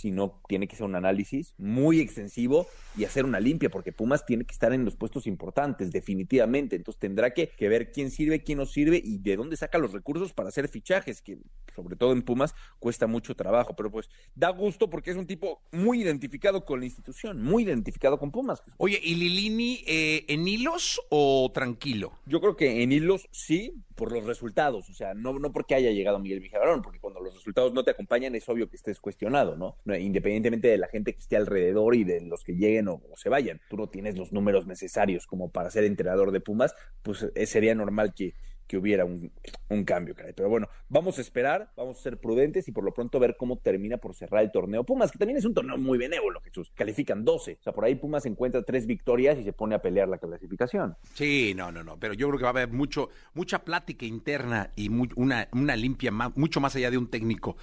sino 0.02 0.42
tiene 0.48 0.68
que 0.68 0.76
ser 0.76 0.86
un 0.86 0.96
análisis 0.96 1.54
muy 1.58 2.00
extensivo 2.00 2.68
y 2.98 3.06
hacer 3.06 3.24
una 3.24 3.40
limpia, 3.40 3.70
porque 3.70 3.94
Pumas 3.94 4.26
tiene 4.26 4.46
que 4.46 4.52
estar 4.52 4.74
en 4.74 4.84
los 4.84 4.96
puestos 4.96 5.28
importantes, 5.28 5.92
definitivamente. 5.92 6.76
Entonces 6.76 7.00
tendrá 7.00 7.34
que, 7.34 7.50
que 7.50 7.70
ver 7.70 7.92
quién 7.92 8.10
sirve, 8.10 8.44
quién 8.44 8.58
no 8.58 8.66
sirve 8.66 9.02
y 9.04 9.20
de 9.20 9.38
dónde 9.38 9.56
saca 9.56 9.78
los 9.78 9.94
recursos 9.94 10.34
para 10.34 10.50
hacer 10.50 10.68
fichajes, 10.68 11.22
que 11.22 11.38
sobre 11.74 11.96
todo 11.96 12.14
en 12.14 12.24
Pumas 12.24 12.56
cuesta 12.80 13.08
mucho 13.08 13.36
trabajo. 13.36 13.76
Pero 13.76 13.92
pues 13.92 14.10
da 14.36 14.50
gusto 14.50 14.90
porque 14.90 15.12
es 15.12 15.18
un 15.18 15.28
tipo 15.28 15.62
muy 15.72 16.02
identificado 16.02 16.66
con 16.66 16.80
la 16.80 16.86
institución, 16.86 17.42
muy 17.42 17.64
identificado 17.64 18.18
con 18.18 18.32
Pumas. 18.32 18.62
Oye, 18.78 19.00
¿y 19.02 19.16
Lilini 19.16 19.84
eh, 19.86 20.26
en 20.28 20.48
hilos 20.48 21.00
o 21.10 21.52
tranquilo? 21.54 22.14
Yo 22.26 22.42
creo 22.42 22.56
que 22.56 22.82
en 22.82 22.92
hilos 22.92 23.30
sí, 23.32 23.76
por 23.96 24.12
los 24.12 24.26
resultados, 24.26 24.90
o 24.90 24.94
sea, 24.94 25.14
no, 25.14 25.38
no 25.38 25.52
porque 25.52 25.76
haya 25.76 25.92
llegado 25.92 26.20
Miguel 26.20 26.42
Mijabarón, 26.42 26.82
porque 26.82 27.00
cuando 27.00 27.20
los 27.20 27.36
resultados 27.36 27.72
no 27.74 27.84
te 27.84 27.92
acompañan 27.92 28.34
es 28.36 28.50
obvio 28.50 28.70
que 28.70 28.76
estés 28.76 29.00
cuestionado, 29.00 29.56
¿no? 29.56 29.78
No, 29.92 29.98
Independientemente 29.98 30.70
de 30.70 30.78
la 30.78 30.88
gente 30.88 31.14
que 31.14 31.20
esté 31.20 31.36
alrededor 31.36 31.96
y 31.96 32.04
de 32.04 32.22
los 32.22 32.44
que 32.44 32.54
lleguen 32.54 32.88
o, 32.88 33.02
o 33.10 33.18
se 33.18 33.30
vayan, 33.30 33.60
tú 33.70 33.78
no 33.78 33.90
tienes 33.90 34.18
los 34.18 34.32
números 34.32 34.66
necesarios 34.66 35.28
como 35.28 35.52
para 35.52 35.70
ser 35.70 35.84
entrenador 35.84 36.32
de 36.32 36.40
Pumas, 36.40 36.74
pues 37.04 37.28
eh, 37.36 37.46
sería 37.46 37.76
normal 37.76 38.14
que, 38.16 38.34
que 38.72 38.78
hubiera 38.78 39.04
un, 39.04 39.30
un 39.68 39.84
cambio, 39.84 40.16
caray. 40.16 40.32
Pero 40.34 40.48
bueno, 40.48 40.70
vamos 40.88 41.18
a 41.18 41.22
esperar, 41.22 41.74
vamos 41.76 42.00
a 42.00 42.02
ser 42.02 42.18
prudentes 42.22 42.70
y 42.70 42.72
por 42.72 42.86
lo 42.86 42.94
pronto 42.94 43.20
ver 43.20 43.36
cómo 43.38 43.58
termina 43.58 43.98
por 43.98 44.16
cerrar 44.16 44.44
el 44.44 44.50
torneo 44.54 44.86
Pumas, 44.86 45.12
que 45.12 45.18
también 45.20 45.38
es 45.38 45.44
un 45.44 45.54
torneo 45.54 45.78
muy 45.78 45.98
benévolo, 45.98 46.40
Jesús. 46.40 46.72
Califican 46.74 47.26
12, 47.26 47.58
o 47.60 47.64
sea, 47.64 47.74
por 47.74 47.84
ahí 47.84 47.96
Pumas 47.96 48.26
encuentra 48.26 48.64
tres 48.64 48.86
victorias 48.88 49.38
y 49.38 49.44
se 49.44 49.52
pone 49.52 49.76
a 49.76 49.80
pelear 49.82 50.08
la 50.08 50.20
clasificación. 50.20 50.96
Sí, 51.16 51.54
no, 51.54 51.70
no, 51.70 51.84
no, 51.84 52.00
pero 52.00 52.14
yo 52.14 52.30
creo 52.30 52.38
que 52.38 52.44
va 52.44 52.50
a 52.50 52.54
haber 52.54 52.70
mucho, 52.70 53.10
mucha 53.34 53.60
plática 53.66 54.06
interna 54.06 54.72
y 54.78 54.88
una, 55.18 55.50
una 55.52 55.76
limpia, 55.76 56.12
mucho 56.12 56.62
más 56.62 56.74
allá 56.78 56.90
de 56.92 56.98
un 56.98 57.10
técnico 57.10 57.58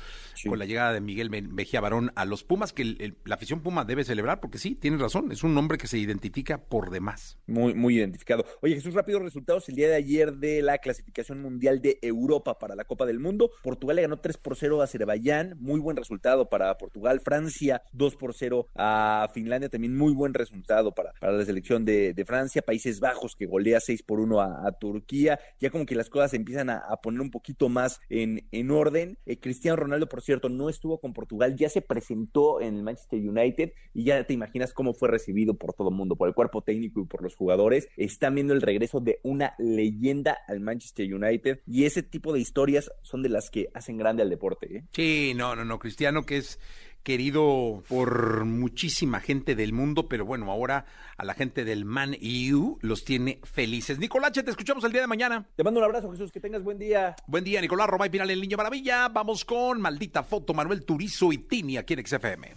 con 0.46 0.58
la 0.58 0.66
llegada 0.66 0.92
de 0.92 1.00
Miguel 1.00 1.30
Me- 1.30 1.40
Mejía 1.40 1.80
Barón 1.80 2.12
a 2.16 2.26
los 2.26 2.44
Pumas, 2.44 2.74
que 2.74 2.82
el- 2.82 2.98
el- 3.00 3.16
la 3.24 3.36
afición 3.36 3.62
Puma 3.62 3.86
debe 3.86 4.04
celebrar, 4.04 4.40
porque 4.40 4.58
sí, 4.58 4.74
tienes 4.74 5.00
razón, 5.00 5.32
es 5.32 5.42
un 5.42 5.54
nombre 5.54 5.78
que 5.78 5.86
se 5.86 5.96
identifica 5.96 6.58
por 6.58 6.90
demás. 6.90 7.38
Muy, 7.46 7.72
muy 7.72 7.96
identificado. 7.96 8.44
Oye, 8.60 8.74
Jesús, 8.74 8.92
rápido 8.92 9.20
resultados 9.20 9.66
el 9.70 9.74
día 9.76 9.88
de 9.88 9.94
ayer 9.94 10.34
de 10.34 10.60
la 10.60 10.76
clasificación 10.76 10.97
clasificación 10.98 11.40
mundial 11.40 11.80
de 11.80 11.98
Europa 12.02 12.58
para 12.58 12.74
la 12.74 12.84
Copa 12.84 13.06
del 13.06 13.20
Mundo. 13.20 13.50
Portugal 13.62 13.96
le 13.96 14.02
ganó 14.02 14.18
3 14.18 14.36
por 14.38 14.56
0 14.56 14.80
a 14.80 14.84
Azerbaiyán, 14.84 15.56
muy 15.60 15.78
buen 15.80 15.96
resultado 15.96 16.48
para 16.48 16.76
Portugal. 16.76 17.20
Francia 17.20 17.82
2 17.92 18.16
por 18.16 18.34
0 18.34 18.66
a 18.74 19.30
Finlandia, 19.32 19.68
también 19.68 19.96
muy 19.96 20.12
buen 20.12 20.34
resultado 20.34 20.92
para, 20.92 21.12
para 21.20 21.32
la 21.32 21.44
selección 21.44 21.84
de, 21.84 22.14
Francia. 22.26 22.62
Países 22.62 23.00
Bajos 23.00 23.36
que 23.36 23.46
golea 23.46 23.80
6 23.80 24.02
por 24.02 24.18
1 24.18 24.40
a, 24.40 24.72
Turquía. 24.72 25.38
Ya 25.60 25.70
como 25.70 25.86
que 25.86 25.94
las 25.94 26.10
cosas 26.10 26.34
empiezan 26.34 26.68
a, 26.68 26.78
a 26.78 26.96
poner 27.00 27.20
un 27.20 27.30
poquito 27.30 27.68
más 27.68 28.00
en, 28.08 28.46
en 28.50 28.70
orden. 28.70 29.18
Eh, 29.24 29.38
Cristiano 29.38 29.76
Ronaldo, 29.76 30.08
por 30.08 30.20
cierto, 30.20 30.48
no 30.48 30.68
estuvo 30.68 30.98
con 30.98 31.12
Portugal, 31.12 31.56
ya 31.56 31.68
se 31.68 31.80
presentó 31.80 32.60
en 32.60 32.76
el 32.76 32.82
Manchester 32.82 33.20
United 33.20 33.72
y 33.94 34.04
ya 34.04 34.24
te 34.24 34.34
imaginas 34.34 34.72
cómo 34.72 34.94
fue 34.94 35.08
recibido 35.08 35.54
por 35.54 35.74
todo 35.74 35.90
el 35.90 35.94
mundo, 35.94 36.16
por 36.16 36.28
el 36.28 36.34
cuerpo 36.34 36.62
técnico 36.62 37.00
y 37.00 37.06
por 37.06 37.22
los 37.22 37.34
jugadores. 37.34 37.88
Están 37.96 38.34
viendo 38.34 38.52
el 38.52 38.62
regreso 38.62 39.00
de 39.00 39.20
una 39.22 39.54
leyenda 39.58 40.38
al 40.46 40.60
Manchester 40.60 40.87
United 40.96 41.60
y 41.66 41.84
ese 41.84 42.02
tipo 42.02 42.32
de 42.32 42.40
historias 42.40 42.90
son 43.02 43.22
de 43.22 43.28
las 43.28 43.50
que 43.50 43.68
hacen 43.74 43.98
grande 43.98 44.22
al 44.22 44.30
deporte. 44.30 44.78
¿eh? 44.78 44.84
Sí, 44.92 45.32
no, 45.36 45.54
no, 45.56 45.64
no, 45.64 45.78
Cristiano 45.78 46.24
que 46.24 46.38
es 46.38 46.58
querido 47.02 47.82
por 47.88 48.44
muchísima 48.44 49.20
gente 49.20 49.54
del 49.54 49.72
mundo, 49.72 50.08
pero 50.08 50.26
bueno, 50.26 50.50
ahora 50.50 50.84
a 51.16 51.24
la 51.24 51.34
gente 51.34 51.64
del 51.64 51.84
Man 51.84 52.14
EU 52.20 52.78
los 52.82 53.04
tiene 53.04 53.40
felices. 53.44 53.98
Nicolache, 53.98 54.42
te 54.42 54.50
escuchamos 54.50 54.84
el 54.84 54.92
día 54.92 55.00
de 55.00 55.06
mañana. 55.06 55.48
Te 55.56 55.64
mando 55.64 55.80
un 55.80 55.84
abrazo, 55.84 56.10
Jesús, 56.10 56.30
que 56.30 56.40
tengas 56.40 56.62
buen 56.62 56.78
día. 56.78 57.16
Buen 57.26 57.44
día, 57.44 57.60
Nicolás 57.60 57.88
Romay 57.88 58.10
Pinal, 58.10 58.30
el 58.30 58.40
Niño 58.40 58.56
Maravilla. 58.56 59.08
Vamos 59.08 59.44
con 59.44 59.80
Maldita 59.80 60.22
Foto, 60.22 60.52
Manuel 60.52 60.84
Turizo 60.84 61.32
y 61.32 61.38
Tini 61.38 61.78
aquí 61.78 61.94
en 61.94 62.06
XFM. 62.06 62.52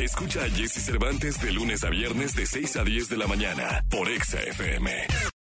Escucha 0.00 0.44
a 0.44 0.50
Jesse 0.50 0.84
Cervantes 0.84 1.40
de 1.40 1.52
lunes 1.52 1.84
a 1.84 1.88
viernes 1.88 2.34
de 2.34 2.44
6 2.44 2.76
a 2.76 2.84
10 2.84 3.08
de 3.08 3.16
la 3.16 3.26
mañana 3.26 3.84
por 3.88 4.10
Exa 4.10 4.40
FM. 4.40 4.90